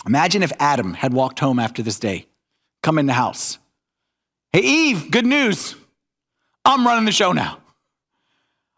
Imagine 0.08 0.44
if 0.44 0.52
Adam 0.60 0.94
had 0.94 1.13
walked 1.13 1.39
home 1.39 1.60
after 1.60 1.82
this 1.82 2.00
day, 2.00 2.28
come 2.84 2.98
in 2.98 3.06
the 3.06 3.13
house. 3.13 3.58
Hey, 4.54 4.62
Eve, 4.62 5.12
good 5.12 5.26
news. 5.26 5.76
I'm 6.63 6.86
running 6.86 7.06
the 7.06 7.12
show 7.12 7.32
now. 7.32 7.60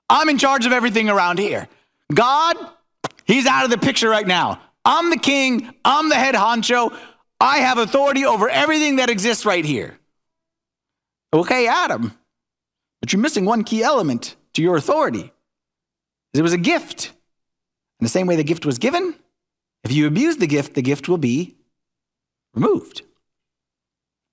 I'm 0.09 0.29
in 0.29 0.37
charge 0.37 0.65
of 0.65 0.71
everything 0.71 1.09
around 1.09 1.39
here. 1.39 1.67
God, 2.13 2.55
He's 3.27 3.45
out 3.45 3.65
of 3.65 3.69
the 3.69 3.77
picture 3.77 4.09
right 4.09 4.25
now. 4.25 4.61
I'm 4.85 5.09
the 5.09 5.17
king, 5.17 5.73
I'm 5.83 6.07
the 6.07 6.15
head 6.15 6.33
honcho. 6.33 6.97
I 7.41 7.59
have 7.59 7.77
authority 7.77 8.25
over 8.25 8.49
everything 8.49 8.95
that 8.95 9.09
exists 9.09 9.45
right 9.45 9.65
here. 9.65 9.99
Okay, 11.33 11.67
Adam, 11.67 12.13
but 13.01 13.11
you're 13.11 13.21
missing 13.21 13.43
one 13.43 13.65
key 13.65 13.83
element 13.83 14.37
to 14.53 14.61
your 14.61 14.77
authority. 14.77 15.31
It 16.33 16.41
was 16.41 16.53
a 16.53 16.57
gift. 16.57 17.11
In 17.99 18.05
the 18.05 18.09
same 18.09 18.27
way 18.27 18.37
the 18.37 18.43
gift 18.43 18.65
was 18.65 18.77
given, 18.77 19.13
if 19.89 19.95
you 19.95 20.05
abuse 20.05 20.35
the 20.35 20.47
gift, 20.47 20.73
the 20.73 20.81
gift 20.81 21.07
will 21.07 21.17
be 21.17 21.55
removed. 22.53 23.03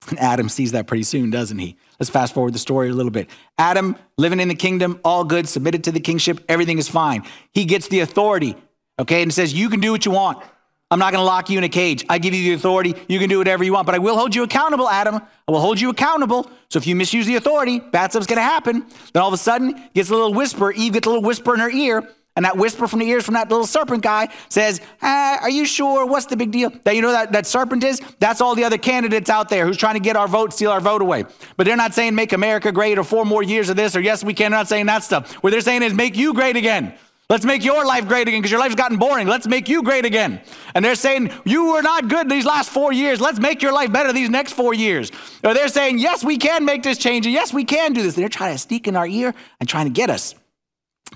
And 0.09 0.19
Adam 0.19 0.49
sees 0.49 0.73
that 0.73 0.85
pretty 0.85 1.03
soon, 1.03 1.29
doesn't 1.29 1.57
he? 1.57 1.77
Let's 1.97 2.09
fast 2.09 2.33
forward 2.33 2.53
the 2.53 2.59
story 2.59 2.89
a 2.89 2.93
little 2.93 3.11
bit. 3.11 3.29
Adam, 3.57 3.95
living 4.17 4.41
in 4.41 4.49
the 4.49 4.55
kingdom, 4.55 4.99
all 5.05 5.23
good, 5.23 5.47
submitted 5.47 5.85
to 5.85 5.93
the 5.93 6.01
kingship, 6.01 6.43
everything 6.49 6.77
is 6.77 6.89
fine. 6.89 7.23
He 7.53 7.63
gets 7.63 7.87
the 7.87 8.01
authority. 8.01 8.57
Okay, 8.99 9.21
and 9.21 9.33
says, 9.33 9.53
You 9.53 9.69
can 9.69 9.79
do 9.79 9.91
what 9.91 10.05
you 10.05 10.11
want. 10.11 10.43
I'm 10.91 10.99
not 10.99 11.13
going 11.13 11.21
to 11.21 11.25
lock 11.25 11.49
you 11.49 11.57
in 11.57 11.63
a 11.63 11.69
cage. 11.69 12.05
I 12.09 12.17
give 12.17 12.33
you 12.33 12.43
the 12.43 12.53
authority. 12.53 12.93
You 13.07 13.17
can 13.17 13.29
do 13.29 13.37
whatever 13.37 13.63
you 13.63 13.71
want, 13.71 13.85
but 13.85 13.95
I 13.95 13.99
will 13.99 14.17
hold 14.17 14.35
you 14.35 14.43
accountable, 14.43 14.89
Adam. 14.89 15.15
I 15.15 15.51
will 15.51 15.61
hold 15.61 15.79
you 15.79 15.89
accountable. 15.89 16.49
So 16.69 16.77
if 16.77 16.85
you 16.85 16.95
misuse 16.95 17.25
the 17.25 17.37
authority, 17.37 17.79
bad 17.79 18.11
stuff's 18.11 18.27
going 18.27 18.37
to 18.37 18.43
happen. 18.43 18.85
Then 19.13 19.23
all 19.23 19.29
of 19.29 19.33
a 19.33 19.37
sudden, 19.37 19.89
gets 19.93 20.09
a 20.09 20.13
little 20.13 20.33
whisper. 20.33 20.71
Eve 20.73 20.93
gets 20.93 21.07
a 21.07 21.09
little 21.09 21.23
whisper 21.23 21.53
in 21.53 21.59
her 21.59 21.71
ear. 21.71 22.07
And 22.35 22.43
that 22.43 22.57
whisper 22.57 22.87
from 22.87 22.99
the 22.99 23.07
ears 23.07 23.23
from 23.23 23.35
that 23.35 23.49
little 23.49 23.65
serpent 23.65 24.03
guy 24.03 24.27
says, 24.49 24.81
ah, 25.01 25.39
Are 25.41 25.49
you 25.49 25.65
sure? 25.65 26.05
What's 26.05 26.25
the 26.25 26.35
big 26.35 26.51
deal? 26.51 26.71
That 26.83 26.95
you 26.95 27.01
know 27.01 27.11
that, 27.11 27.31
that 27.31 27.47
serpent 27.47 27.83
is? 27.83 28.01
That's 28.19 28.41
all 28.41 28.55
the 28.55 28.63
other 28.65 28.77
candidates 28.77 29.29
out 29.29 29.49
there 29.49 29.65
who's 29.65 29.77
trying 29.77 29.95
to 29.95 30.01
get 30.01 30.17
our 30.17 30.27
vote, 30.27 30.53
steal 30.53 30.71
our 30.71 30.81
vote 30.81 31.01
away. 31.01 31.23
But 31.55 31.65
they're 31.65 31.77
not 31.77 31.93
saying 31.93 32.13
make 32.13 32.33
America 32.33 32.71
great 32.71 32.97
or 32.97 33.03
four 33.03 33.25
more 33.25 33.41
years 33.41 33.69
of 33.69 33.77
this 33.77 33.95
or 33.95 34.01
yes, 34.01 34.23
we 34.23 34.33
can. 34.33 34.51
They're 34.51 34.59
not 34.59 34.67
saying 34.67 34.85
that 34.87 35.03
stuff. 35.03 35.33
What 35.35 35.51
they're 35.51 35.61
saying 35.61 35.83
is 35.83 35.93
make 35.93 36.17
you 36.17 36.33
great 36.33 36.57
again. 36.57 36.93
Let's 37.27 37.43
make 37.43 37.63
your 37.63 37.83
life 37.85 38.07
great 38.07 38.27
again 38.27 38.39
because 38.39 38.51
your 38.51 38.59
life's 38.59 38.75
gotten 38.75 38.97
boring. 38.97 39.27
Let's 39.27 39.47
make 39.47 39.67
you 39.67 39.81
great 39.81 40.05
again. 40.05 40.41
And 40.75 40.85
they're 40.85 40.93
saying, 40.93 41.31
You 41.43 41.71
were 41.73 41.81
not 41.81 42.07
good 42.07 42.29
these 42.29 42.45
last 42.45 42.69
four 42.69 42.93
years. 42.93 43.19
Let's 43.19 43.39
make 43.39 43.63
your 43.63 43.73
life 43.73 43.91
better 43.91 44.13
these 44.13 44.29
next 44.29 44.53
four 44.53 44.75
years. 44.75 45.11
Or 45.43 45.55
they're 45.55 45.67
saying, 45.67 45.97
Yes, 45.97 46.23
we 46.23 46.37
can 46.37 46.65
make 46.65 46.83
this 46.83 46.99
change. 46.99 47.25
And 47.25 47.33
yes, 47.33 47.51
we 47.51 47.63
can 47.63 47.93
do 47.93 48.03
this. 48.03 48.13
They're 48.13 48.29
trying 48.29 48.53
to 48.53 48.59
sneak 48.59 48.87
in 48.87 48.95
our 48.95 49.07
ear 49.07 49.33
and 49.59 49.67
trying 49.67 49.85
to 49.85 49.91
get 49.91 50.11
us 50.11 50.35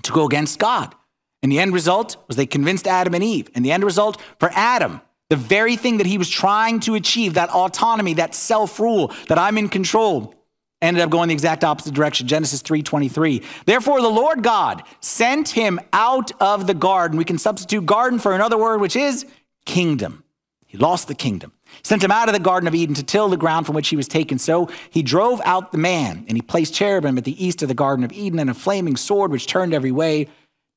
to 0.02 0.12
go 0.12 0.26
against 0.26 0.58
God. 0.58 0.96
And 1.42 1.50
the 1.50 1.58
end 1.58 1.72
result 1.72 2.16
was 2.28 2.36
they 2.36 2.46
convinced 2.46 2.86
Adam 2.86 3.14
and 3.14 3.24
Eve. 3.24 3.48
And 3.54 3.64
the 3.64 3.72
end 3.72 3.84
result 3.84 4.20
for 4.38 4.50
Adam, 4.52 5.00
the 5.28 5.36
very 5.36 5.76
thing 5.76 5.98
that 5.98 6.06
he 6.06 6.18
was 6.18 6.28
trying 6.28 6.80
to 6.80 6.94
achieve, 6.94 7.34
that 7.34 7.50
autonomy, 7.50 8.14
that 8.14 8.34
self-rule, 8.34 9.12
that 9.28 9.38
I'm 9.38 9.56
in 9.56 9.68
control, 9.68 10.34
ended 10.82 11.02
up 11.02 11.10
going 11.10 11.28
the 11.28 11.34
exact 11.34 11.62
opposite 11.62 11.94
direction. 11.94 12.26
Genesis 12.26 12.62
3:23. 12.62 13.42
Therefore 13.66 14.00
the 14.00 14.08
Lord 14.08 14.42
God 14.42 14.82
sent 15.00 15.50
him 15.50 15.78
out 15.92 16.32
of 16.40 16.66
the 16.66 16.74
garden. 16.74 17.18
We 17.18 17.24
can 17.24 17.38
substitute 17.38 17.86
garden 17.86 18.18
for 18.18 18.32
another 18.32 18.58
word 18.58 18.80
which 18.80 18.96
is 18.96 19.26
kingdom. 19.66 20.24
He 20.66 20.78
lost 20.78 21.08
the 21.08 21.14
kingdom. 21.14 21.52
Sent 21.82 22.04
him 22.04 22.12
out 22.12 22.28
of 22.28 22.32
the 22.32 22.40
Garden 22.40 22.68
of 22.68 22.74
Eden 22.74 22.94
to 22.94 23.02
till 23.02 23.28
the 23.28 23.36
ground 23.36 23.66
from 23.66 23.74
which 23.74 23.88
he 23.88 23.96
was 23.96 24.06
taken. 24.06 24.38
So 24.38 24.68
he 24.90 25.02
drove 25.02 25.40
out 25.44 25.72
the 25.72 25.78
man, 25.78 26.24
and 26.28 26.36
he 26.36 26.42
placed 26.42 26.74
cherubim 26.74 27.18
at 27.18 27.24
the 27.24 27.44
east 27.44 27.62
of 27.62 27.68
the 27.68 27.74
Garden 27.74 28.04
of 28.04 28.12
Eden, 28.12 28.38
and 28.38 28.48
a 28.48 28.54
flaming 28.54 28.96
sword 28.96 29.32
which 29.32 29.46
turned 29.46 29.74
every 29.74 29.92
way 29.92 30.28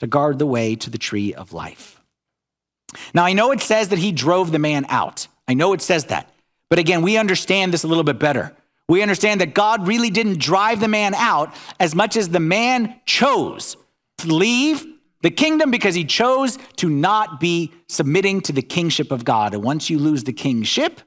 to 0.04 0.08
guard 0.08 0.38
the 0.38 0.46
way 0.46 0.76
to 0.76 0.90
the 0.90 0.98
tree 0.98 1.34
of 1.34 1.54
life. 1.54 1.98
Now, 3.14 3.24
I 3.24 3.32
know 3.32 3.52
it 3.52 3.62
says 3.62 3.88
that 3.88 4.00
he 4.00 4.12
drove 4.12 4.52
the 4.52 4.60
man 4.60 4.86
out. 4.90 5.30
I 5.48 5.54
know 5.54 5.72
it 5.72 5.82
says 5.82 6.06
that. 6.06 6.30
But 6.70 6.78
again, 6.78 7.02
we 7.02 7.16
understand 7.16 7.72
this 7.72 7.86
a 7.86 7.88
little 7.88 8.04
bit 8.04 8.20
better. 8.20 8.54
We 8.90 9.02
understand 9.02 9.40
that 9.40 9.54
God 9.54 9.88
really 9.88 10.10
didn't 10.10 10.40
drive 10.40 10.82
the 10.82 10.90
man 10.90 11.14
out 11.16 11.56
as 11.80 11.96
much 11.96 12.18
as 12.18 12.28
the 12.28 12.42
man 12.42 13.00
chose 13.06 13.78
to 14.18 14.28
leave 14.28 14.86
the 15.22 15.32
kingdom 15.32 15.72
because 15.72 15.96
he 15.96 16.04
chose 16.04 16.58
to 16.76 16.90
not 16.90 17.40
be 17.40 17.72
submitting 17.88 18.42
to 18.42 18.52
the 18.52 18.62
kingship 18.62 19.10
of 19.10 19.24
God. 19.24 19.54
And 19.54 19.64
once 19.64 19.90
you 19.90 20.00
lose 20.00 20.26
the 20.26 20.34
kingship, 20.34 21.00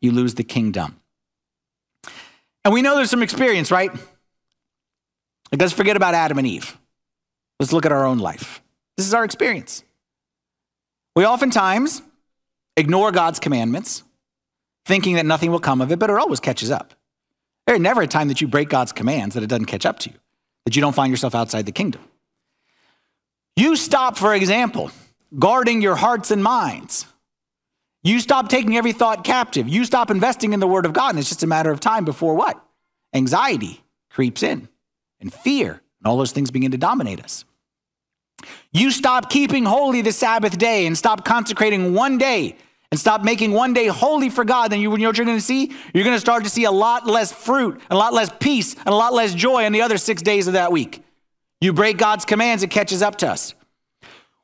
you 0.00 0.12
lose 0.12 0.34
the 0.34 0.44
kingdom. 0.44 1.00
And 2.64 2.72
we 2.72 2.80
know 2.80 2.94
there's 2.94 3.10
some 3.10 3.24
experience, 3.24 3.72
right? 3.72 3.92
Like, 3.92 5.60
let's 5.60 5.72
forget 5.72 5.96
about 5.96 6.14
Adam 6.14 6.38
and 6.38 6.46
Eve. 6.46 6.76
Let's 7.60 7.72
look 7.72 7.86
at 7.86 7.92
our 7.92 8.06
own 8.06 8.18
life. 8.18 8.62
This 8.96 9.06
is 9.06 9.14
our 9.14 9.24
experience. 9.24 9.84
We 11.14 11.26
oftentimes 11.26 12.00
ignore 12.76 13.12
God's 13.12 13.38
commandments, 13.38 14.02
thinking 14.86 15.16
that 15.16 15.26
nothing 15.26 15.50
will 15.50 15.60
come 15.60 15.82
of 15.82 15.92
it, 15.92 15.98
but 15.98 16.08
it 16.08 16.16
always 16.16 16.40
catches 16.40 16.70
up. 16.70 16.94
There's 17.66 17.78
never 17.78 18.00
a 18.00 18.06
time 18.06 18.28
that 18.28 18.40
you 18.40 18.48
break 18.48 18.70
God's 18.70 18.92
commands 18.92 19.34
that 19.34 19.44
it 19.44 19.48
doesn't 19.48 19.66
catch 19.66 19.84
up 19.84 19.98
to 20.00 20.10
you, 20.10 20.16
that 20.64 20.74
you 20.74 20.80
don't 20.80 20.94
find 20.94 21.10
yourself 21.10 21.34
outside 21.34 21.66
the 21.66 21.72
kingdom. 21.72 22.00
You 23.56 23.76
stop, 23.76 24.16
for 24.16 24.34
example, 24.34 24.90
guarding 25.38 25.82
your 25.82 25.96
hearts 25.96 26.30
and 26.30 26.42
minds. 26.42 27.04
You 28.02 28.20
stop 28.20 28.48
taking 28.48 28.78
every 28.78 28.92
thought 28.92 29.22
captive. 29.22 29.68
You 29.68 29.84
stop 29.84 30.10
investing 30.10 30.54
in 30.54 30.60
the 30.60 30.66
Word 30.66 30.86
of 30.86 30.94
God, 30.94 31.10
and 31.10 31.18
it's 31.18 31.28
just 31.28 31.42
a 31.42 31.46
matter 31.46 31.70
of 31.70 31.78
time 31.78 32.06
before 32.06 32.34
what? 32.34 32.58
Anxiety 33.12 33.84
creeps 34.08 34.42
in, 34.42 34.68
and 35.20 35.30
fear, 35.30 35.72
and 35.72 36.06
all 36.06 36.16
those 36.16 36.32
things 36.32 36.50
begin 36.50 36.70
to 36.70 36.78
dominate 36.78 37.22
us. 37.22 37.44
You 38.72 38.90
stop 38.90 39.30
keeping 39.30 39.64
holy 39.64 40.02
the 40.02 40.12
Sabbath 40.12 40.58
day 40.58 40.86
and 40.86 40.96
stop 40.96 41.24
consecrating 41.24 41.94
one 41.94 42.18
day 42.18 42.56
and 42.90 42.98
stop 42.98 43.22
making 43.22 43.52
one 43.52 43.72
day 43.72 43.86
holy 43.86 44.28
for 44.28 44.44
God, 44.44 44.72
then 44.72 44.80
you, 44.80 44.90
you 44.90 44.98
know 44.98 45.08
what 45.08 45.16
you're 45.16 45.26
going 45.26 45.38
to 45.38 45.42
see? 45.42 45.72
You're 45.94 46.04
going 46.04 46.16
to 46.16 46.20
start 46.20 46.44
to 46.44 46.50
see 46.50 46.64
a 46.64 46.72
lot 46.72 47.06
less 47.06 47.30
fruit, 47.30 47.74
and 47.74 47.92
a 47.92 47.96
lot 47.96 48.12
less 48.12 48.30
peace, 48.40 48.74
and 48.74 48.88
a 48.88 48.94
lot 48.94 49.12
less 49.12 49.32
joy 49.32 49.64
in 49.64 49.72
the 49.72 49.82
other 49.82 49.96
six 49.96 50.22
days 50.22 50.48
of 50.48 50.54
that 50.54 50.72
week. 50.72 51.04
You 51.60 51.72
break 51.72 51.98
God's 51.98 52.24
commands, 52.24 52.62
it 52.62 52.70
catches 52.70 53.00
up 53.02 53.16
to 53.16 53.28
us. 53.28 53.54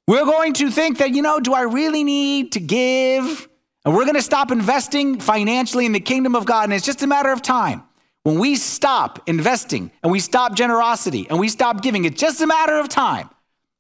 We're 0.06 0.24
going 0.24 0.52
to 0.54 0.70
think 0.70 0.98
that, 0.98 1.11
you 1.11 1.22
know, 1.22 1.40
do 1.40 1.54
I 1.54 1.62
really 1.62 2.04
need 2.04 2.52
to 2.52 2.61
give? 2.61 3.48
And 3.85 3.94
we're 3.94 4.04
going 4.04 4.14
to 4.14 4.22
stop 4.22 4.52
investing 4.52 5.18
financially 5.18 5.85
in 5.85 5.92
the 5.92 6.00
kingdom 6.00 6.37
of 6.37 6.46
God, 6.46 6.64
and 6.64 6.72
it's 6.72 6.87
just 6.87 7.02
a 7.02 7.06
matter 7.09 7.32
of 7.32 7.42
time. 7.42 7.82
When 8.22 8.38
we 8.38 8.56
stop 8.56 9.28
investing 9.28 9.90
and 10.02 10.11
we 10.11 10.20
stop 10.20 10.54
generosity 10.54 11.28
and 11.28 11.38
we 11.38 11.48
stop 11.48 11.82
giving, 11.82 12.04
it's 12.04 12.20
just 12.20 12.40
a 12.40 12.46
matter 12.46 12.78
of 12.78 12.88
time 12.88 13.28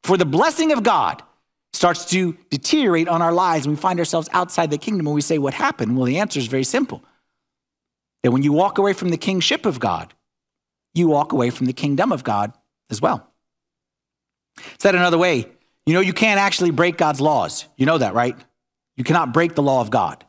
for 0.06 0.16
the 0.16 0.24
blessing 0.24 0.72
of 0.72 0.82
God 0.82 1.22
starts 1.72 2.04
to 2.06 2.36
deteriorate 2.50 3.08
on 3.08 3.20
our 3.22 3.32
lives 3.32 3.66
and 3.66 3.74
we 3.74 3.80
find 3.80 3.98
ourselves 3.98 4.28
outside 4.32 4.70
the 4.70 4.78
kingdom 4.78 5.06
and 5.06 5.14
we 5.14 5.20
say, 5.20 5.38
What 5.38 5.52
happened? 5.52 5.96
Well, 5.96 6.06
the 6.06 6.18
answer 6.18 6.38
is 6.38 6.46
very 6.46 6.64
simple. 6.64 7.02
That 8.22 8.30
when 8.30 8.42
you 8.42 8.52
walk 8.52 8.78
away 8.78 8.92
from 8.92 9.10
the 9.10 9.16
kingship 9.16 9.66
of 9.66 9.80
God, 9.80 10.14
you 10.94 11.08
walk 11.08 11.32
away 11.32 11.50
from 11.50 11.66
the 11.66 11.72
kingdom 11.72 12.12
of 12.12 12.24
God 12.24 12.52
as 12.88 13.02
well. 13.02 13.28
Said 14.78 14.94
another 14.94 15.18
way, 15.18 15.46
you 15.84 15.92
know, 15.92 16.00
you 16.00 16.12
can't 16.12 16.40
actually 16.40 16.70
break 16.70 16.96
God's 16.96 17.20
laws. 17.20 17.66
You 17.76 17.84
know 17.84 17.98
that, 17.98 18.14
right? 18.14 18.36
You 18.96 19.04
cannot 19.04 19.34
break 19.34 19.54
the 19.54 19.62
law 19.62 19.80
of 19.80 19.90
God. 19.90 20.24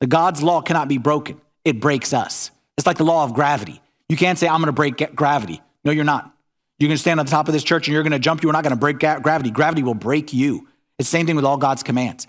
The 0.00 0.06
God's 0.06 0.42
law 0.42 0.62
cannot 0.62 0.88
be 0.88 0.98
broken, 0.98 1.40
it 1.64 1.80
breaks 1.80 2.12
us. 2.12 2.50
It's 2.78 2.86
like 2.86 2.96
the 2.96 3.04
law 3.04 3.24
of 3.24 3.34
gravity. 3.34 3.82
You 4.08 4.16
can't 4.16 4.38
say, 4.38 4.48
I'm 4.48 4.60
going 4.60 4.66
to 4.66 4.72
break 4.72 5.14
gravity. 5.14 5.60
No, 5.84 5.92
you're 5.92 6.04
not. 6.04 6.34
You're 6.80 6.88
going 6.88 6.96
to 6.96 7.00
stand 7.00 7.20
on 7.20 7.26
the 7.26 7.30
top 7.30 7.46
of 7.46 7.52
this 7.52 7.62
church 7.62 7.86
and 7.86 7.92
you're 7.92 8.02
going 8.02 8.12
to 8.12 8.18
jump. 8.18 8.42
You're 8.42 8.52
not 8.52 8.64
going 8.64 8.74
to 8.74 8.80
break 8.80 8.98
gravity. 8.98 9.50
Gravity 9.50 9.82
will 9.82 9.94
break 9.94 10.32
you. 10.32 10.66
It's 10.98 11.10
the 11.10 11.16
same 11.16 11.26
thing 11.26 11.36
with 11.36 11.44
all 11.44 11.58
God's 11.58 11.82
commands. 11.82 12.26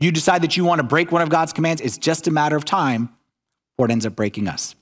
You 0.00 0.10
decide 0.10 0.42
that 0.42 0.56
you 0.56 0.64
want 0.64 0.80
to 0.80 0.86
break 0.86 1.12
one 1.12 1.22
of 1.22 1.28
God's 1.28 1.52
commands, 1.52 1.80
it's 1.80 1.96
just 1.96 2.26
a 2.26 2.32
matter 2.32 2.56
of 2.56 2.64
time 2.64 3.10
before 3.76 3.86
it 3.86 3.92
ends 3.92 4.04
up 4.04 4.16
breaking 4.16 4.48
us. 4.48 4.74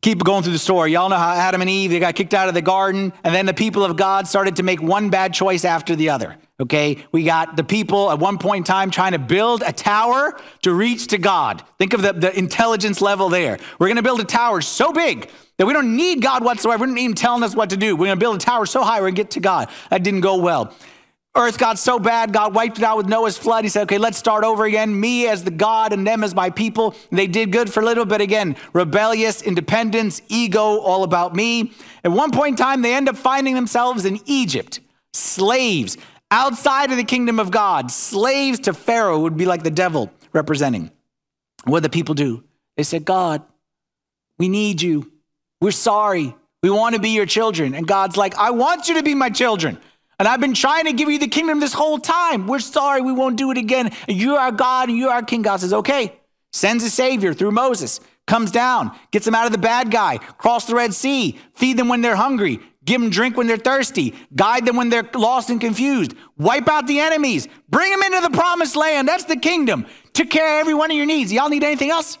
Keep 0.00 0.24
going 0.24 0.42
through 0.42 0.54
the 0.54 0.58
story. 0.58 0.92
Y'all 0.92 1.08
know 1.10 1.16
how 1.16 1.32
Adam 1.32 1.60
and 1.60 1.70
Eve, 1.70 1.90
they 1.90 2.00
got 2.00 2.16
kicked 2.16 2.34
out 2.34 2.48
of 2.48 2.54
the 2.54 2.62
garden, 2.62 3.12
and 3.22 3.34
then 3.34 3.46
the 3.46 3.54
people 3.54 3.84
of 3.84 3.96
God 3.96 4.26
started 4.26 4.56
to 4.56 4.62
make 4.62 4.82
one 4.82 5.10
bad 5.10 5.32
choice 5.32 5.64
after 5.64 5.94
the 5.94 6.08
other. 6.08 6.36
Okay, 6.58 7.04
we 7.12 7.22
got 7.22 7.56
the 7.56 7.62
people 7.62 8.10
at 8.10 8.18
one 8.18 8.38
point 8.38 8.58
in 8.58 8.64
time 8.64 8.90
trying 8.90 9.12
to 9.12 9.18
build 9.18 9.62
a 9.64 9.72
tower 9.72 10.38
to 10.62 10.72
reach 10.72 11.08
to 11.08 11.18
God. 11.18 11.62
Think 11.78 11.92
of 11.92 12.02
the, 12.02 12.12
the 12.14 12.36
intelligence 12.36 13.00
level 13.00 13.28
there. 13.28 13.58
We're 13.78 13.88
going 13.88 13.96
to 13.96 14.02
build 14.02 14.20
a 14.20 14.24
tower 14.24 14.60
so 14.60 14.92
big 14.92 15.30
that 15.58 15.66
we 15.66 15.72
don't 15.72 15.96
need 15.96 16.22
God 16.22 16.44
whatsoever. 16.44 16.82
We 16.82 16.88
don't 16.88 16.94
need 16.94 17.04
Him 17.04 17.14
telling 17.14 17.42
us 17.42 17.54
what 17.54 17.70
to 17.70 17.76
do. 17.76 17.94
We're 17.94 18.06
going 18.06 18.18
to 18.18 18.20
build 18.20 18.36
a 18.36 18.38
tower 18.38 18.66
so 18.66 18.82
high 18.82 19.00
we're 19.00 19.06
going 19.06 19.14
to 19.16 19.22
get 19.22 19.30
to 19.32 19.40
God. 19.40 19.68
That 19.90 20.02
didn't 20.02 20.20
go 20.20 20.36
well. 20.36 20.74
Earth 21.34 21.56
got 21.56 21.78
so 21.78 21.98
bad, 21.98 22.34
God 22.34 22.54
wiped 22.54 22.76
it 22.76 22.84
out 22.84 22.98
with 22.98 23.06
Noah's 23.06 23.38
flood. 23.38 23.64
He 23.64 23.70
said, 23.70 23.84
okay, 23.84 23.96
let's 23.96 24.18
start 24.18 24.44
over 24.44 24.66
again. 24.66 25.00
Me 25.00 25.26
as 25.28 25.44
the 25.44 25.50
God 25.50 25.94
and 25.94 26.06
them 26.06 26.22
as 26.22 26.34
my 26.34 26.50
people. 26.50 26.94
They 27.10 27.26
did 27.26 27.50
good 27.52 27.72
for 27.72 27.80
a 27.80 27.86
little 27.86 28.04
bit 28.04 28.20
again. 28.20 28.54
Rebellious, 28.74 29.40
independence, 29.40 30.20
ego, 30.28 30.78
all 30.78 31.04
about 31.04 31.34
me. 31.34 31.72
At 32.04 32.12
one 32.12 32.32
point 32.32 32.60
in 32.60 32.64
time, 32.64 32.82
they 32.82 32.94
end 32.94 33.08
up 33.08 33.16
finding 33.16 33.54
themselves 33.54 34.04
in 34.04 34.20
Egypt, 34.26 34.80
slaves 35.14 35.96
outside 36.32 36.90
of 36.90 36.96
the 36.96 37.04
kingdom 37.04 37.38
of 37.38 37.50
God, 37.50 37.90
slaves 37.90 38.58
to 38.60 38.72
Pharaoh 38.72 39.20
would 39.20 39.36
be 39.36 39.44
like 39.44 39.62
the 39.62 39.70
devil 39.70 40.10
representing. 40.32 40.90
What 41.64 41.80
did 41.80 41.92
the 41.92 41.94
people 41.94 42.14
do? 42.14 42.42
They 42.76 42.82
said, 42.82 43.04
God, 43.04 43.42
we 44.38 44.48
need 44.48 44.82
you. 44.82 45.11
We're 45.62 45.70
sorry. 45.70 46.34
We 46.64 46.70
want 46.70 46.96
to 46.96 47.00
be 47.00 47.10
your 47.10 47.24
children. 47.24 47.74
And 47.74 47.86
God's 47.86 48.16
like, 48.16 48.34
I 48.34 48.50
want 48.50 48.88
you 48.88 48.96
to 48.96 49.02
be 49.04 49.14
my 49.14 49.30
children. 49.30 49.78
And 50.18 50.26
I've 50.26 50.40
been 50.40 50.54
trying 50.54 50.86
to 50.86 50.92
give 50.92 51.08
you 51.08 51.20
the 51.20 51.28
kingdom 51.28 51.60
this 51.60 51.72
whole 51.72 51.98
time. 51.98 52.48
We're 52.48 52.58
sorry. 52.58 53.00
We 53.00 53.12
won't 53.12 53.36
do 53.36 53.52
it 53.52 53.58
again. 53.58 53.92
You're 54.08 54.40
our 54.40 54.50
God 54.50 54.88
and 54.88 54.98
you're 54.98 55.12
our 55.12 55.22
king. 55.22 55.42
God 55.42 55.60
says, 55.60 55.72
okay. 55.72 56.18
Sends 56.52 56.82
a 56.82 56.90
savior 56.90 57.32
through 57.32 57.52
Moses, 57.52 58.00
comes 58.26 58.50
down, 58.50 58.90
gets 59.10 59.24
them 59.24 59.34
out 59.34 59.46
of 59.46 59.52
the 59.52 59.58
bad 59.58 59.90
guy, 59.90 60.18
cross 60.18 60.66
the 60.66 60.74
Red 60.74 60.92
Sea, 60.92 61.38
feed 61.54 61.78
them 61.78 61.88
when 61.88 62.02
they're 62.02 62.14
hungry, 62.14 62.60
give 62.84 63.00
them 63.00 63.08
drink 63.08 63.38
when 63.38 63.46
they're 63.46 63.56
thirsty, 63.56 64.14
guide 64.36 64.66
them 64.66 64.76
when 64.76 64.90
they're 64.90 65.08
lost 65.14 65.48
and 65.48 65.62
confused, 65.62 66.12
wipe 66.36 66.68
out 66.68 66.86
the 66.86 67.00
enemies, 67.00 67.48
bring 67.70 67.90
them 67.90 68.02
into 68.02 68.28
the 68.28 68.36
promised 68.36 68.76
land. 68.76 69.08
That's 69.08 69.24
the 69.24 69.36
kingdom. 69.36 69.86
Took 70.12 70.28
care 70.28 70.58
of 70.58 70.60
every 70.60 70.74
one 70.74 70.90
of 70.90 70.96
your 70.96 71.06
needs. 71.06 71.32
Y'all 71.32 71.48
need 71.48 71.64
anything 71.64 71.90
else? 71.90 72.18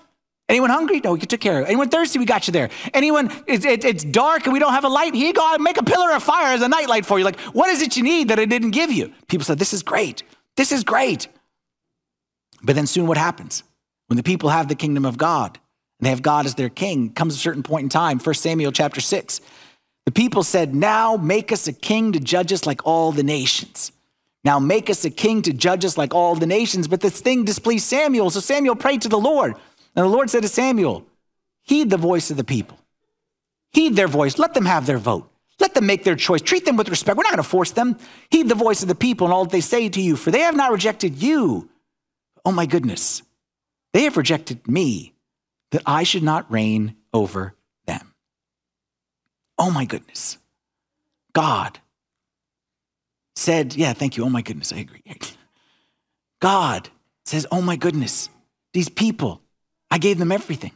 Anyone 0.52 0.68
hungry? 0.68 1.00
No, 1.02 1.14
we 1.14 1.20
took 1.20 1.40
care 1.40 1.62
of. 1.62 1.66
Anyone 1.66 1.88
thirsty? 1.88 2.18
We 2.18 2.26
got 2.26 2.46
you 2.46 2.52
there. 2.52 2.68
Anyone, 2.92 3.32
it's, 3.46 3.64
it, 3.64 3.86
it's 3.86 4.04
dark 4.04 4.44
and 4.44 4.52
we 4.52 4.58
don't 4.58 4.74
have 4.74 4.84
a 4.84 4.88
light? 4.88 5.14
Here 5.14 5.28
you 5.28 5.32
go. 5.32 5.56
Make 5.56 5.78
a 5.78 5.82
pillar 5.82 6.12
of 6.12 6.22
fire 6.22 6.52
as 6.52 6.60
a 6.60 6.68
nightlight 6.68 7.06
for 7.06 7.18
you. 7.18 7.24
Like, 7.24 7.40
what 7.54 7.70
is 7.70 7.80
it 7.80 7.96
you 7.96 8.02
need 8.02 8.28
that 8.28 8.38
I 8.38 8.44
didn't 8.44 8.72
give 8.72 8.92
you? 8.92 9.14
People 9.28 9.46
said, 9.46 9.58
This 9.58 9.72
is 9.72 9.82
great. 9.82 10.22
This 10.58 10.70
is 10.70 10.84
great. 10.84 11.28
But 12.62 12.76
then 12.76 12.86
soon 12.86 13.06
what 13.06 13.16
happens? 13.16 13.62
When 14.08 14.18
the 14.18 14.22
people 14.22 14.50
have 14.50 14.68
the 14.68 14.74
kingdom 14.74 15.06
of 15.06 15.16
God 15.16 15.58
and 15.98 16.04
they 16.04 16.10
have 16.10 16.20
God 16.20 16.44
as 16.44 16.54
their 16.54 16.68
king, 16.68 17.14
comes 17.14 17.34
a 17.34 17.38
certain 17.38 17.62
point 17.62 17.84
in 17.84 17.88
time, 17.88 18.18
1 18.18 18.34
Samuel 18.34 18.72
chapter 18.72 19.00
6. 19.00 19.40
The 20.04 20.12
people 20.12 20.42
said, 20.42 20.74
Now 20.74 21.16
make 21.16 21.50
us 21.50 21.66
a 21.66 21.72
king 21.72 22.12
to 22.12 22.20
judge 22.20 22.52
us 22.52 22.66
like 22.66 22.86
all 22.86 23.10
the 23.10 23.22
nations. 23.22 23.90
Now 24.44 24.58
make 24.58 24.90
us 24.90 25.02
a 25.06 25.10
king 25.10 25.40
to 25.42 25.54
judge 25.54 25.86
us 25.86 25.96
like 25.96 26.14
all 26.14 26.34
the 26.34 26.46
nations. 26.46 26.88
But 26.88 27.00
this 27.00 27.22
thing 27.22 27.46
displeased 27.46 27.86
Samuel. 27.86 28.28
So 28.28 28.40
Samuel 28.40 28.76
prayed 28.76 29.00
to 29.00 29.08
the 29.08 29.18
Lord. 29.18 29.54
And 29.94 30.04
the 30.04 30.10
Lord 30.10 30.30
said 30.30 30.42
to 30.42 30.48
Samuel, 30.48 31.06
Heed 31.62 31.90
the 31.90 31.96
voice 31.96 32.30
of 32.30 32.36
the 32.36 32.44
people. 32.44 32.78
Heed 33.72 33.96
their 33.96 34.08
voice. 34.08 34.38
Let 34.38 34.54
them 34.54 34.66
have 34.66 34.86
their 34.86 34.98
vote. 34.98 35.30
Let 35.60 35.74
them 35.74 35.86
make 35.86 36.04
their 36.04 36.16
choice. 36.16 36.42
Treat 36.42 36.64
them 36.64 36.76
with 36.76 36.88
respect. 36.88 37.16
We're 37.16 37.22
not 37.22 37.32
going 37.32 37.42
to 37.42 37.48
force 37.48 37.70
them. 37.70 37.96
Heed 38.30 38.48
the 38.48 38.54
voice 38.54 38.82
of 38.82 38.88
the 38.88 38.94
people 38.94 39.26
and 39.26 39.34
all 39.34 39.44
that 39.44 39.52
they 39.52 39.60
say 39.60 39.88
to 39.88 40.00
you, 40.00 40.16
for 40.16 40.30
they 40.30 40.40
have 40.40 40.56
not 40.56 40.72
rejected 40.72 41.22
you. 41.22 41.68
Oh 42.44 42.52
my 42.52 42.66
goodness. 42.66 43.22
They 43.92 44.04
have 44.04 44.16
rejected 44.16 44.66
me 44.66 45.14
that 45.70 45.82
I 45.86 46.02
should 46.02 46.22
not 46.22 46.50
reign 46.50 46.96
over 47.12 47.54
them. 47.86 48.14
Oh 49.58 49.70
my 49.70 49.84
goodness. 49.84 50.38
God 51.32 51.78
said, 53.36 53.74
Yeah, 53.74 53.92
thank 53.92 54.16
you. 54.16 54.24
Oh 54.24 54.30
my 54.30 54.42
goodness, 54.42 54.72
I 54.72 54.78
agree. 54.78 55.02
God 56.40 56.88
says, 57.24 57.46
Oh 57.50 57.62
my 57.62 57.76
goodness, 57.76 58.28
these 58.72 58.88
people, 58.88 59.41
I 59.92 59.98
gave 59.98 60.18
them 60.18 60.32
everything. 60.32 60.72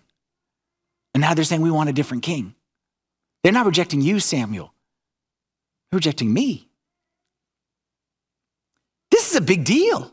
And 1.15 1.23
now 1.23 1.33
they're 1.33 1.43
saying 1.45 1.63
we 1.63 1.71
want 1.71 1.89
a 1.89 1.95
different 1.95 2.23
king. 2.23 2.55
They're 3.43 3.53
not 3.53 3.65
rejecting 3.65 4.03
you, 4.03 4.21
Samuel. 4.21 4.75
They're 5.91 5.97
rejecting 5.97 6.31
me. 6.31 6.69
This 9.11 9.31
is 9.31 9.37
a 9.37 9.41
big 9.41 9.65
deal. 9.65 10.13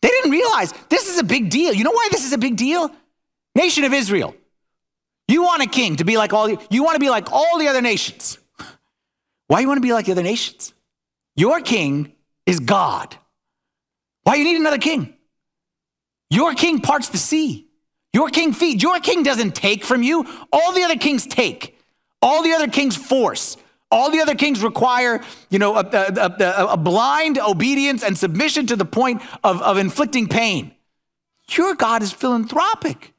They 0.00 0.08
didn't 0.08 0.30
realize 0.30 0.72
this 0.88 1.08
is 1.08 1.18
a 1.18 1.24
big 1.24 1.50
deal. 1.50 1.72
You 1.74 1.82
know 1.82 1.90
why 1.90 2.08
this 2.12 2.24
is 2.24 2.32
a 2.32 2.38
big 2.38 2.54
deal? 2.54 2.88
Nation 3.56 3.82
of 3.82 3.92
Israel. 3.92 4.36
You 5.26 5.42
want 5.42 5.64
a 5.64 5.66
king 5.66 5.96
to 5.96 6.04
be 6.04 6.16
like 6.16 6.32
all 6.32 6.48
you 6.48 6.84
want 6.84 6.94
to 6.94 7.00
be 7.00 7.10
like 7.10 7.32
all 7.32 7.58
the 7.58 7.66
other 7.66 7.82
nations. 7.82 8.38
Why 9.48 9.58
you 9.58 9.66
want 9.66 9.78
to 9.78 9.82
be 9.82 9.92
like 9.92 10.06
the 10.06 10.12
other 10.12 10.22
nations? 10.22 10.72
Your 11.34 11.60
king 11.60 12.12
is 12.46 12.60
God. 12.60 13.16
Why 14.22 14.36
you 14.36 14.44
need 14.44 14.56
another 14.56 14.78
king? 14.78 15.15
Your 16.30 16.54
king 16.54 16.80
parts 16.80 17.08
the 17.08 17.18
sea. 17.18 17.68
Your 18.12 18.30
king 18.30 18.52
feeds. 18.52 18.82
Your 18.82 18.98
king 19.00 19.22
doesn't 19.22 19.54
take 19.54 19.84
from 19.84 20.02
you. 20.02 20.26
All 20.52 20.72
the 20.72 20.82
other 20.82 20.96
kings 20.96 21.26
take. 21.26 21.78
All 22.22 22.42
the 22.42 22.52
other 22.52 22.68
kings 22.68 22.96
force. 22.96 23.56
All 23.90 24.10
the 24.10 24.20
other 24.20 24.34
kings 24.34 24.62
require, 24.62 25.22
you 25.48 25.58
know, 25.58 25.76
a, 25.76 25.80
a, 25.80 26.36
a, 26.40 26.66
a 26.72 26.76
blind 26.76 27.38
obedience 27.38 28.02
and 28.02 28.18
submission 28.18 28.66
to 28.66 28.76
the 28.76 28.84
point 28.84 29.22
of, 29.44 29.62
of 29.62 29.78
inflicting 29.78 30.26
pain. 30.26 30.72
Your 31.50 31.74
God 31.74 32.02
is 32.02 32.12
philanthropic. 32.12 33.14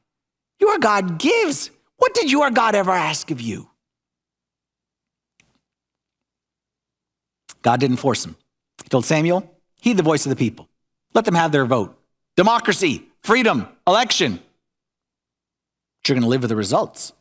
Your 0.60 0.78
God 0.78 1.18
gives. 1.18 1.70
What 1.96 2.14
did 2.14 2.30
your 2.30 2.50
God 2.50 2.74
ever 2.74 2.90
ask 2.90 3.30
of 3.30 3.40
you? 3.40 3.70
God 7.62 7.80
didn't 7.80 7.96
force 7.96 8.24
him. 8.24 8.36
He 8.82 8.88
told 8.88 9.04
Samuel, 9.04 9.50
heed 9.80 9.96
the 9.96 10.02
voice 10.02 10.26
of 10.26 10.30
the 10.30 10.36
people. 10.36 10.68
Let 11.14 11.24
them 11.24 11.34
have 11.34 11.50
their 11.50 11.64
vote. 11.64 11.97
Democracy, 12.38 13.02
freedom, 13.20 13.66
election. 13.84 14.34
But 14.34 16.08
you're 16.08 16.14
going 16.14 16.22
to 16.22 16.28
live 16.28 16.42
with 16.42 16.50
the 16.50 16.54
results. 16.54 17.12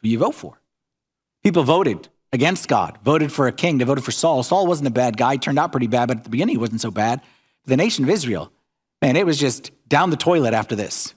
Who 0.00 0.08
you 0.08 0.16
vote 0.16 0.34
for. 0.34 0.58
People 1.42 1.64
voted 1.64 2.08
against 2.32 2.66
God, 2.66 2.96
voted 3.04 3.30
for 3.30 3.46
a 3.46 3.52
king. 3.52 3.76
They 3.76 3.84
voted 3.84 4.04
for 4.04 4.10
Saul. 4.10 4.42
Saul 4.42 4.66
wasn't 4.66 4.88
a 4.88 4.90
bad 4.90 5.18
guy. 5.18 5.32
He 5.32 5.38
turned 5.38 5.58
out 5.58 5.70
pretty 5.70 5.86
bad, 5.86 6.08
but 6.08 6.16
at 6.16 6.24
the 6.24 6.30
beginning 6.30 6.54
he 6.54 6.58
wasn't 6.58 6.80
so 6.80 6.90
bad. 6.90 7.20
The 7.66 7.76
nation 7.76 8.04
of 8.04 8.10
Israel, 8.10 8.50
man, 9.02 9.16
it 9.16 9.26
was 9.26 9.38
just 9.38 9.70
down 9.86 10.08
the 10.08 10.16
toilet 10.16 10.54
after 10.54 10.74
this. 10.74 11.12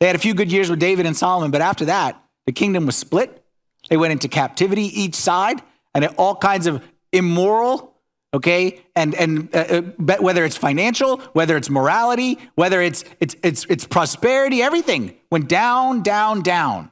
They 0.00 0.06
had 0.06 0.16
a 0.16 0.18
few 0.18 0.32
good 0.32 0.50
years 0.50 0.70
with 0.70 0.78
David 0.78 1.04
and 1.04 1.14
Solomon, 1.14 1.50
but 1.50 1.60
after 1.60 1.84
that, 1.84 2.18
the 2.46 2.52
kingdom 2.52 2.86
was 2.86 2.96
split. 2.96 3.44
They 3.90 3.98
went 3.98 4.12
into 4.12 4.28
captivity 4.28 4.84
each 4.98 5.16
side, 5.16 5.60
and 5.94 6.06
all 6.16 6.34
kinds 6.34 6.66
of 6.66 6.82
immoral, 7.12 7.92
okay, 8.36 8.82
and 8.94 9.14
and 9.14 9.54
uh, 9.54 9.82
uh 10.08 10.16
whether 10.18 10.44
it's 10.44 10.56
financial, 10.56 11.18
whether 11.32 11.56
it's 11.56 11.70
morality, 11.70 12.38
whether 12.54 12.80
it's 12.80 13.04
it's 13.20 13.36
it's 13.42 13.66
it's 13.68 13.86
prosperity, 13.86 14.62
everything 14.62 15.16
went 15.30 15.48
down, 15.48 16.02
down, 16.02 16.42
down. 16.42 16.90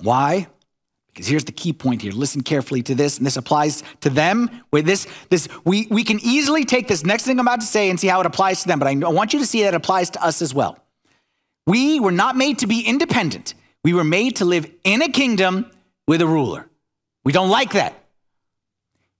Why? 0.00 0.48
Because 1.12 1.28
here's 1.28 1.44
the 1.44 1.52
key 1.52 1.72
point 1.72 2.02
here. 2.02 2.10
Listen 2.12 2.42
carefully 2.42 2.82
to 2.82 2.94
this, 2.94 3.18
and 3.18 3.26
this 3.26 3.36
applies 3.36 3.84
to 4.00 4.10
them. 4.10 4.50
With 4.72 4.84
this, 4.84 5.06
this 5.30 5.48
we, 5.64 5.86
we 5.88 6.02
can 6.02 6.18
easily 6.20 6.64
take 6.64 6.88
this 6.88 7.04
next 7.04 7.24
thing 7.24 7.38
I'm 7.38 7.46
about 7.46 7.60
to 7.60 7.66
say 7.66 7.88
and 7.88 8.00
see 8.00 8.08
how 8.08 8.20
it 8.20 8.26
applies 8.26 8.62
to 8.62 8.68
them, 8.68 8.80
but 8.80 8.88
I 8.88 8.94
want 8.94 9.32
you 9.32 9.38
to 9.38 9.46
see 9.46 9.62
that 9.62 9.74
it 9.74 9.76
applies 9.76 10.10
to 10.10 10.24
us 10.24 10.42
as 10.42 10.52
well. 10.52 10.76
We 11.66 12.00
were 12.00 12.12
not 12.12 12.36
made 12.36 12.58
to 12.58 12.66
be 12.66 12.80
independent. 12.80 13.54
We 13.84 13.94
were 13.94 14.04
made 14.04 14.36
to 14.36 14.44
live 14.44 14.68
in 14.82 15.02
a 15.02 15.08
kingdom 15.08 15.70
with 16.08 16.20
a 16.20 16.26
ruler. 16.26 16.68
We 17.24 17.32
don't 17.32 17.48
like 17.48 17.72
that. 17.72 18.03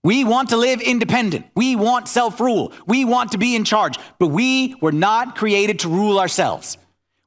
We 0.05 0.23
want 0.23 0.49
to 0.49 0.57
live 0.57 0.81
independent. 0.81 1.47
We 1.55 1.75
want 1.75 2.07
self 2.07 2.39
rule. 2.39 2.71
We 2.85 3.05
want 3.05 3.31
to 3.31 3.39
be 3.39 3.55
in 3.55 3.63
charge, 3.63 3.97
but 4.19 4.27
we 4.27 4.75
were 4.75 4.91
not 4.91 5.35
created 5.35 5.79
to 5.79 5.89
rule 5.89 6.19
ourselves. 6.19 6.77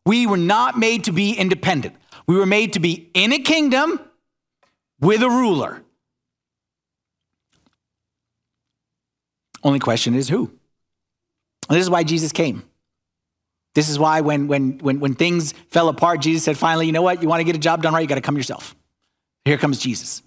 We 0.07 0.29
were 0.29 0.37
not 0.37 0.79
made 0.79 1.03
to 1.05 1.13
be 1.13 1.33
independent. 1.33 1.97
We 2.29 2.37
were 2.37 2.47
made 2.47 2.75
to 2.75 2.79
be 2.79 3.11
in 3.15 3.33
a 3.33 3.41
kingdom 3.41 3.99
with 5.01 5.25
a 5.25 5.29
ruler. 5.29 5.83
Only 9.65 9.81
question 9.81 10.15
is 10.15 10.29
who? 10.29 10.53
This 11.69 11.81
is 11.81 11.91
why 11.91 12.05
Jesus 12.05 12.31
came. 12.31 12.63
This 13.75 13.89
is 13.89 13.99
why 13.99 14.21
when, 14.21 14.47
when, 14.47 14.79
when, 14.79 15.01
when 15.01 15.15
things 15.17 15.53
fell 15.71 15.89
apart, 15.89 16.21
Jesus 16.21 16.45
said, 16.45 16.57
finally, 16.57 16.87
you 16.87 16.93
know 16.93 17.03
what? 17.03 17.23
You 17.23 17.29
want 17.29 17.41
to 17.41 17.45
get 17.45 17.57
a 17.57 17.59
job 17.59 17.83
done 17.83 17.93
right? 17.93 18.03
You 18.03 18.07
got 18.07 18.15
to 18.15 18.21
come 18.21 18.37
yourself. 18.37 18.77
Here 19.45 19.59
comes 19.59 19.81
Jesus. 19.81 20.23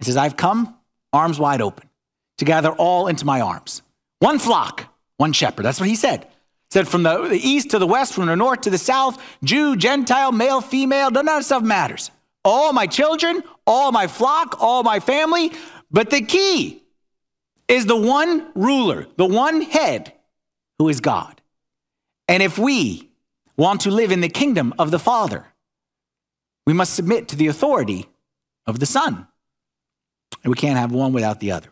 He 0.00 0.04
says, 0.04 0.18
I've 0.18 0.36
come, 0.36 0.77
arms 1.12 1.38
wide 1.38 1.60
open, 1.60 1.88
to 2.38 2.44
gather 2.44 2.70
all 2.70 3.06
into 3.06 3.24
my 3.24 3.40
arms. 3.40 3.82
One 4.20 4.38
flock, 4.38 4.84
one 5.16 5.32
shepherd. 5.32 5.64
That's 5.64 5.80
what 5.80 5.88
he 5.88 5.96
said. 5.96 6.24
He 6.24 6.72
said, 6.72 6.88
from 6.88 7.02
the, 7.02 7.28
the 7.28 7.38
east 7.38 7.70
to 7.70 7.78
the 7.78 7.86
west, 7.86 8.14
from 8.14 8.26
the 8.26 8.36
north 8.36 8.62
to 8.62 8.70
the 8.70 8.78
south, 8.78 9.22
Jew, 9.42 9.76
Gentile, 9.76 10.32
male, 10.32 10.60
female, 10.60 11.10
none 11.10 11.28
of 11.28 11.34
that 11.34 11.44
stuff 11.44 11.62
matters 11.62 12.10
all 12.44 12.72
my 12.72 12.86
children, 12.86 13.42
all 13.66 13.92
my 13.92 14.06
flock, 14.06 14.56
all 14.60 14.82
my 14.82 15.00
family. 15.00 15.52
But 15.90 16.10
the 16.10 16.22
key 16.22 16.82
is 17.68 17.86
the 17.86 17.96
one 17.96 18.50
ruler, 18.54 19.06
the 19.16 19.26
one 19.26 19.60
head 19.60 20.12
who 20.78 20.88
is 20.88 21.00
God. 21.00 21.40
And 22.26 22.42
if 22.42 22.58
we 22.58 23.10
want 23.56 23.82
to 23.82 23.90
live 23.90 24.12
in 24.12 24.20
the 24.20 24.28
kingdom 24.28 24.74
of 24.78 24.90
the 24.90 24.98
Father, 24.98 25.46
we 26.66 26.72
must 26.72 26.94
submit 26.94 27.28
to 27.28 27.36
the 27.36 27.48
authority 27.48 28.06
of 28.66 28.78
the 28.78 28.86
Son. 28.86 29.26
And 30.42 30.50
we 30.50 30.56
can't 30.56 30.78
have 30.78 30.92
one 30.92 31.12
without 31.12 31.40
the 31.40 31.52
other. 31.52 31.68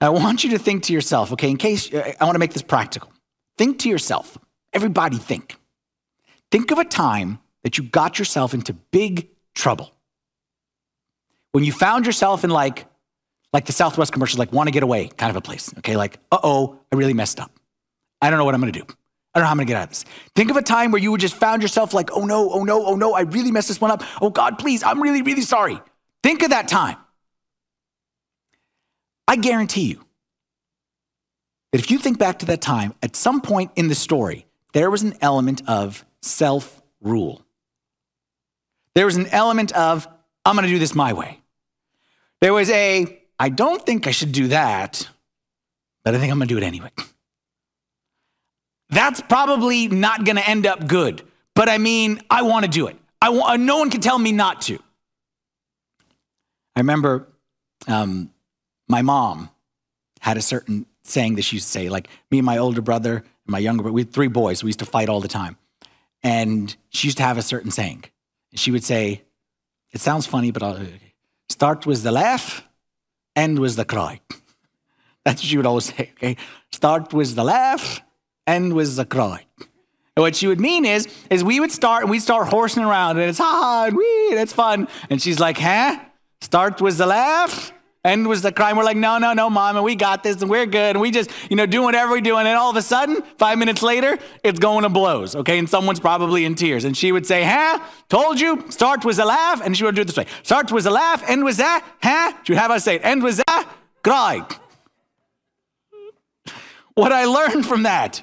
I 0.00 0.08
want 0.08 0.44
you 0.44 0.50
to 0.50 0.58
think 0.58 0.84
to 0.84 0.92
yourself, 0.92 1.32
okay, 1.32 1.50
in 1.50 1.58
case 1.58 1.92
I 1.92 2.24
want 2.24 2.34
to 2.34 2.38
make 2.38 2.52
this 2.52 2.62
practical. 2.62 3.12
Think 3.58 3.80
to 3.80 3.88
yourself, 3.88 4.38
everybody 4.72 5.18
think. 5.18 5.56
Think 6.50 6.70
of 6.70 6.78
a 6.78 6.84
time 6.84 7.38
that 7.62 7.76
you 7.76 7.84
got 7.84 8.18
yourself 8.18 8.54
into 8.54 8.72
big 8.72 9.28
trouble. 9.54 9.92
When 11.52 11.64
you 11.64 11.72
found 11.72 12.06
yourself 12.06 12.44
in 12.44 12.50
like, 12.50 12.86
like 13.52 13.66
the 13.66 13.72
Southwest 13.72 14.12
commercials, 14.12 14.38
like 14.38 14.52
want 14.52 14.68
to 14.68 14.72
get 14.72 14.82
away 14.82 15.08
kind 15.08 15.28
of 15.28 15.36
a 15.36 15.40
place. 15.40 15.72
Okay, 15.78 15.96
like, 15.96 16.18
uh 16.32 16.38
oh, 16.42 16.80
I 16.90 16.96
really 16.96 17.14
messed 17.14 17.38
up. 17.38 17.50
I 18.22 18.30
don't 18.30 18.38
know 18.38 18.44
what 18.44 18.54
I'm 18.54 18.60
gonna 18.60 18.72
do. 18.72 18.86
I 19.34 19.38
don't 19.38 19.42
know 19.42 19.46
how 19.46 19.50
I'm 19.50 19.58
gonna 19.58 19.66
get 19.66 19.76
out 19.76 19.84
of 19.84 19.88
this. 19.90 20.04
Think 20.34 20.50
of 20.50 20.56
a 20.56 20.62
time 20.62 20.92
where 20.92 21.02
you 21.02 21.10
would 21.10 21.20
just 21.20 21.34
found 21.34 21.60
yourself 21.60 21.92
like, 21.92 22.10
oh 22.12 22.24
no, 22.24 22.50
oh 22.50 22.64
no, 22.64 22.86
oh 22.86 22.96
no, 22.96 23.12
I 23.12 23.22
really 23.22 23.52
messed 23.52 23.68
this 23.68 23.80
one 23.80 23.90
up. 23.90 24.02
Oh 24.22 24.30
God, 24.30 24.58
please, 24.58 24.82
I'm 24.82 25.02
really, 25.02 25.22
really 25.22 25.42
sorry. 25.42 25.78
Think 26.22 26.42
of 26.42 26.50
that 26.50 26.68
time. 26.68 26.96
I 29.26 29.36
guarantee 29.36 29.82
you 29.82 30.04
that 31.72 31.80
if 31.80 31.90
you 31.90 31.98
think 31.98 32.18
back 32.18 32.40
to 32.40 32.46
that 32.46 32.60
time, 32.60 32.94
at 33.02 33.16
some 33.16 33.40
point 33.40 33.70
in 33.76 33.88
the 33.88 33.94
story, 33.94 34.46
there 34.72 34.90
was 34.90 35.02
an 35.02 35.14
element 35.20 35.62
of 35.68 36.04
self 36.20 36.82
rule. 37.00 37.42
There 38.94 39.06
was 39.06 39.16
an 39.16 39.28
element 39.28 39.72
of, 39.72 40.08
I'm 40.44 40.56
going 40.56 40.66
to 40.66 40.72
do 40.72 40.78
this 40.78 40.94
my 40.94 41.12
way. 41.12 41.40
There 42.40 42.52
was 42.52 42.70
a, 42.70 43.22
I 43.38 43.48
don't 43.48 43.84
think 43.84 44.06
I 44.06 44.10
should 44.10 44.32
do 44.32 44.48
that, 44.48 45.08
but 46.04 46.14
I 46.14 46.18
think 46.18 46.32
I'm 46.32 46.38
going 46.38 46.48
to 46.48 46.54
do 46.54 46.58
it 46.58 46.64
anyway. 46.64 46.90
That's 48.88 49.20
probably 49.20 49.86
not 49.86 50.24
going 50.24 50.36
to 50.36 50.48
end 50.48 50.66
up 50.66 50.88
good, 50.88 51.22
but 51.54 51.68
I 51.68 51.78
mean, 51.78 52.20
I 52.28 52.42
want 52.42 52.64
to 52.64 52.70
do 52.70 52.88
it. 52.88 52.96
I 53.22 53.30
want, 53.30 53.60
no 53.60 53.78
one 53.78 53.90
can 53.90 54.00
tell 54.00 54.18
me 54.18 54.32
not 54.32 54.62
to. 54.62 54.78
I 56.76 56.80
remember 56.80 57.28
um, 57.86 58.30
my 58.88 59.02
mom 59.02 59.50
had 60.20 60.36
a 60.36 60.42
certain 60.42 60.86
saying 61.02 61.36
that 61.36 61.42
she 61.42 61.56
used 61.56 61.66
to 61.66 61.72
say, 61.72 61.88
like 61.88 62.08
me 62.30 62.38
and 62.38 62.46
my 62.46 62.58
older 62.58 62.80
brother 62.82 63.16
and 63.16 63.24
my 63.46 63.58
younger 63.58 63.82
brother, 63.82 63.94
we 63.94 64.02
had 64.02 64.12
three 64.12 64.28
boys, 64.28 64.62
we 64.62 64.68
used 64.68 64.78
to 64.80 64.86
fight 64.86 65.08
all 65.08 65.20
the 65.20 65.28
time. 65.28 65.56
And 66.22 66.74
she 66.90 67.08
used 67.08 67.16
to 67.18 67.24
have 67.24 67.38
a 67.38 67.42
certain 67.42 67.70
saying 67.70 68.04
she 68.54 68.70
would 68.70 68.84
say, 68.84 69.22
it 69.92 70.00
sounds 70.00 70.26
funny, 70.26 70.50
but 70.50 70.62
I'll 70.62 70.86
start 71.48 71.86
with 71.86 72.02
the 72.02 72.12
laugh, 72.12 72.64
end 73.36 73.58
with 73.58 73.76
the 73.76 73.84
cry. 73.84 74.20
That's 75.24 75.42
what 75.42 75.48
she 75.48 75.56
would 75.56 75.66
always 75.66 75.86
say, 75.86 76.10
okay? 76.14 76.36
Start 76.72 77.12
with 77.12 77.34
the 77.34 77.44
laugh, 77.44 78.00
end 78.46 78.74
with 78.74 78.96
the 78.96 79.04
cry. 79.04 79.44
And 80.16 80.22
what 80.22 80.36
she 80.36 80.46
would 80.46 80.60
mean 80.60 80.84
is, 80.84 81.08
is 81.30 81.44
we 81.44 81.60
would 81.60 81.72
start 81.72 82.02
and 82.02 82.10
we'd 82.10 82.22
start 82.22 82.48
horsing 82.48 82.82
around 82.82 83.18
and 83.18 83.28
it's 83.28 83.38
ha 83.38 83.44
ha 83.44 83.84
and 83.86 83.96
wee, 83.96 84.04
it's 84.04 84.52
fun. 84.52 84.88
And 85.08 85.20
she's 85.22 85.38
like, 85.38 85.58
huh? 85.58 85.98
Start 86.40 86.80
with 86.80 86.96
the 86.96 87.06
laugh, 87.06 87.72
end 88.02 88.26
was 88.26 88.40
the 88.42 88.50
cry. 88.50 88.72
We're 88.72 88.82
like, 88.82 88.96
no, 88.96 89.18
no, 89.18 89.34
no, 89.34 89.50
mom, 89.50 89.76
and 89.76 89.84
we 89.84 89.94
got 89.94 90.22
this 90.22 90.40
and 90.40 90.50
we're 90.50 90.66
good. 90.66 90.96
And 90.96 91.00
we 91.00 91.10
just, 91.10 91.30
you 91.50 91.56
know, 91.56 91.66
doing 91.66 91.84
whatever 91.84 92.12
we 92.12 92.20
do. 92.20 92.36
And 92.36 92.46
then 92.46 92.56
all 92.56 92.70
of 92.70 92.76
a 92.76 92.82
sudden, 92.82 93.22
five 93.36 93.58
minutes 93.58 93.82
later, 93.82 94.18
it's 94.42 94.58
going 94.58 94.82
to 94.84 94.88
blows, 94.88 95.36
okay? 95.36 95.58
And 95.58 95.68
someone's 95.68 96.00
probably 96.00 96.44
in 96.44 96.54
tears. 96.54 96.84
And 96.84 96.96
she 96.96 97.12
would 97.12 97.26
say, 97.26 97.44
huh? 97.44 97.78
Told 98.08 98.40
you, 98.40 98.64
start 98.70 99.04
with 99.04 99.18
a 99.18 99.24
laugh. 99.24 99.60
And 99.62 99.76
she 99.76 99.84
would 99.84 99.94
do 99.94 100.00
it 100.00 100.06
this 100.06 100.16
way. 100.16 100.26
Start 100.42 100.72
with 100.72 100.86
a 100.86 100.90
laugh, 100.90 101.22
end 101.28 101.44
with 101.44 101.58
that, 101.58 101.84
huh? 102.02 102.32
She 102.44 102.52
would 102.52 102.58
have 102.58 102.70
us 102.70 102.84
say 102.84 102.96
it, 102.96 103.04
end 103.04 103.22
with 103.22 103.36
that, 103.46 103.70
cry. 104.02 104.46
What 106.94 107.12
I 107.12 107.26
learned 107.26 107.66
from 107.66 107.84
that, 107.84 108.22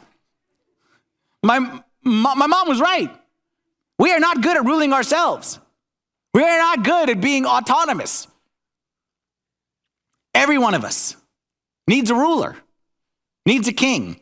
my, 1.44 1.60
my, 2.04 2.34
my 2.34 2.48
mom 2.48 2.68
was 2.68 2.82
right. 2.82 3.16
We 4.00 4.12
are 4.12 4.20
not 4.20 4.42
good 4.42 4.58
at 4.58 4.66
ruling 4.66 4.92
ourselves. 4.92 5.60
We 6.34 6.44
are 6.44 6.58
not 6.58 6.84
good 6.84 7.10
at 7.10 7.22
being 7.22 7.46
autonomous. 7.46 8.28
Every 10.34 10.58
one 10.58 10.76
of 10.76 10.84
us 10.84 11.16
needs 11.88 12.12
a 12.12 12.16
ruler, 12.16 12.56
needs 13.46 13.68
a 13.68 13.74
king. 13.74 14.20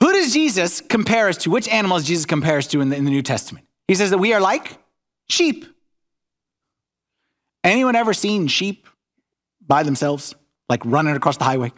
Who 0.00 0.12
does 0.12 0.32
Jesus 0.32 0.80
compare 0.80 1.28
us 1.28 1.36
to? 1.38 1.50
Which 1.50 1.68
animals 1.68 2.04
Jesus 2.04 2.26
compares 2.26 2.66
to 2.68 2.80
in 2.80 2.88
the, 2.88 2.96
in 2.96 3.04
the 3.04 3.10
New 3.10 3.22
Testament? 3.22 3.66
He 3.86 3.94
says 3.94 4.10
that 4.10 4.18
we 4.18 4.32
are 4.32 4.40
like 4.40 4.78
sheep. 5.28 5.66
Anyone 7.64 7.96
ever 7.96 8.14
seen 8.14 8.46
sheep 8.46 8.86
by 9.66 9.82
themselves, 9.82 10.34
like 10.68 10.82
running 10.84 11.16
across 11.16 11.36
the 11.36 11.44
highway? 11.44 11.72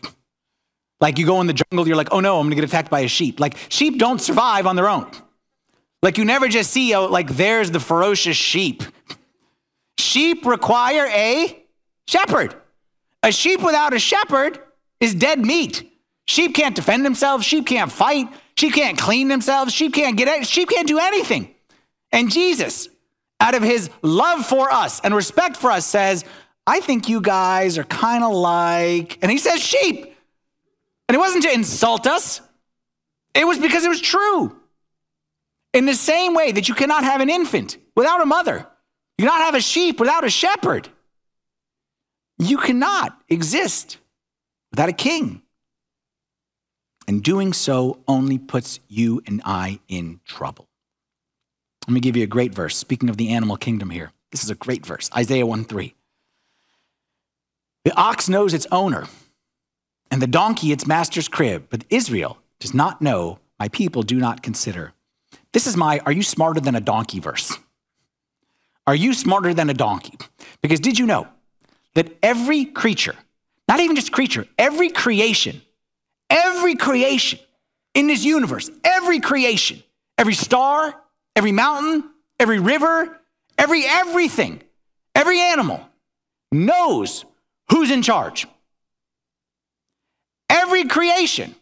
Like 1.01 1.19
you 1.19 1.27
go 1.27 1.41
in 1.41 1.47
the 1.47 1.55
jungle, 1.55 1.87
you're 1.87 1.97
like, 1.97 2.13
oh 2.13 2.21
no, 2.21 2.39
I'm 2.39 2.47
gonna 2.47 2.57
get 2.57 2.65
attacked 2.65 2.91
by 2.91 3.01
a 3.01 3.09
sheep. 3.09 3.41
Like 3.41 3.57
sheep 3.69 3.99
don't 3.99 4.21
survive 4.21 4.67
on 4.67 4.77
their 4.77 4.89
own. 4.89 5.11
Like 6.03 6.19
you 6.19 6.25
never 6.25 6.49
just 6.49 6.71
see, 6.71 6.95
oh, 6.95 7.07
like 7.07 7.31
there's 7.31 7.71
the 7.71 7.81
ferocious 7.81 8.37
sheep. 8.37 8.83
Sheep 10.01 10.45
require 10.47 11.07
a 11.07 11.65
shepherd. 12.07 12.55
A 13.23 13.33
sheep 13.33 13.61
without 13.63 13.93
a 13.93 13.99
shepherd 13.99 14.59
is 14.99 15.15
dead 15.15 15.45
meat. 15.45 15.87
Sheep 16.27 16.55
can't 16.55 16.75
defend 16.75 17.05
themselves. 17.05 17.45
Sheep 17.45 17.67
can't 17.67 17.91
fight. 17.91 18.29
Sheep 18.57 18.75
can't 18.75 18.99
clean 18.99 19.29
themselves. 19.29 19.73
Sheep 19.73 19.95
can't 19.95 20.17
get 20.17 20.29
it. 20.29 20.47
sheep 20.47 20.69
can't 20.69 20.89
do 20.89 20.99
anything. 20.99 21.55
And 22.13 22.31
Jesus, 22.31 22.89
out 23.41 23.55
of 23.55 23.63
his 23.63 23.91
love 24.03 24.47
for 24.47 24.71
us 24.71 25.01
and 25.01 25.15
respect 25.15 25.57
for 25.57 25.71
us, 25.71 25.87
says, 25.87 26.25
I 26.67 26.81
think 26.81 27.09
you 27.09 27.21
guys 27.21 27.79
are 27.79 27.85
kind 27.85 28.23
of 28.23 28.33
like, 28.33 29.19
and 29.23 29.31
he 29.31 29.39
says 29.39 29.61
sheep. 29.61 30.15
And 31.09 31.17
it 31.17 31.19
wasn't 31.19 31.45
to 31.45 31.53
insult 31.53 32.07
us, 32.07 32.41
it 33.35 33.47
was 33.47 33.59
because 33.59 33.85
it 33.85 33.89
was 33.89 34.01
true. 34.01 34.57
In 35.73 35.87
the 35.87 35.95
same 35.95 36.35
way 36.35 36.53
that 36.53 36.69
you 36.69 36.75
cannot 36.75 37.05
have 37.05 37.21
an 37.21 37.31
infant 37.31 37.77
without 37.97 38.21
a 38.21 38.27
mother, 38.27 38.67
you 39.21 39.27
cannot 39.27 39.43
have 39.43 39.55
a 39.55 39.61
sheep 39.61 40.01
without 40.01 40.25
a 40.25 40.31
shepherd. 40.31 40.89
You 42.39 42.57
cannot 42.57 43.21
exist 43.29 43.99
without 44.71 44.89
a 44.89 44.95
king. 44.95 45.43
And 47.07 47.23
doing 47.23 47.53
so 47.53 47.99
only 48.09 48.39
puts 48.39 48.81
you 48.89 49.21
and 49.27 49.43
I 49.45 49.81
in 49.89 50.21
trouble. 50.25 50.69
Let 51.87 51.93
me 51.93 52.01
give 52.01 52.17
you 52.17 52.25
a 52.25 52.27
great 52.27 52.55
verse. 52.55 52.75
Speaking 52.75 53.11
of 53.11 53.19
the 53.19 53.29
animal 53.29 53.59
kingdom 53.59 53.91
here, 53.91 54.13
this 54.31 54.43
is 54.43 54.49
a 54.49 54.55
great 54.55 54.87
verse 54.87 55.11
Isaiah 55.15 55.45
1 55.45 55.65
3. 55.65 55.95
The 57.85 57.97
ox 57.99 58.27
knows 58.27 58.55
its 58.55 58.67
owner, 58.73 59.07
and 60.11 60.23
the 60.23 60.27
donkey 60.27 60.73
its 60.73 60.87
master's 60.87 61.29
crib, 61.29 61.67
but 61.69 61.85
Israel 61.91 62.39
does 62.59 62.73
not 62.73 63.03
know, 63.03 63.39
my 63.59 63.69
people 63.69 64.03
do 64.03 64.17
not 64.17 64.43
consider. 64.43 64.95
This 65.53 65.67
is 65.67 65.77
my 65.77 66.01
are 66.07 66.13
you 66.13 66.23
smarter 66.23 66.61
than 66.61 66.75
a 66.75 66.81
donkey 66.81 67.21
verse? 67.21 67.59
Are 68.91 68.97
you 68.97 69.15
smarter 69.15 69.55
than 69.55 69.71
a 69.71 69.75
donkey? 69.75 70.19
Because 70.63 70.81
did 70.81 70.99
you 70.99 71.07
know 71.07 71.29
that 71.95 72.11
every 72.25 72.65
creature, 72.65 73.15
not 73.69 73.79
even 73.79 73.95
just 73.95 74.11
creature, 74.11 74.49
every 74.59 74.91
creation, 74.91 75.63
every 76.29 76.75
creation 76.75 77.39
in 77.95 78.09
this 78.09 78.25
universe, 78.25 78.69
every 78.83 79.21
creation, 79.21 79.81
every 80.19 80.35
star, 80.35 81.01
every 81.37 81.53
mountain, 81.53 82.03
every 82.41 82.59
river, 82.59 83.21
every 83.57 83.85
everything, 83.87 84.61
every 85.15 85.39
animal 85.39 85.87
knows 86.51 87.25
who's 87.71 87.93
in 87.93 88.03
charge. 88.03 88.49
Every 90.49 90.83
creation 90.89 91.55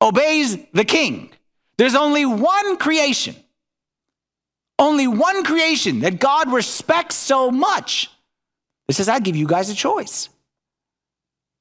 obeys 0.00 0.58
the 0.72 0.84
king. 0.84 1.32
There's 1.76 1.96
only 1.96 2.24
one 2.24 2.76
creation, 2.76 3.34
only 4.78 5.06
one 5.06 5.44
creation 5.44 6.00
that 6.00 6.18
God 6.18 6.52
respects 6.52 7.14
so 7.14 7.50
much 7.50 8.10
it 8.92 8.94
says, 8.94 9.08
I 9.08 9.20
give 9.20 9.36
you 9.36 9.46
guys 9.46 9.70
a 9.70 9.74
choice. 9.74 10.28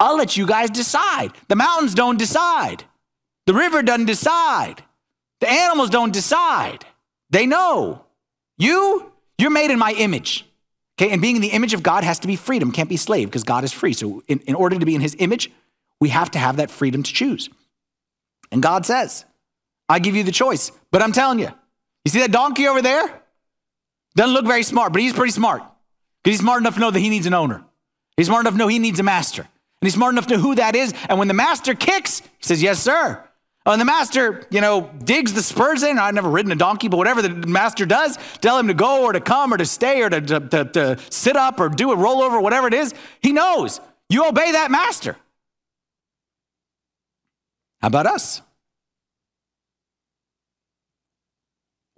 I'll 0.01 0.17
let 0.17 0.35
you 0.35 0.45
guys 0.45 0.69
decide. 0.69 1.31
The 1.47 1.55
mountains 1.55 1.93
don't 1.93 2.17
decide. 2.17 2.83
The 3.45 3.53
river 3.53 3.81
doesn't 3.81 4.07
decide. 4.07 4.83
The 5.39 5.49
animals 5.49 5.89
don't 5.89 6.11
decide. 6.11 6.85
They 7.29 7.45
know. 7.45 8.05
You, 8.57 9.13
you're 9.37 9.51
made 9.51 9.71
in 9.71 9.79
my 9.79 9.93
image. 9.93 10.45
Okay, 10.99 11.11
and 11.11 11.21
being 11.21 11.37
in 11.37 11.41
the 11.41 11.49
image 11.49 11.73
of 11.73 11.81
God 11.81 12.03
has 12.03 12.19
to 12.19 12.27
be 12.27 12.35
freedom, 12.35 12.71
can't 12.71 12.89
be 12.89 12.97
slave 12.97 13.29
because 13.29 13.43
God 13.43 13.63
is 13.63 13.71
free. 13.71 13.93
So, 13.93 14.21
in, 14.27 14.39
in 14.39 14.55
order 14.55 14.77
to 14.77 14.85
be 14.85 14.93
in 14.93 15.01
his 15.01 15.15
image, 15.17 15.49
we 15.99 16.09
have 16.09 16.31
to 16.31 16.39
have 16.39 16.57
that 16.57 16.69
freedom 16.69 17.01
to 17.01 17.13
choose. 17.13 17.49
And 18.51 18.61
God 18.61 18.85
says, 18.85 19.23
I 19.87 19.99
give 19.99 20.15
you 20.15 20.23
the 20.23 20.31
choice. 20.31 20.71
But 20.91 21.01
I'm 21.01 21.13
telling 21.13 21.39
you, 21.39 21.51
you 22.05 22.11
see 22.11 22.19
that 22.19 22.31
donkey 22.31 22.67
over 22.67 22.81
there? 22.81 23.21
Doesn't 24.15 24.33
look 24.33 24.45
very 24.45 24.63
smart, 24.63 24.91
but 24.93 25.01
he's 25.01 25.13
pretty 25.13 25.31
smart. 25.31 25.63
Because 26.23 26.37
he's 26.37 26.41
smart 26.41 26.61
enough 26.61 26.75
to 26.75 26.79
know 26.79 26.91
that 26.91 26.99
he 26.99 27.09
needs 27.09 27.25
an 27.25 27.33
owner. 27.33 27.63
He's 28.17 28.27
smart 28.27 28.41
enough 28.41 28.53
to 28.53 28.57
know 28.57 28.67
he 28.67 28.79
needs 28.79 28.99
a 28.99 29.03
master. 29.03 29.41
And 29.41 29.87
he's 29.87 29.93
smart 29.93 30.13
enough 30.13 30.27
to 30.27 30.35
know 30.35 30.41
who 30.41 30.55
that 30.55 30.75
is. 30.75 30.93
And 31.09 31.17
when 31.17 31.27
the 31.27 31.33
master 31.33 31.73
kicks, 31.73 32.19
he 32.19 32.27
says, 32.41 32.61
Yes, 32.61 32.79
sir. 32.79 33.23
And 33.65 33.79
the 33.79 33.85
master, 33.85 34.47
you 34.49 34.59
know, 34.59 34.89
digs 35.03 35.33
the 35.33 35.43
spurs 35.43 35.83
in. 35.83 35.99
I've 35.99 36.15
never 36.15 36.29
ridden 36.29 36.51
a 36.51 36.55
donkey, 36.55 36.87
but 36.87 36.97
whatever 36.97 37.21
the 37.21 37.29
master 37.29 37.85
does, 37.85 38.17
tell 38.41 38.57
him 38.57 38.67
to 38.67 38.73
go 38.73 39.03
or 39.03 39.13
to 39.13 39.21
come 39.21 39.53
or 39.53 39.57
to 39.57 39.67
stay 39.67 40.01
or 40.01 40.09
to, 40.09 40.19
to, 40.19 40.39
to, 40.39 40.65
to 40.65 40.97
sit 41.11 41.35
up 41.35 41.59
or 41.59 41.69
do 41.69 41.91
a 41.91 41.95
rollover, 41.95 42.41
whatever 42.41 42.67
it 42.67 42.73
is, 42.73 42.93
he 43.21 43.31
knows. 43.31 43.79
You 44.09 44.27
obey 44.27 44.53
that 44.53 44.71
master. 44.71 45.15
How 47.81 47.87
about 47.87 48.07
us? 48.07 48.41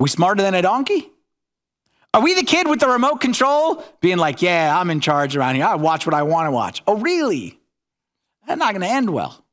We 0.04 0.10
smarter 0.10 0.44
than 0.44 0.54
a 0.54 0.62
donkey? 0.62 1.10
Are 2.14 2.22
we 2.22 2.34
the 2.34 2.44
kid 2.44 2.68
with 2.68 2.82
the 2.82 2.90
remote 2.90 3.22
control 3.22 3.82
being 4.02 4.18
like, 4.18 4.42
yeah, 4.42 4.78
I'm 4.78 4.90
in 4.90 5.00
charge 5.00 5.38
around 5.38 5.56
here. 5.56 5.64
I 5.64 5.76
watch 5.76 6.06
what 6.06 6.14
I 6.14 6.24
want 6.24 6.48
to 6.48 6.52
watch. 6.52 6.84
Oh, 6.86 6.98
really? 6.98 7.58
That's 8.46 8.60
not 8.60 8.74
going 8.74 8.82
to 8.82 8.88
end 8.90 9.10
well. 9.12 9.46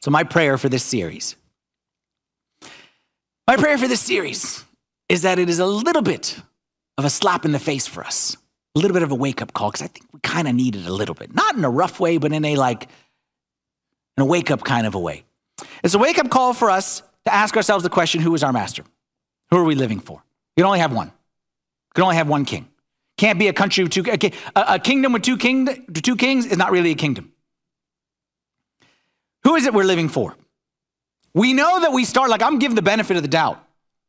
So, 0.00 0.10
my 0.10 0.24
prayer 0.24 0.58
for 0.58 0.68
this 0.68 0.82
series, 0.82 1.36
my 3.46 3.54
prayer 3.54 3.78
for 3.78 3.86
this 3.86 4.00
series 4.00 4.64
is 5.08 5.22
that 5.22 5.38
it 5.38 5.48
is 5.48 5.60
a 5.60 5.66
little 5.66 6.02
bit 6.02 6.36
of 6.96 7.04
a 7.04 7.10
slap 7.10 7.44
in 7.44 7.52
the 7.52 7.60
face 7.60 7.86
for 7.86 8.02
us, 8.02 8.36
a 8.74 8.80
little 8.80 8.92
bit 8.92 9.04
of 9.04 9.12
a 9.12 9.14
wake 9.14 9.40
up 9.40 9.52
call, 9.52 9.70
because 9.70 9.82
I 9.82 9.86
think 9.86 10.04
we 10.12 10.18
kind 10.24 10.48
of 10.48 10.56
need 10.56 10.74
it 10.74 10.84
a 10.84 10.92
little 10.92 11.14
bit. 11.14 11.32
Not 11.32 11.56
in 11.56 11.64
a 11.64 11.70
rough 11.70 12.00
way, 12.00 12.18
but 12.18 12.32
in 12.32 12.44
a 12.44 12.56
like, 12.56 12.88
in 14.16 14.22
a 14.22 14.26
wake 14.26 14.50
up 14.50 14.64
kind 14.64 14.84
of 14.84 14.96
a 14.96 14.98
way. 14.98 15.22
It's 15.84 15.94
a 15.94 15.98
wake 15.98 16.18
up 16.18 16.28
call 16.28 16.54
for 16.54 16.70
us 16.70 17.04
to 17.28 17.34
ask 17.34 17.56
ourselves 17.56 17.82
the 17.82 17.90
question 17.90 18.20
who 18.20 18.34
is 18.34 18.42
our 18.42 18.52
master? 18.52 18.84
Who 19.50 19.58
are 19.58 19.64
we 19.64 19.74
living 19.74 20.00
for? 20.00 20.22
You 20.56 20.62
can 20.62 20.66
only 20.66 20.80
have 20.80 20.92
one. 20.92 21.08
You 21.08 21.92
can 21.94 22.04
only 22.04 22.16
have 22.16 22.28
one 22.28 22.44
king. 22.44 22.68
Can't 23.16 23.38
be 23.38 23.48
a 23.48 23.52
country 23.52 23.84
with 23.84 23.92
two. 23.92 24.04
A, 24.56 24.74
a 24.74 24.78
kingdom 24.78 25.12
with 25.12 25.22
two, 25.22 25.36
king, 25.36 25.86
two 25.92 26.16
kings 26.16 26.46
is 26.46 26.56
not 26.56 26.70
really 26.70 26.90
a 26.90 26.94
kingdom. 26.94 27.32
Who 29.44 29.56
is 29.56 29.66
it 29.66 29.74
we're 29.74 29.84
living 29.84 30.08
for? 30.08 30.36
We 31.34 31.52
know 31.52 31.80
that 31.80 31.92
we 31.92 32.04
start, 32.04 32.30
like 32.30 32.42
I'm 32.42 32.58
giving 32.58 32.74
the 32.74 32.82
benefit 32.82 33.16
of 33.16 33.22
the 33.22 33.28
doubt. 33.28 33.64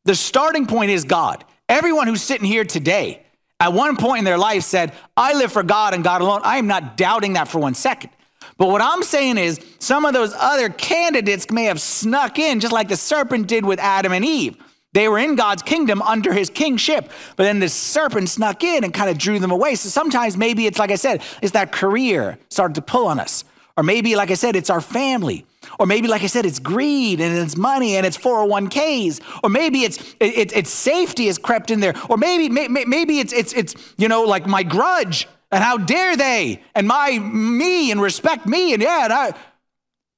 The 0.05 0.15
starting 0.15 0.65
point 0.65 0.91
is 0.91 1.03
God. 1.03 1.43
Everyone 1.67 2.07
who's 2.07 2.21
sitting 2.21 2.47
here 2.47 2.63
today, 2.63 3.23
at 3.59 3.73
one 3.73 3.97
point 3.97 4.19
in 4.19 4.25
their 4.25 4.37
life, 4.37 4.63
said, 4.63 4.93
I 5.15 5.33
live 5.33 5.51
for 5.51 5.63
God 5.63 5.93
and 5.93 6.03
God 6.03 6.21
alone. 6.21 6.41
I 6.43 6.57
am 6.57 6.67
not 6.67 6.97
doubting 6.97 7.33
that 7.33 7.47
for 7.47 7.59
one 7.59 7.73
second. 7.73 8.11
But 8.59 8.67
what 8.67 8.81
I'm 8.81 9.01
saying 9.03 9.37
is, 9.37 9.59
some 9.79 10.03
of 10.03 10.13
those 10.13 10.33
other 10.33 10.67
candidates 10.69 11.49
may 11.49 11.63
have 11.63 11.79
snuck 11.79 12.37
in, 12.37 12.59
just 12.59 12.73
like 12.73 12.89
the 12.89 12.97
serpent 12.97 13.47
did 13.47 13.65
with 13.65 13.79
Adam 13.79 14.11
and 14.11 14.23
Eve. 14.23 14.57
They 14.91 15.07
were 15.07 15.17
in 15.17 15.35
God's 15.35 15.61
kingdom 15.61 16.01
under 16.01 16.33
his 16.33 16.49
kingship, 16.49 17.09
but 17.37 17.43
then 17.43 17.59
the 17.59 17.69
serpent 17.69 18.27
snuck 18.27 18.63
in 18.63 18.83
and 18.83 18.93
kind 18.93 19.09
of 19.09 19.17
drew 19.17 19.39
them 19.39 19.51
away. 19.51 19.75
So 19.75 19.87
sometimes 19.87 20.35
maybe 20.35 20.65
it's 20.65 20.77
like 20.77 20.91
I 20.91 20.95
said, 20.95 21.23
it's 21.41 21.53
that 21.53 21.71
career 21.71 22.37
started 22.49 22.75
to 22.75 22.81
pull 22.81 23.07
on 23.07 23.19
us. 23.19 23.45
Or 23.77 23.83
maybe, 23.83 24.17
like 24.17 24.29
I 24.29 24.33
said, 24.33 24.57
it's 24.57 24.69
our 24.69 24.81
family. 24.81 25.45
Or 25.79 25.85
maybe, 25.85 26.09
like 26.09 26.23
I 26.23 26.27
said, 26.27 26.45
it's 26.45 26.59
greed 26.59 27.21
and 27.21 27.37
it's 27.37 27.55
money 27.55 27.95
and 27.95 28.05
it's 28.05 28.17
401ks. 28.17 29.21
Or 29.41 29.49
maybe 29.49 29.83
it's 29.83 29.99
it, 30.19 30.51
it's 30.53 30.69
safety 30.69 31.27
has 31.27 31.37
crept 31.37 31.71
in 31.71 31.79
there. 31.79 31.93
Or 32.09 32.17
maybe 32.17 32.49
maybe 32.49 33.19
it's 33.19 33.31
it's 33.31 33.53
it's 33.53 33.75
you 33.97 34.09
know 34.09 34.23
like 34.23 34.47
my 34.47 34.63
grudge 34.63 35.29
and 35.51 35.63
how 35.63 35.77
dare 35.77 36.15
they 36.15 36.61
and 36.75 36.87
my 36.87 37.17
me 37.19 37.91
and 37.91 38.01
respect 38.01 38.45
me 38.45 38.73
and 38.73 38.81
yeah 38.81 39.05
and 39.05 39.13
I 39.13 39.33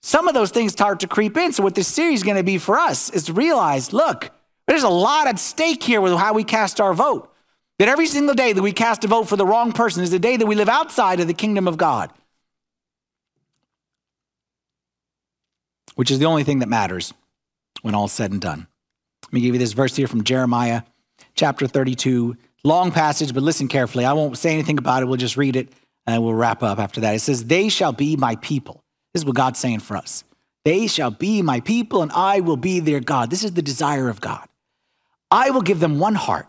some 0.02 0.28
of 0.28 0.34
those 0.34 0.52
things 0.52 0.72
start 0.72 1.00
to 1.02 1.08
creep 1.08 1.38
in. 1.38 1.54
So, 1.54 1.64
what 1.64 1.76
this 1.76 1.88
series 1.88 2.20
is 2.20 2.24
going 2.24 2.38
to 2.38 2.44
be 2.44 2.58
for 2.58 2.78
us 2.78 3.10
is 3.12 3.26
to 3.26 3.34
realize 3.34 3.94
look, 3.94 4.32
there's 4.68 4.84
a 4.84 4.90
lot 4.90 5.28
at 5.28 5.40
stake 5.40 5.84
here 5.84 6.02
with 6.02 6.14
how 6.18 6.34
we 6.34 6.44
cast 6.44 6.82
our 6.82 6.94
vote. 6.94 7.28
That 7.80 7.88
every 7.88 8.06
single 8.06 8.36
day 8.36 8.54
that 8.54 8.62
we 8.62 8.74
cast 8.74 9.04
a 9.06 9.08
vote 9.08 9.28
for 9.28 9.36
the 9.36 9.46
wrong 9.46 9.72
person 9.72 10.04
is 10.04 10.12
the 10.12 10.20
day 10.20 10.38
that 10.38 10.46
we 10.46 10.54
live 10.54 10.70
outside 10.70 11.20
of 11.20 11.26
the 11.26 11.34
kingdom 11.34 11.68
of 11.68 11.78
God, 11.78 12.12
which 15.96 16.12
is 16.12 16.20
the 16.20 16.26
only 16.26 16.44
thing 16.44 16.60
that 16.60 16.70
matters 16.70 17.12
when 17.82 17.96
all's 17.96 18.12
said 18.12 18.32
and 18.32 18.40
done. 18.40 18.68
Let 19.26 19.34
me 19.34 19.42
give 19.42 19.56
you 19.56 19.60
this 19.60 19.74
verse 19.74 19.96
here 19.96 20.08
from 20.08 20.24
Jeremiah 20.24 20.84
chapter 21.34 21.66
32. 21.66 22.38
Long 22.64 22.92
passage, 22.92 23.34
but 23.34 23.44
listen 23.44 23.68
carefully. 23.68 24.06
I 24.06 24.14
won't 24.14 24.38
say 24.38 24.54
anything 24.54 24.78
about 24.78 25.02
it. 25.02 25.08
We'll 25.08 25.18
just 25.18 25.38
read 25.38 25.56
it 25.56 25.70
and 26.06 26.24
we'll 26.24 26.34
wrap 26.34 26.62
up 26.64 26.80
after 26.80 27.02
that. 27.02 27.16
It 27.16 27.20
says, 27.20 27.46
They 27.46 27.70
shall 27.70 27.94
be 27.94 28.16
my 28.16 28.36
people. 28.38 28.84
This 29.14 29.22
is 29.22 29.26
what 29.26 29.36
God's 29.36 29.60
saying 29.60 29.80
for 29.80 29.98
us. 29.98 30.24
They 30.64 30.88
shall 30.88 31.12
be 31.12 31.42
my 31.42 31.60
people, 31.60 32.04
and 32.04 32.12
I 32.12 32.40
will 32.40 32.58
be 32.58 32.80
their 32.80 33.00
God. 33.00 33.30
This 33.30 33.44
is 33.44 33.54
the 33.54 33.64
desire 33.64 34.10
of 34.10 34.22
God. 34.22 34.48
I 35.32 35.50
will 35.50 35.62
give 35.62 35.80
them 35.80 35.98
one 35.98 36.16
heart 36.16 36.48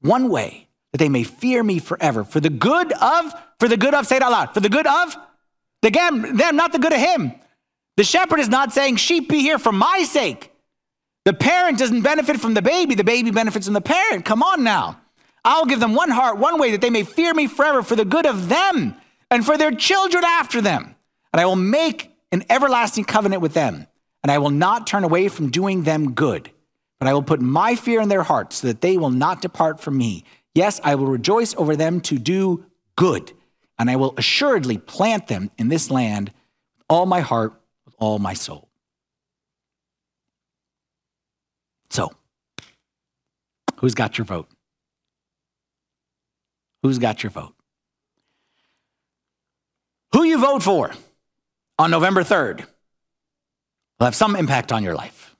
one 0.00 0.28
way 0.28 0.68
that 0.92 0.98
they 0.98 1.08
may 1.08 1.24
fear 1.24 1.62
me 1.62 1.78
forever 1.78 2.24
for 2.24 2.40
the 2.40 2.50
good 2.50 2.92
of, 2.92 3.32
for 3.58 3.68
the 3.68 3.76
good 3.76 3.94
of, 3.94 4.06
say 4.06 4.16
it 4.16 4.22
out 4.22 4.32
loud, 4.32 4.54
for 4.54 4.60
the 4.60 4.68
good 4.68 4.86
of 4.86 5.16
the 5.82 5.90
them, 5.90 6.36
them, 6.36 6.56
not 6.56 6.72
the 6.72 6.78
good 6.78 6.92
of 6.92 6.98
him. 6.98 7.32
The 7.96 8.04
shepherd 8.04 8.40
is 8.40 8.48
not 8.48 8.72
saying, 8.72 8.96
sheep 8.96 9.28
be 9.28 9.40
here 9.40 9.58
for 9.58 9.72
my 9.72 10.04
sake. 10.04 10.52
The 11.24 11.32
parent 11.32 11.78
doesn't 11.78 12.02
benefit 12.02 12.40
from 12.40 12.54
the 12.54 12.62
baby, 12.62 12.94
the 12.94 13.04
baby 13.04 13.30
benefits 13.30 13.66
from 13.66 13.74
the 13.74 13.80
parent. 13.80 14.24
Come 14.24 14.42
on 14.42 14.64
now. 14.64 15.00
I'll 15.48 15.64
give 15.64 15.80
them 15.80 15.94
one 15.94 16.10
heart, 16.10 16.36
one 16.36 16.60
way 16.60 16.72
that 16.72 16.82
they 16.82 16.90
may 16.90 17.04
fear 17.04 17.32
me 17.32 17.46
forever 17.46 17.82
for 17.82 17.96
the 17.96 18.04
good 18.04 18.26
of 18.26 18.50
them 18.50 18.94
and 19.30 19.46
for 19.46 19.56
their 19.56 19.70
children 19.70 20.22
after 20.22 20.60
them. 20.60 20.94
And 21.32 21.40
I 21.40 21.46
will 21.46 21.56
make 21.56 22.12
an 22.30 22.44
everlasting 22.50 23.04
covenant 23.04 23.40
with 23.40 23.54
them, 23.54 23.86
and 24.22 24.30
I 24.30 24.36
will 24.36 24.50
not 24.50 24.86
turn 24.86 25.04
away 25.04 25.28
from 25.28 25.48
doing 25.48 25.84
them 25.84 26.12
good. 26.12 26.50
But 26.98 27.08
I 27.08 27.14
will 27.14 27.22
put 27.22 27.40
my 27.40 27.76
fear 27.76 28.02
in 28.02 28.10
their 28.10 28.24
hearts 28.24 28.56
so 28.56 28.66
that 28.66 28.82
they 28.82 28.98
will 28.98 29.08
not 29.08 29.40
depart 29.40 29.80
from 29.80 29.96
me. 29.96 30.24
Yes, 30.54 30.82
I 30.84 30.96
will 30.96 31.06
rejoice 31.06 31.54
over 31.56 31.76
them 31.76 32.02
to 32.02 32.18
do 32.18 32.66
good, 32.96 33.32
and 33.78 33.88
I 33.88 33.96
will 33.96 34.12
assuredly 34.18 34.76
plant 34.76 35.28
them 35.28 35.50
in 35.56 35.68
this 35.68 35.90
land 35.90 36.30
with 36.76 36.84
all 36.90 37.06
my 37.06 37.20
heart, 37.20 37.54
with 37.86 37.94
all 37.98 38.18
my 38.18 38.34
soul. 38.34 38.68
So, 41.88 42.12
who's 43.76 43.94
got 43.94 44.18
your 44.18 44.26
vote? 44.26 44.50
Who's 46.88 46.98
got 46.98 47.22
your 47.22 47.28
vote? 47.28 47.52
Who 50.14 50.24
you 50.24 50.38
vote 50.38 50.62
for 50.62 50.90
on 51.78 51.90
November 51.90 52.22
3rd 52.24 52.60
will 53.98 54.06
have 54.06 54.14
some 54.14 54.34
impact 54.34 54.72
on 54.72 54.82
your 54.82 54.94
life 54.94 55.36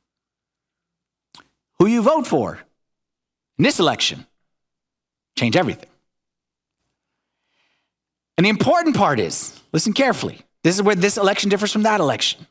who 1.78 1.86
you 1.86 2.02
vote 2.02 2.26
for 2.26 2.58
in 3.56 3.64
this 3.64 3.80
election 3.80 4.26
change 5.38 5.56
everything. 5.56 5.88
And 8.36 8.44
the 8.44 8.50
important 8.50 8.94
part 8.94 9.18
is 9.18 9.58
listen 9.72 9.94
carefully. 9.94 10.42
This 10.64 10.74
is 10.74 10.82
where 10.82 10.96
this 10.96 11.16
election 11.16 11.48
differs 11.48 11.72
from 11.72 11.84
that 11.84 12.00
election. 12.00 12.46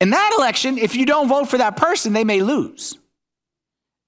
In 0.00 0.10
that 0.10 0.36
election, 0.38 0.78
if 0.78 0.94
you 0.94 1.04
don't 1.04 1.28
vote 1.28 1.48
for 1.48 1.58
that 1.58 1.76
person, 1.76 2.12
they 2.12 2.22
may 2.22 2.42
lose. 2.42 2.96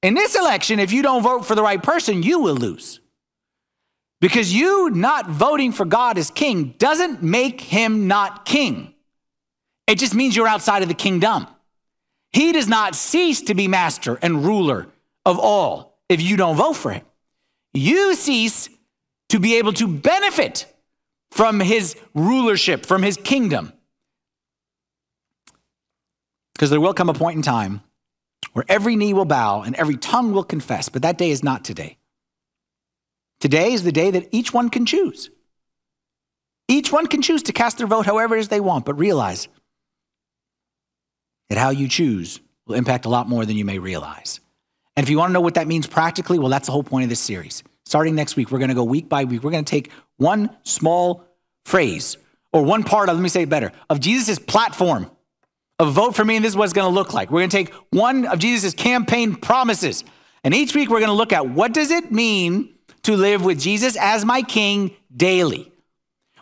In 0.05 0.13
this 0.13 0.37
election, 0.37 0.81
if 0.81 0.93
you 0.93 1.01
don't 1.01 1.23
vote 1.23 1.47
for 1.47 1.55
the 1.55 1.63
right 1.63 1.83
person, 1.83 2.23
you 2.23 2.39
will 2.39 2.57
lose. 2.57 3.01
Because 4.21 4.53
you 4.53 4.91
not 4.91 5.31
voting 5.31 5.73
for 5.73 5.87
God 5.87 6.19
as 6.19 6.31
king 6.31 6.75
doesn't 6.77 7.23
make 7.23 7.59
him 7.63 8.07
not 8.07 8.45
king. 8.45 8.93
It 9.87 9.99
just 9.99 10.15
means 10.15 10.37
you're 10.37 10.47
outside 10.47 10.83
of 10.83 10.89
the 10.89 10.95
kingdom. 10.95 11.47
He 12.35 12.53
does 12.53 12.69
not 12.69 12.95
cease 12.95 13.41
to 13.43 13.55
be 13.55 13.67
master 13.67 14.19
and 14.21 14.45
ruler 14.45 14.89
of 15.25 15.39
all 15.39 15.99
if 16.11 16.21
you 16.21 16.37
don't 16.37 16.57
vote 16.57 16.75
for 16.75 16.93
him. 16.93 17.07
You 17.73 18.15
cease 18.15 18.69
to 19.31 19.39
be 19.39 19.57
able 19.57 19.73
to 19.73 19.89
benefit 19.89 20.67
from 21.31 21.61
his 21.61 21.97
rulership, 22.13 22.85
from 22.85 23.03
his 23.03 23.17
kingdom. 23.17 23.73
Because 26.53 26.69
there 26.69 26.81
will 26.81 26.93
come 26.93 27.09
a 27.09 27.15
point 27.15 27.37
in 27.37 27.43
time 27.43 27.81
where 28.55 28.65
every 28.69 28.97
knee 28.97 29.13
will 29.13 29.25
bow 29.25 29.63
and 29.63 29.75
every 29.77 29.97
tongue 29.97 30.33
will 30.33 30.45
confess, 30.45 30.89
but 30.89 31.03
that 31.03 31.19
day 31.19 31.31
is 31.31 31.43
not 31.43 31.65
today. 31.65 31.99
Today 33.41 33.73
is 33.73 33.83
the 33.83 33.93
day 33.93 34.11
that 34.13 34.29
each 34.31 34.55
one 34.55 34.71
can 34.71 34.87
choose. 34.87 35.29
Each 36.69 36.91
one 36.91 37.09
can 37.09 37.21
choose 37.21 37.43
to 37.43 37.53
cast 37.53 37.79
their 37.79 37.87
vote 37.87 38.07
however 38.07 38.37
it 38.37 38.41
is 38.41 38.49
they 38.49 38.61
want, 38.61 38.87
but 38.87 38.95
realize 38.95 39.49
that 41.51 41.59
how 41.59 41.71
you 41.71 41.89
choose 41.89 42.41
will 42.67 42.77
impact 42.77 43.05
a 43.05 43.11
lot 43.11 43.29
more 43.29 43.45
than 43.45 43.57
you 43.57 43.65
may 43.65 43.79
realize. 43.79 44.41
And 44.97 45.05
if 45.05 45.11
you 45.11 45.19
want 45.19 45.31
to 45.31 45.35
know 45.35 45.41
what 45.41 45.55
that 45.55 45.67
means 45.67 45.87
practically, 45.87 46.39
well, 46.39 46.49
that's 46.49 46.67
the 46.67 46.73
whole 46.73 46.85
point 46.85 47.03
of 47.03 47.11
this 47.11 47.21
series. 47.21 47.65
Starting 47.85 48.15
next 48.15 48.37
week, 48.37 48.51
we're 48.51 48.61
going 48.61 48.69
to 48.69 48.75
go 48.75 48.85
week 48.85 49.09
by 49.09 49.25
week. 49.25 49.43
We're 49.43 49.51
going 49.51 49.65
to 49.65 49.71
take 49.71 49.91
one 50.17 50.49
small 50.63 51.25
phrase 51.67 52.17
or 52.53 52.63
one 52.63 52.85
part 52.85 53.09
of, 53.09 53.17
let 53.17 53.23
me 53.23 53.29
say 53.29 53.43
it 53.43 53.51
better, 53.51 53.73
of 53.91 53.99
Jesus' 53.99 54.39
platform 54.39 55.11
of 55.79 55.93
vote 55.93 56.14
for 56.14 56.25
me, 56.25 56.37
and 56.37 56.45
this 56.45 56.53
is 56.53 56.57
what 56.57 56.64
it's 56.64 56.72
going 56.72 56.89
to 56.89 56.95
look 56.95 57.12
like. 57.12 57.31
We're 57.31 57.41
going 57.41 57.51
to 57.51 57.57
take 57.57 57.75
one 57.91 58.27
of 58.27 58.39
Jesus' 58.39 58.75
campaign 58.75 59.35
promises. 59.35 60.05
And 60.43 60.55
each 60.55 60.75
week, 60.75 60.89
we're 60.89 61.01
going 61.01 61.09
to 61.09 61.14
look 61.14 61.33
at 61.33 61.49
what 61.49 61.72
does 61.72 61.91
it 61.91 62.12
mean 62.12 62.75
to 63.03 63.16
live 63.16 63.45
with 63.45 63.61
Jesus 63.61 63.97
as 63.97 64.25
my 64.25 64.43
king 64.43 64.95
daily. 65.14 65.72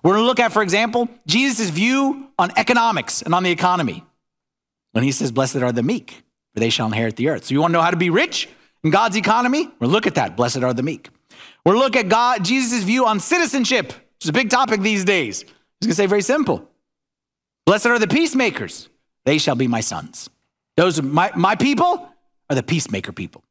We're 0.03 0.13
going 0.13 0.23
to 0.23 0.27
look 0.27 0.41
at, 0.41 0.53
for 0.53 0.63
example, 0.63 1.09
Jesus' 1.27 1.71
view 1.71 2.29
on 2.39 2.51
economics 2.57 3.23
and 3.23 3.35
on 3.35 3.43
the 3.43 3.51
economy 3.51 4.05
when 4.93 5.05
he 5.05 5.13
says, 5.13 5.31
Blessed 5.31 5.57
are 5.57 5.73
the 5.73 5.83
meek, 5.83 6.23
for 6.55 6.61
they 6.61 6.71
shall 6.71 6.87
inherit 6.87 7.17
the 7.17 7.29
earth. 7.29 7.45
So 7.45 7.55
you 7.55 7.61
want 7.61 7.71
to 7.71 7.75
know 7.75 7.83
how 7.83 7.91
to 7.91 7.97
be 7.97 8.11
rich 8.11 8.49
in 8.83 8.91
God's 8.91 9.17
economy? 9.17 9.71
Well, 9.81 9.91
look 9.91 10.07
at 10.07 10.17
that. 10.17 10.37
Blessed 10.37 10.63
are 10.63 10.75
the 10.75 10.83
meek. 10.83 11.09
We'll 11.65 11.79
look 11.79 11.97
at 11.97 12.09
God, 12.09 12.45
Jesus' 12.45 12.83
view 12.83 13.07
on 13.07 13.21
citizenship, 13.21 13.87
which 13.87 14.25
is 14.25 14.29
a 14.29 14.33
big 14.33 14.51
topic 14.51 14.81
these 14.81 15.05
days. 15.05 15.43
He's 15.43 15.87
going 15.87 15.91
to 15.91 15.95
say 15.95 16.07
very 16.07 16.23
simple. 16.23 16.69
Blessed 17.65 17.87
are 17.87 17.99
the 17.99 18.09
peacemakers. 18.09 18.89
They 19.25 19.39
shall 19.39 19.55
be 19.55 19.69
my 19.69 19.81
sons. 19.81 20.29
Those 20.77 20.99
are 20.99 21.03
my, 21.03 21.31
my 21.37 21.57
people 21.57 22.09
are 22.51 22.57
the 22.57 22.63
peacemaker 22.63 23.13
people. 23.13 23.45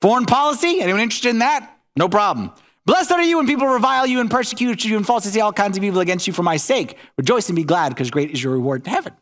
Foreign 0.00 0.26
policy, 0.26 0.80
anyone 0.80 1.00
interested 1.00 1.30
in 1.30 1.40
that? 1.40 1.76
No 1.96 2.08
problem. 2.08 2.52
Blessed 2.86 3.12
are 3.12 3.22
you 3.22 3.36
when 3.36 3.46
people 3.46 3.66
revile 3.66 4.06
you 4.06 4.20
and 4.20 4.30
persecute 4.30 4.84
you 4.84 4.96
and 4.96 5.04
falsely 5.04 5.30
say 5.30 5.40
all 5.40 5.52
kinds 5.52 5.76
of 5.76 5.84
evil 5.84 6.00
against 6.00 6.26
you 6.26 6.32
for 6.32 6.42
my 6.42 6.56
sake. 6.56 6.96
Rejoice 7.18 7.48
and 7.48 7.56
be 7.56 7.64
glad 7.64 7.90
because 7.90 8.10
great 8.10 8.30
is 8.30 8.42
your 8.42 8.52
reward 8.52 8.86
in 8.86 8.92
heaven. 8.92 9.12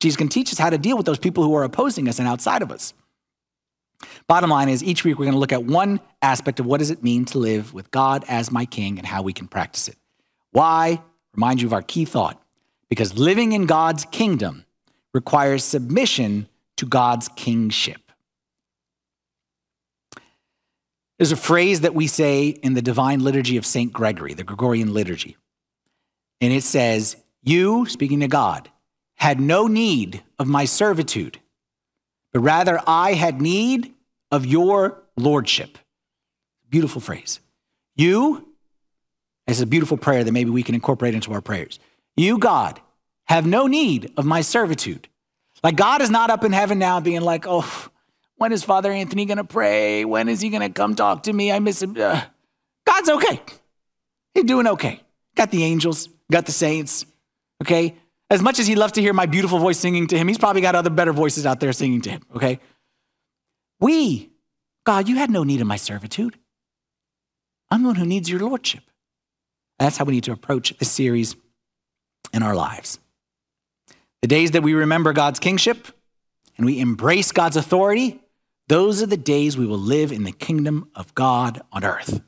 Jesus 0.00 0.16
can 0.16 0.28
teach 0.28 0.52
us 0.52 0.58
how 0.58 0.68
to 0.68 0.76
deal 0.76 0.96
with 0.96 1.06
those 1.06 1.18
people 1.18 1.44
who 1.44 1.54
are 1.54 1.64
opposing 1.64 2.08
us 2.08 2.18
and 2.18 2.28
outside 2.28 2.60
of 2.60 2.70
us. 2.70 2.92
Bottom 4.26 4.50
line 4.50 4.68
is 4.68 4.82
each 4.82 5.04
week 5.04 5.18
we're 5.18 5.24
going 5.24 5.34
to 5.34 5.38
look 5.38 5.52
at 5.52 5.64
one 5.64 6.00
aspect 6.20 6.60
of 6.60 6.66
what 6.66 6.78
does 6.78 6.90
it 6.90 7.02
mean 7.02 7.24
to 7.26 7.38
live 7.38 7.72
with 7.72 7.90
God 7.90 8.24
as 8.28 8.50
my 8.50 8.66
king 8.66 8.98
and 8.98 9.06
how 9.06 9.22
we 9.22 9.32
can 9.32 9.48
practice 9.48 9.88
it. 9.88 9.96
Why? 10.50 11.00
Remind 11.34 11.62
you 11.62 11.68
of 11.68 11.72
our 11.72 11.82
key 11.82 12.04
thought. 12.04 12.40
Because 12.90 13.16
living 13.16 13.52
in 13.52 13.66
God's 13.66 14.04
kingdom 14.04 14.66
requires 15.14 15.64
submission 15.64 16.48
to 16.76 16.86
God's 16.86 17.28
kingship. 17.28 18.00
There's 21.18 21.32
a 21.32 21.36
phrase 21.36 21.82
that 21.82 21.94
we 21.94 22.08
say 22.08 22.48
in 22.48 22.74
the 22.74 22.82
divine 22.82 23.20
liturgy 23.20 23.56
of 23.56 23.64
St. 23.64 23.92
Gregory, 23.92 24.34
the 24.34 24.42
Gregorian 24.42 24.92
liturgy. 24.92 25.36
And 26.40 26.52
it 26.52 26.64
says, 26.64 27.16
You, 27.42 27.86
speaking 27.86 28.20
to 28.20 28.28
God, 28.28 28.68
had 29.14 29.40
no 29.40 29.68
need 29.68 30.22
of 30.38 30.48
my 30.48 30.64
servitude, 30.64 31.38
but 32.32 32.40
rather 32.40 32.80
I 32.86 33.12
had 33.12 33.40
need 33.40 33.94
of 34.32 34.44
your 34.44 35.02
lordship. 35.16 35.78
Beautiful 36.68 37.00
phrase. 37.00 37.38
You, 37.94 38.48
it's 39.46 39.60
a 39.60 39.66
beautiful 39.66 39.96
prayer 39.96 40.24
that 40.24 40.32
maybe 40.32 40.50
we 40.50 40.64
can 40.64 40.74
incorporate 40.74 41.14
into 41.14 41.32
our 41.32 41.40
prayers. 41.40 41.78
You, 42.16 42.38
God, 42.38 42.80
have 43.26 43.46
no 43.46 43.66
need 43.66 44.12
of 44.16 44.24
my 44.24 44.40
servitude. 44.40 45.08
Like 45.62 45.76
God 45.76 46.02
is 46.02 46.10
not 46.10 46.30
up 46.30 46.44
in 46.44 46.52
heaven 46.52 46.78
now 46.78 47.00
being 47.00 47.22
like, 47.22 47.46
oh, 47.48 47.88
when 48.36 48.52
is 48.52 48.64
Father 48.64 48.92
Anthony 48.92 49.24
going 49.24 49.38
to 49.38 49.44
pray? 49.44 50.04
When 50.04 50.28
is 50.28 50.40
he 50.40 50.50
going 50.50 50.62
to 50.62 50.68
come 50.68 50.94
talk 50.94 51.24
to 51.24 51.32
me? 51.32 51.50
I 51.50 51.58
miss 51.58 51.82
him. 51.82 51.96
Uh, 51.98 52.22
God's 52.86 53.08
okay. 53.08 53.40
He's 54.34 54.44
doing 54.44 54.66
okay. 54.66 55.00
Got 55.36 55.50
the 55.50 55.64
angels, 55.64 56.08
got 56.30 56.46
the 56.46 56.52
saints, 56.52 57.06
okay? 57.62 57.94
As 58.30 58.42
much 58.42 58.58
as 58.58 58.66
he 58.66 58.74
loves 58.74 58.92
to 58.94 59.00
hear 59.00 59.12
my 59.12 59.26
beautiful 59.26 59.58
voice 59.58 59.78
singing 59.78 60.06
to 60.08 60.18
him, 60.18 60.28
he's 60.28 60.38
probably 60.38 60.62
got 60.62 60.74
other 60.74 60.90
better 60.90 61.12
voices 61.12 61.46
out 61.46 61.60
there 61.60 61.72
singing 61.72 62.02
to 62.02 62.10
him, 62.10 62.22
okay? 62.36 62.60
We, 63.80 64.30
God, 64.84 65.08
you 65.08 65.16
had 65.16 65.30
no 65.30 65.44
need 65.44 65.60
of 65.60 65.66
my 65.66 65.76
servitude. 65.76 66.38
I'm 67.70 67.82
the 67.82 67.88
one 67.88 67.96
who 67.96 68.06
needs 68.06 68.30
your 68.30 68.40
lordship. 68.40 68.82
That's 69.78 69.96
how 69.96 70.04
we 70.04 70.12
need 70.12 70.24
to 70.24 70.32
approach 70.32 70.76
this 70.78 70.90
series 70.90 71.36
in 72.32 72.42
our 72.42 72.54
lives. 72.54 72.98
The 74.24 74.28
days 74.28 74.52
that 74.52 74.62
we 74.62 74.72
remember 74.72 75.12
God's 75.12 75.38
kingship 75.38 75.86
and 76.56 76.64
we 76.64 76.80
embrace 76.80 77.30
God's 77.30 77.58
authority, 77.58 78.22
those 78.68 79.02
are 79.02 79.06
the 79.06 79.18
days 79.18 79.58
we 79.58 79.66
will 79.66 79.76
live 79.76 80.12
in 80.12 80.24
the 80.24 80.32
kingdom 80.32 80.88
of 80.94 81.14
God 81.14 81.60
on 81.70 81.84
earth. 81.84 82.22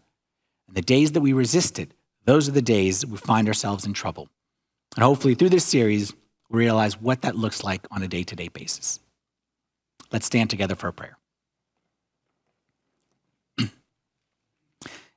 And 0.67 0.77
the 0.77 0.83
days 0.83 1.13
that 1.13 1.23
we 1.23 1.33
resist 1.33 1.79
it, 1.79 1.95
those 2.27 2.51
are 2.51 2.53
the 2.53 2.61
days 2.61 3.07
we 3.07 3.17
find 3.17 3.49
ourselves 3.49 3.87
in 3.87 3.95
trouble. 3.95 4.29
And 4.95 5.05
hopefully, 5.05 5.35
through 5.35 5.49
this 5.49 5.65
series, 5.65 6.13
we'll 6.51 6.59
realize 6.59 7.01
what 7.01 7.23
that 7.23 7.35
looks 7.35 7.65
like 7.65 7.87
on 7.91 8.03
a 8.03 8.09
day 8.09 8.25
to 8.25 8.37
day 8.37 8.49
basis. 8.49 9.01
Let's 10.13 10.27
stand 10.27 10.51
together 10.51 10.75
for 10.75 10.89
a 10.89 10.93
prayer. 10.93 11.17
In 13.59 13.71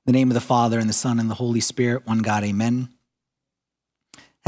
the 0.06 0.14
name 0.14 0.30
of 0.30 0.34
the 0.34 0.40
Father, 0.40 0.80
and 0.80 0.88
the 0.88 0.94
Son, 0.94 1.20
and 1.20 1.30
the 1.30 1.36
Holy 1.36 1.60
Spirit, 1.60 2.08
one 2.08 2.20
God, 2.20 2.46
amen. 2.46 2.88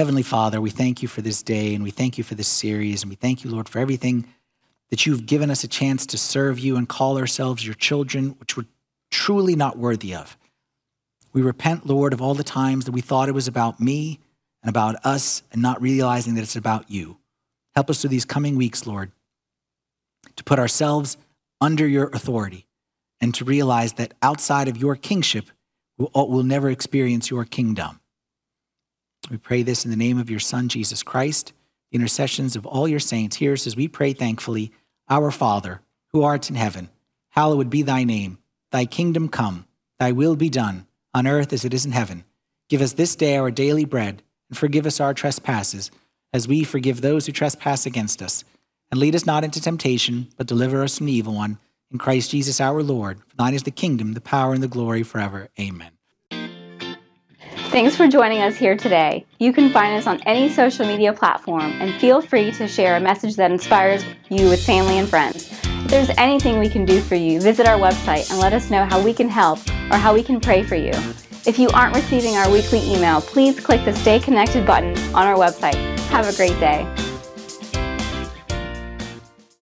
Heavenly 0.01 0.23
Father, 0.23 0.59
we 0.59 0.71
thank 0.71 1.03
you 1.03 1.07
for 1.07 1.21
this 1.21 1.43
day, 1.43 1.75
and 1.75 1.83
we 1.83 1.91
thank 1.91 2.17
you 2.17 2.23
for 2.23 2.33
this 2.33 2.47
series, 2.47 3.03
and 3.03 3.11
we 3.11 3.15
thank 3.15 3.43
you, 3.43 3.51
Lord, 3.51 3.69
for 3.69 3.77
everything 3.77 4.25
that 4.89 5.05
you've 5.05 5.27
given 5.27 5.51
us 5.51 5.63
a 5.63 5.67
chance 5.67 6.07
to 6.07 6.17
serve 6.17 6.57
you 6.57 6.75
and 6.75 6.89
call 6.89 7.19
ourselves 7.19 7.63
your 7.63 7.75
children, 7.75 8.29
which 8.39 8.57
we're 8.57 8.65
truly 9.11 9.55
not 9.55 9.77
worthy 9.77 10.15
of. 10.15 10.39
We 11.33 11.43
repent, 11.43 11.85
Lord, 11.85 12.13
of 12.13 12.21
all 12.21 12.33
the 12.33 12.43
times 12.43 12.85
that 12.85 12.93
we 12.93 13.01
thought 13.01 13.29
it 13.29 13.35
was 13.35 13.47
about 13.47 13.79
me 13.79 14.19
and 14.63 14.71
about 14.71 14.95
us 15.05 15.43
and 15.51 15.61
not 15.61 15.79
realizing 15.79 16.33
that 16.33 16.41
it's 16.41 16.55
about 16.55 16.89
you. 16.89 17.19
Help 17.75 17.87
us 17.91 18.01
through 18.01 18.09
these 18.09 18.25
coming 18.25 18.55
weeks, 18.55 18.87
Lord, 18.87 19.11
to 20.35 20.43
put 20.43 20.57
ourselves 20.57 21.15
under 21.61 21.87
your 21.87 22.07
authority 22.07 22.65
and 23.19 23.35
to 23.35 23.45
realize 23.45 23.93
that 23.93 24.15
outside 24.23 24.67
of 24.67 24.77
your 24.77 24.95
kingship, 24.95 25.45
we'll, 25.99 26.09
we'll 26.27 26.41
never 26.41 26.71
experience 26.71 27.29
your 27.29 27.45
kingdom. 27.45 28.00
We 29.31 29.37
pray 29.37 29.63
this 29.63 29.85
in 29.85 29.91
the 29.91 29.97
name 29.97 30.19
of 30.19 30.29
your 30.29 30.41
Son, 30.41 30.67
Jesus 30.67 31.03
Christ, 31.03 31.53
the 31.89 31.95
intercessions 31.95 32.57
of 32.57 32.65
all 32.65 32.85
your 32.85 32.99
saints. 32.99 33.37
Hear 33.37 33.53
us 33.53 33.65
as 33.65 33.77
we 33.77 33.87
pray 33.87 34.11
thankfully 34.11 34.73
Our 35.09 35.31
Father, 35.31 35.79
who 36.11 36.23
art 36.23 36.49
in 36.49 36.57
heaven, 36.57 36.89
hallowed 37.29 37.69
be 37.69 37.81
thy 37.81 38.03
name. 38.03 38.39
Thy 38.71 38.83
kingdom 38.83 39.29
come, 39.29 39.67
thy 39.99 40.11
will 40.11 40.35
be 40.35 40.49
done, 40.49 40.85
on 41.13 41.27
earth 41.27 41.53
as 41.53 41.63
it 41.63 41.73
is 41.73 41.85
in 41.85 41.93
heaven. 41.93 42.25
Give 42.67 42.81
us 42.81 42.91
this 42.91 43.15
day 43.15 43.37
our 43.37 43.51
daily 43.51 43.85
bread 43.85 44.21
and 44.49 44.57
forgive 44.57 44.85
us 44.85 44.99
our 44.99 45.13
trespasses, 45.13 45.91
as 46.33 46.45
we 46.45 46.65
forgive 46.65 46.99
those 46.99 47.25
who 47.25 47.31
trespass 47.31 47.85
against 47.85 48.21
us. 48.21 48.43
And 48.91 48.99
lead 48.99 49.15
us 49.15 49.25
not 49.25 49.45
into 49.45 49.61
temptation, 49.61 50.27
but 50.35 50.47
deliver 50.47 50.83
us 50.83 50.97
from 50.97 51.05
the 51.05 51.13
evil 51.13 51.35
one. 51.35 51.57
In 51.89 51.99
Christ 51.99 52.31
Jesus 52.31 52.59
our 52.59 52.83
Lord, 52.83 53.19
for 53.29 53.37
thine 53.37 53.53
is 53.53 53.63
the 53.63 53.71
kingdom, 53.71 54.11
the 54.11 54.19
power, 54.19 54.53
and 54.53 54.61
the 54.61 54.67
glory 54.67 55.03
forever. 55.03 55.47
Amen. 55.57 55.91
Thanks 57.71 57.95
for 57.95 58.05
joining 58.05 58.41
us 58.41 58.57
here 58.57 58.75
today. 58.75 59.25
You 59.39 59.53
can 59.53 59.71
find 59.71 59.97
us 59.97 60.05
on 60.05 60.21
any 60.23 60.49
social 60.49 60.85
media 60.85 61.13
platform 61.13 61.71
and 61.79 61.93
feel 62.01 62.21
free 62.21 62.51
to 62.51 62.67
share 62.67 62.97
a 62.97 62.99
message 62.99 63.37
that 63.37 63.49
inspires 63.49 64.03
you 64.29 64.49
with 64.49 64.61
family 64.61 64.97
and 64.97 65.07
friends. 65.07 65.49
If 65.63 65.87
there's 65.87 66.09
anything 66.17 66.59
we 66.59 66.67
can 66.67 66.83
do 66.83 66.99
for 66.99 67.15
you, 67.15 67.39
visit 67.39 67.65
our 67.65 67.79
website 67.79 68.29
and 68.29 68.41
let 68.41 68.51
us 68.51 68.69
know 68.69 68.83
how 68.83 69.01
we 69.01 69.13
can 69.13 69.29
help 69.29 69.59
or 69.89 69.95
how 69.95 70.13
we 70.13 70.21
can 70.21 70.41
pray 70.41 70.63
for 70.63 70.75
you. 70.75 70.91
If 71.45 71.57
you 71.57 71.69
aren't 71.69 71.95
receiving 71.95 72.35
our 72.35 72.51
weekly 72.51 72.81
email, 72.93 73.21
please 73.21 73.57
click 73.57 73.85
the 73.85 73.95
Stay 73.95 74.19
Connected 74.19 74.67
button 74.67 74.97
on 75.15 75.25
our 75.25 75.37
website. 75.37 75.75
Have 76.09 76.27
a 76.27 76.35
great 76.35 76.59
day. 76.59 76.85